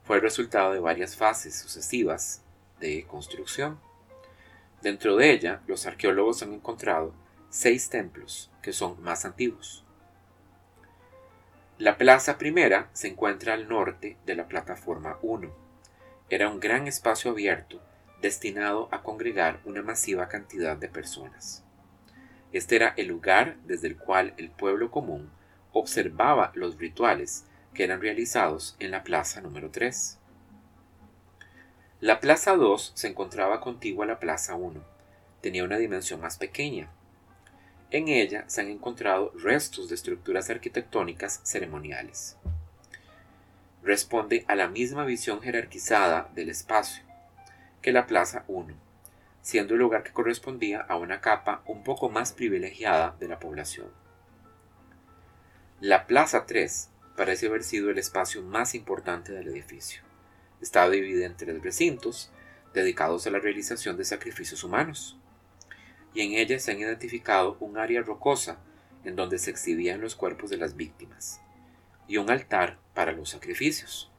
Fue 0.04 0.16
el 0.16 0.22
resultado 0.22 0.72
de 0.72 0.80
varias 0.80 1.16
fases 1.16 1.58
sucesivas 1.58 2.42
de 2.80 3.04
construcción. 3.06 3.78
Dentro 4.83 5.16
de 5.16 5.30
ella, 5.30 5.61
los 5.68 5.87
arqueólogos 5.87 6.43
han 6.43 6.53
encontrado 6.53 7.14
seis 7.51 7.89
templos 7.89 8.51
que 8.62 8.72
son 8.72 9.01
más 9.03 9.24
antiguos. 9.24 9.85
La 11.78 11.97
plaza 11.99 12.37
primera 12.37 12.91
se 12.93 13.09
encuentra 13.09 13.55
al 13.55 13.68
norte 13.68 14.16
de 14.26 14.35
la 14.35 14.49
plataforma 14.49 15.18
1. 15.22 15.51
Era 16.30 16.49
un 16.49 16.61
gran 16.61 16.89
espacio 16.89 17.30
abierto 17.30 17.80
destinado 18.20 18.89
a 18.91 19.03
congregar 19.03 19.61
una 19.64 19.83
masiva 19.83 20.28
cantidad 20.28 20.76
de 20.76 20.89
personas. 20.89 21.64
Este 22.53 22.76
era 22.76 22.95
el 22.97 23.07
lugar 23.07 23.57
desde 23.64 23.89
el 23.89 23.97
cual 23.97 24.35
el 24.37 24.51
pueblo 24.51 24.91
común 24.91 25.30
observaba 25.72 26.53
los 26.55 26.76
rituales 26.78 27.47
que 27.72 27.85
eran 27.85 28.01
realizados 28.01 28.76
en 28.78 28.91
la 28.91 29.03
plaza 29.03 29.41
número 29.41 29.70
3. 29.70 30.18
La 32.03 32.18
plaza 32.18 32.57
2 32.57 32.94
se 32.96 33.07
encontraba 33.07 33.61
contigua 33.61 34.05
a 34.05 34.09
la 34.09 34.18
plaza 34.18 34.57
1. 34.57 34.82
Tenía 35.40 35.62
una 35.62 35.76
dimensión 35.76 36.20
más 36.20 36.36
pequeña. 36.36 36.90
En 37.92 38.09
ella 38.09 38.42
se 38.48 38.61
han 38.61 38.70
encontrado 38.70 39.30
restos 39.36 39.88
de 39.88 39.94
estructuras 39.94 40.50
arquitectónicas 40.50 41.40
ceremoniales. 41.44 42.36
Responde 43.84 44.44
a 44.48 44.57
la 44.57 44.66
misma 44.66 45.05
visión 45.05 45.40
jerarquizada 45.42 46.28
del 46.34 46.48
espacio 46.48 47.05
que 47.82 47.92
la 47.92 48.09
plaza 48.09 48.42
1, 48.48 48.74
siendo 49.40 49.74
el 49.74 49.80
lugar 49.80 50.03
que 50.03 50.11
correspondía 50.11 50.80
a 50.80 50.96
una 50.96 51.20
capa 51.20 51.62
un 51.66 51.84
poco 51.84 52.09
más 52.09 52.32
privilegiada 52.32 53.14
de 53.20 53.28
la 53.28 53.38
población. 53.38 53.86
La 55.78 56.09
Plaza 56.09 56.46
3 56.46 56.90
parece 57.16 57.46
haber 57.46 57.62
sido 57.62 57.90
el 57.90 57.98
espacio 57.98 58.42
más 58.42 58.74
importante 58.74 59.30
del 59.30 59.46
edificio. 59.46 60.03
Estaba 60.62 60.90
dividida 60.90 61.26
en 61.26 61.36
tres 61.36 61.60
recintos 61.60 62.30
dedicados 62.72 63.26
a 63.26 63.30
la 63.30 63.40
realización 63.40 63.96
de 63.96 64.04
sacrificios 64.04 64.64
humanos, 64.64 65.18
y 66.14 66.22
en 66.22 66.32
ella 66.32 66.58
se 66.58 66.70
han 66.70 66.78
identificado 66.78 67.56
un 67.60 67.76
área 67.76 68.00
rocosa 68.02 68.58
en 69.04 69.16
donde 69.16 69.38
se 69.38 69.50
exhibían 69.50 70.00
los 70.00 70.14
cuerpos 70.14 70.50
de 70.50 70.56
las 70.56 70.76
víctimas, 70.76 71.40
y 72.06 72.16
un 72.16 72.30
altar 72.30 72.78
para 72.94 73.12
los 73.12 73.30
sacrificios. 73.30 74.10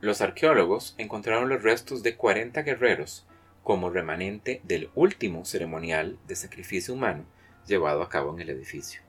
Los 0.00 0.20
arqueólogos 0.20 0.94
encontraron 0.98 1.48
los 1.48 1.62
restos 1.62 2.02
de 2.02 2.16
40 2.16 2.62
guerreros 2.62 3.26
como 3.64 3.90
remanente 3.90 4.60
del 4.64 4.90
último 4.94 5.44
ceremonial 5.44 6.18
de 6.26 6.36
sacrificio 6.36 6.94
humano 6.94 7.24
llevado 7.66 8.02
a 8.02 8.08
cabo 8.08 8.32
en 8.34 8.40
el 8.40 8.50
edificio. 8.50 9.02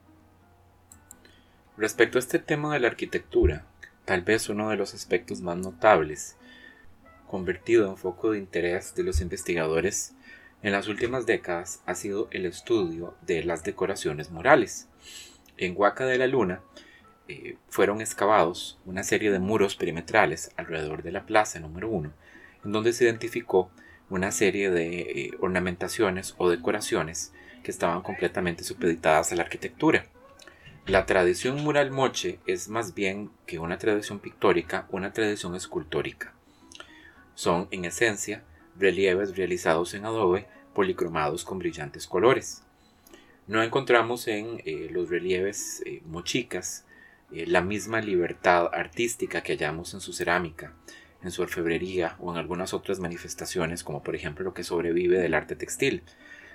Respecto 1.77 2.17
a 2.17 2.19
este 2.19 2.39
tema 2.39 2.73
de 2.73 2.79
la 2.79 2.87
arquitectura, 2.87 3.65
tal 4.09 4.23
vez 4.23 4.49
uno 4.49 4.71
de 4.71 4.75
los 4.75 4.95
aspectos 4.95 5.41
más 5.41 5.55
notables, 5.57 6.35
convertido 7.27 7.87
en 7.87 7.95
foco 7.95 8.31
de 8.31 8.39
interés 8.39 8.95
de 8.95 9.03
los 9.03 9.21
investigadores 9.21 10.15
en 10.63 10.71
las 10.71 10.87
últimas 10.87 11.27
décadas, 11.27 11.83
ha 11.85 11.93
sido 11.93 12.27
el 12.31 12.47
estudio 12.47 13.13
de 13.21 13.43
las 13.43 13.63
decoraciones 13.63 14.31
murales. 14.31 14.87
En 15.57 15.75
Huaca 15.77 16.07
de 16.07 16.17
la 16.17 16.25
Luna 16.25 16.63
eh, 17.27 17.57
fueron 17.69 18.01
excavados 18.01 18.79
una 18.83 19.03
serie 19.03 19.29
de 19.29 19.37
muros 19.37 19.75
perimetrales 19.75 20.53
alrededor 20.57 21.03
de 21.03 21.11
la 21.11 21.27
plaza 21.27 21.59
número 21.59 21.87
1, 21.89 22.11
en 22.65 22.71
donde 22.71 22.93
se 22.93 23.03
identificó 23.03 23.69
una 24.09 24.31
serie 24.31 24.71
de 24.71 25.01
eh, 25.01 25.31
ornamentaciones 25.39 26.33
o 26.39 26.49
decoraciones 26.49 27.31
que 27.61 27.69
estaban 27.69 28.01
completamente 28.01 28.63
supeditadas 28.63 29.31
a 29.31 29.35
la 29.35 29.43
arquitectura. 29.43 30.07
La 30.89 31.05
tradición 31.05 31.63
mural 31.63 31.91
moche 31.91 32.39
es 32.47 32.67
más 32.67 32.95
bien 32.95 33.29
que 33.45 33.59
una 33.59 33.77
tradición 33.77 34.17
pictórica, 34.17 34.87
una 34.89 35.13
tradición 35.13 35.53
escultórica. 35.53 36.33
Son, 37.35 37.67
en 37.69 37.85
esencia, 37.85 38.43
relieves 38.75 39.37
realizados 39.37 39.93
en 39.93 40.05
adobe 40.05 40.47
policromados 40.73 41.45
con 41.45 41.59
brillantes 41.59 42.07
colores. 42.07 42.63
No 43.45 43.61
encontramos 43.61 44.27
en 44.27 44.63
eh, 44.65 44.89
los 44.89 45.11
relieves 45.11 45.83
eh, 45.85 46.01
mochicas 46.07 46.87
eh, 47.31 47.45
la 47.45 47.61
misma 47.61 48.01
libertad 48.01 48.71
artística 48.73 49.41
que 49.41 49.53
hallamos 49.53 49.93
en 49.93 50.01
su 50.01 50.11
cerámica, 50.11 50.73
en 51.21 51.29
su 51.29 51.43
orfebrería 51.43 52.15
o 52.17 52.31
en 52.31 52.39
algunas 52.39 52.73
otras 52.73 52.99
manifestaciones, 52.99 53.83
como 53.83 54.01
por 54.01 54.15
ejemplo 54.15 54.43
lo 54.43 54.55
que 54.55 54.63
sobrevive 54.63 55.19
del 55.19 55.35
arte 55.35 55.55
textil, 55.55 56.01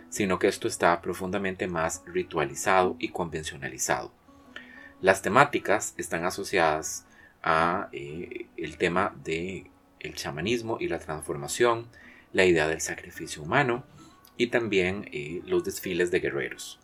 sino 0.08 0.40
que 0.40 0.48
esto 0.48 0.66
está 0.66 1.00
profundamente 1.00 1.68
más 1.68 2.02
ritualizado 2.06 2.96
y 2.98 3.10
convencionalizado. 3.10 4.23
Las 5.00 5.22
temáticas 5.22 5.94
están 5.96 6.24
asociadas 6.24 7.06
a 7.42 7.88
eh, 7.92 8.46
el 8.56 8.78
tema 8.78 9.14
de 9.22 9.70
el 10.00 10.14
chamanismo 10.14 10.78
y 10.80 10.88
la 10.88 10.98
transformación, 10.98 11.88
la 12.32 12.44
idea 12.44 12.68
del 12.68 12.80
sacrificio 12.80 13.42
humano 13.42 13.84
y 14.36 14.48
también 14.48 15.08
eh, 15.12 15.42
los 15.46 15.64
desfiles 15.64 16.10
de 16.10 16.20
guerreros. 16.20 16.78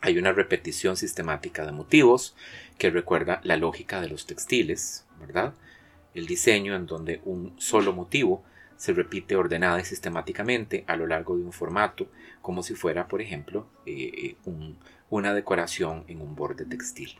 Hay 0.00 0.18
una 0.18 0.32
repetición 0.32 0.96
sistemática 0.96 1.66
de 1.66 1.72
motivos 1.72 2.34
que 2.78 2.90
recuerda 2.90 3.40
la 3.44 3.56
lógica 3.56 4.00
de 4.00 4.08
los 4.08 4.26
textiles, 4.26 5.04
¿verdad? 5.18 5.54
El 6.14 6.26
diseño 6.26 6.74
en 6.74 6.86
donde 6.86 7.20
un 7.24 7.54
solo 7.58 7.92
motivo 7.92 8.42
se 8.76 8.94
repite 8.94 9.36
ordenada 9.36 9.78
y 9.78 9.84
sistemáticamente 9.84 10.84
a 10.86 10.96
lo 10.96 11.06
largo 11.06 11.36
de 11.36 11.44
un 11.44 11.52
formato, 11.52 12.08
como 12.40 12.62
si 12.62 12.74
fuera, 12.74 13.08
por 13.08 13.20
ejemplo, 13.20 13.66
eh, 13.84 14.36
un, 14.46 14.78
una 15.10 15.34
decoración 15.34 16.04
en 16.08 16.22
un 16.22 16.34
borde 16.34 16.64
textil. 16.64 17.18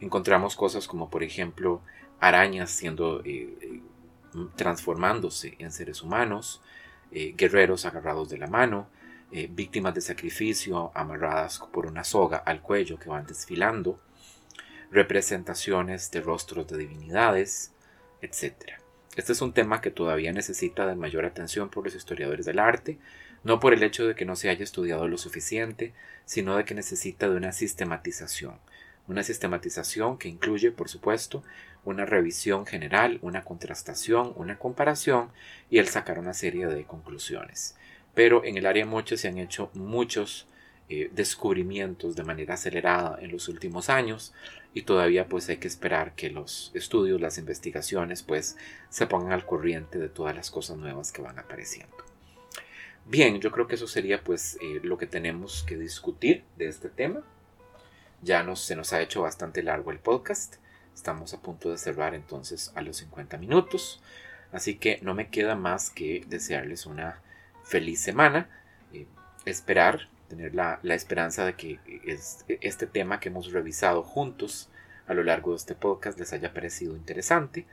Encontramos 0.00 0.56
cosas 0.56 0.86
como 0.86 1.08
por 1.08 1.22
ejemplo 1.22 1.80
arañas 2.20 2.70
siendo 2.70 3.20
eh, 3.24 3.56
eh, 3.60 3.82
transformándose 4.56 5.54
en 5.58 5.70
seres 5.70 6.02
humanos, 6.02 6.60
eh, 7.12 7.34
guerreros 7.36 7.86
agarrados 7.86 8.28
de 8.28 8.38
la 8.38 8.48
mano, 8.48 8.88
víctimas 9.50 9.92
de 9.94 10.00
sacrificio 10.00 10.92
amarradas 10.94 11.58
por 11.72 11.86
una 11.86 12.04
soga 12.04 12.36
al 12.36 12.60
cuello 12.60 13.00
que 13.00 13.08
van 13.08 13.26
desfilando, 13.26 13.98
representaciones 14.92 16.12
de 16.12 16.20
rostros 16.20 16.68
de 16.68 16.78
divinidades, 16.78 17.72
etc. 18.22 18.74
Este 19.16 19.32
es 19.32 19.42
un 19.42 19.52
tema 19.52 19.80
que 19.80 19.90
todavía 19.90 20.32
necesita 20.32 20.86
de 20.86 20.94
mayor 20.94 21.24
atención 21.24 21.68
por 21.68 21.82
los 21.82 21.96
historiadores 21.96 22.46
del 22.46 22.60
arte, 22.60 22.98
no 23.44 23.60
por 23.60 23.74
el 23.74 23.82
hecho 23.82 24.06
de 24.06 24.14
que 24.14 24.24
no 24.24 24.36
se 24.36 24.48
haya 24.48 24.64
estudiado 24.64 25.06
lo 25.06 25.18
suficiente, 25.18 25.92
sino 26.24 26.56
de 26.56 26.64
que 26.64 26.74
necesita 26.74 27.28
de 27.28 27.36
una 27.36 27.52
sistematización. 27.52 28.58
Una 29.06 29.22
sistematización 29.22 30.16
que 30.16 30.28
incluye, 30.28 30.72
por 30.72 30.88
supuesto, 30.88 31.44
una 31.84 32.06
revisión 32.06 32.64
general, 32.64 33.18
una 33.20 33.44
contrastación, 33.44 34.32
una 34.36 34.58
comparación 34.58 35.28
y 35.70 35.78
el 35.78 35.88
sacar 35.88 36.18
una 36.18 36.32
serie 36.32 36.66
de 36.66 36.84
conclusiones. 36.84 37.76
Pero 38.14 38.44
en 38.44 38.56
el 38.56 38.64
área 38.64 38.86
moche 38.86 39.18
se 39.18 39.28
han 39.28 39.36
hecho 39.36 39.70
muchos 39.74 40.46
eh, 40.88 41.10
descubrimientos 41.12 42.16
de 42.16 42.24
manera 42.24 42.54
acelerada 42.54 43.18
en 43.20 43.30
los 43.30 43.48
últimos 43.48 43.90
años 43.90 44.32
y 44.72 44.82
todavía 44.82 45.28
pues 45.28 45.48
hay 45.50 45.58
que 45.58 45.68
esperar 45.68 46.14
que 46.14 46.30
los 46.30 46.70
estudios, 46.74 47.20
las 47.20 47.36
investigaciones 47.36 48.22
pues 48.22 48.56
se 48.88 49.06
pongan 49.06 49.32
al 49.32 49.44
corriente 49.44 49.98
de 49.98 50.08
todas 50.08 50.34
las 50.34 50.50
cosas 50.50 50.78
nuevas 50.78 51.12
que 51.12 51.22
van 51.22 51.38
apareciendo. 51.38 52.13
Bien, 53.06 53.38
yo 53.38 53.50
creo 53.50 53.66
que 53.66 53.74
eso 53.74 53.86
sería 53.86 54.24
pues 54.24 54.56
eh, 54.62 54.80
lo 54.82 54.96
que 54.96 55.06
tenemos 55.06 55.62
que 55.64 55.76
discutir 55.76 56.42
de 56.56 56.68
este 56.68 56.88
tema. 56.88 57.20
Ya 58.22 58.42
nos, 58.42 58.60
se 58.60 58.76
nos 58.76 58.94
ha 58.94 59.02
hecho 59.02 59.20
bastante 59.20 59.62
largo 59.62 59.90
el 59.90 59.98
podcast. 59.98 60.54
Estamos 60.94 61.34
a 61.34 61.42
punto 61.42 61.70
de 61.70 61.76
cerrar 61.76 62.14
entonces 62.14 62.72
a 62.74 62.80
los 62.80 62.96
50 62.96 63.36
minutos. 63.36 64.02
Así 64.52 64.76
que 64.76 65.00
no 65.02 65.12
me 65.12 65.28
queda 65.28 65.54
más 65.54 65.90
que 65.90 66.24
desearles 66.28 66.86
una 66.86 67.20
feliz 67.62 68.00
semana. 68.00 68.48
Eh, 68.94 69.06
esperar, 69.44 70.08
tener 70.28 70.54
la, 70.54 70.80
la, 70.82 70.94
esperanza 70.94 71.44
de 71.44 71.56
que 71.56 71.78
este 72.62 72.86
tema 72.86 73.20
que 73.20 73.28
hemos 73.28 73.52
revisado 73.52 74.02
juntos 74.02 74.70
a 75.06 75.12
lo 75.12 75.24
largo 75.24 75.50
de 75.50 75.58
este 75.58 75.74
podcast 75.74 76.18
les 76.18 76.32
haya 76.32 76.54
parecido 76.54 76.96
interesante, 76.96 77.66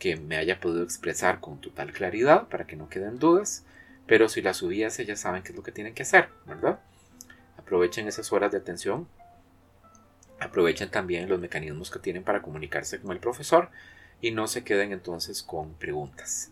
que 0.00 0.16
me 0.16 0.38
haya 0.38 0.58
podido 0.58 0.82
expresar 0.82 1.38
con 1.38 1.60
total 1.60 1.92
claridad 1.92 2.48
para 2.48 2.66
que 2.66 2.74
no 2.74 2.88
queden 2.88 3.20
dudas 3.20 3.64
pero 4.06 4.28
si 4.28 4.42
la 4.42 4.54
subiese 4.54 5.04
ya 5.04 5.16
saben 5.16 5.42
qué 5.42 5.50
es 5.50 5.56
lo 5.56 5.62
que 5.62 5.72
tienen 5.72 5.94
que 5.94 6.02
hacer, 6.02 6.28
¿verdad? 6.46 6.80
Aprovechen 7.56 8.08
esas 8.08 8.32
horas 8.32 8.52
de 8.52 8.58
atención. 8.58 9.08
Aprovechen 10.40 10.90
también 10.90 11.28
los 11.28 11.40
mecanismos 11.40 11.90
que 11.90 12.00
tienen 12.00 12.24
para 12.24 12.42
comunicarse 12.42 13.00
con 13.00 13.12
el 13.12 13.18
profesor 13.18 13.70
y 14.20 14.32
no 14.32 14.46
se 14.48 14.64
queden 14.64 14.92
entonces 14.92 15.42
con 15.42 15.74
preguntas. 15.74 16.50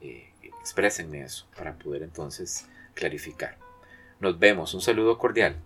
Eh, 0.00 0.30
exprésenme 0.42 1.22
eso 1.22 1.46
para 1.56 1.74
poder 1.74 2.02
entonces 2.02 2.66
clarificar. 2.94 3.56
Nos 4.20 4.38
vemos. 4.38 4.72
Un 4.74 4.80
saludo 4.80 5.18
cordial. 5.18 5.56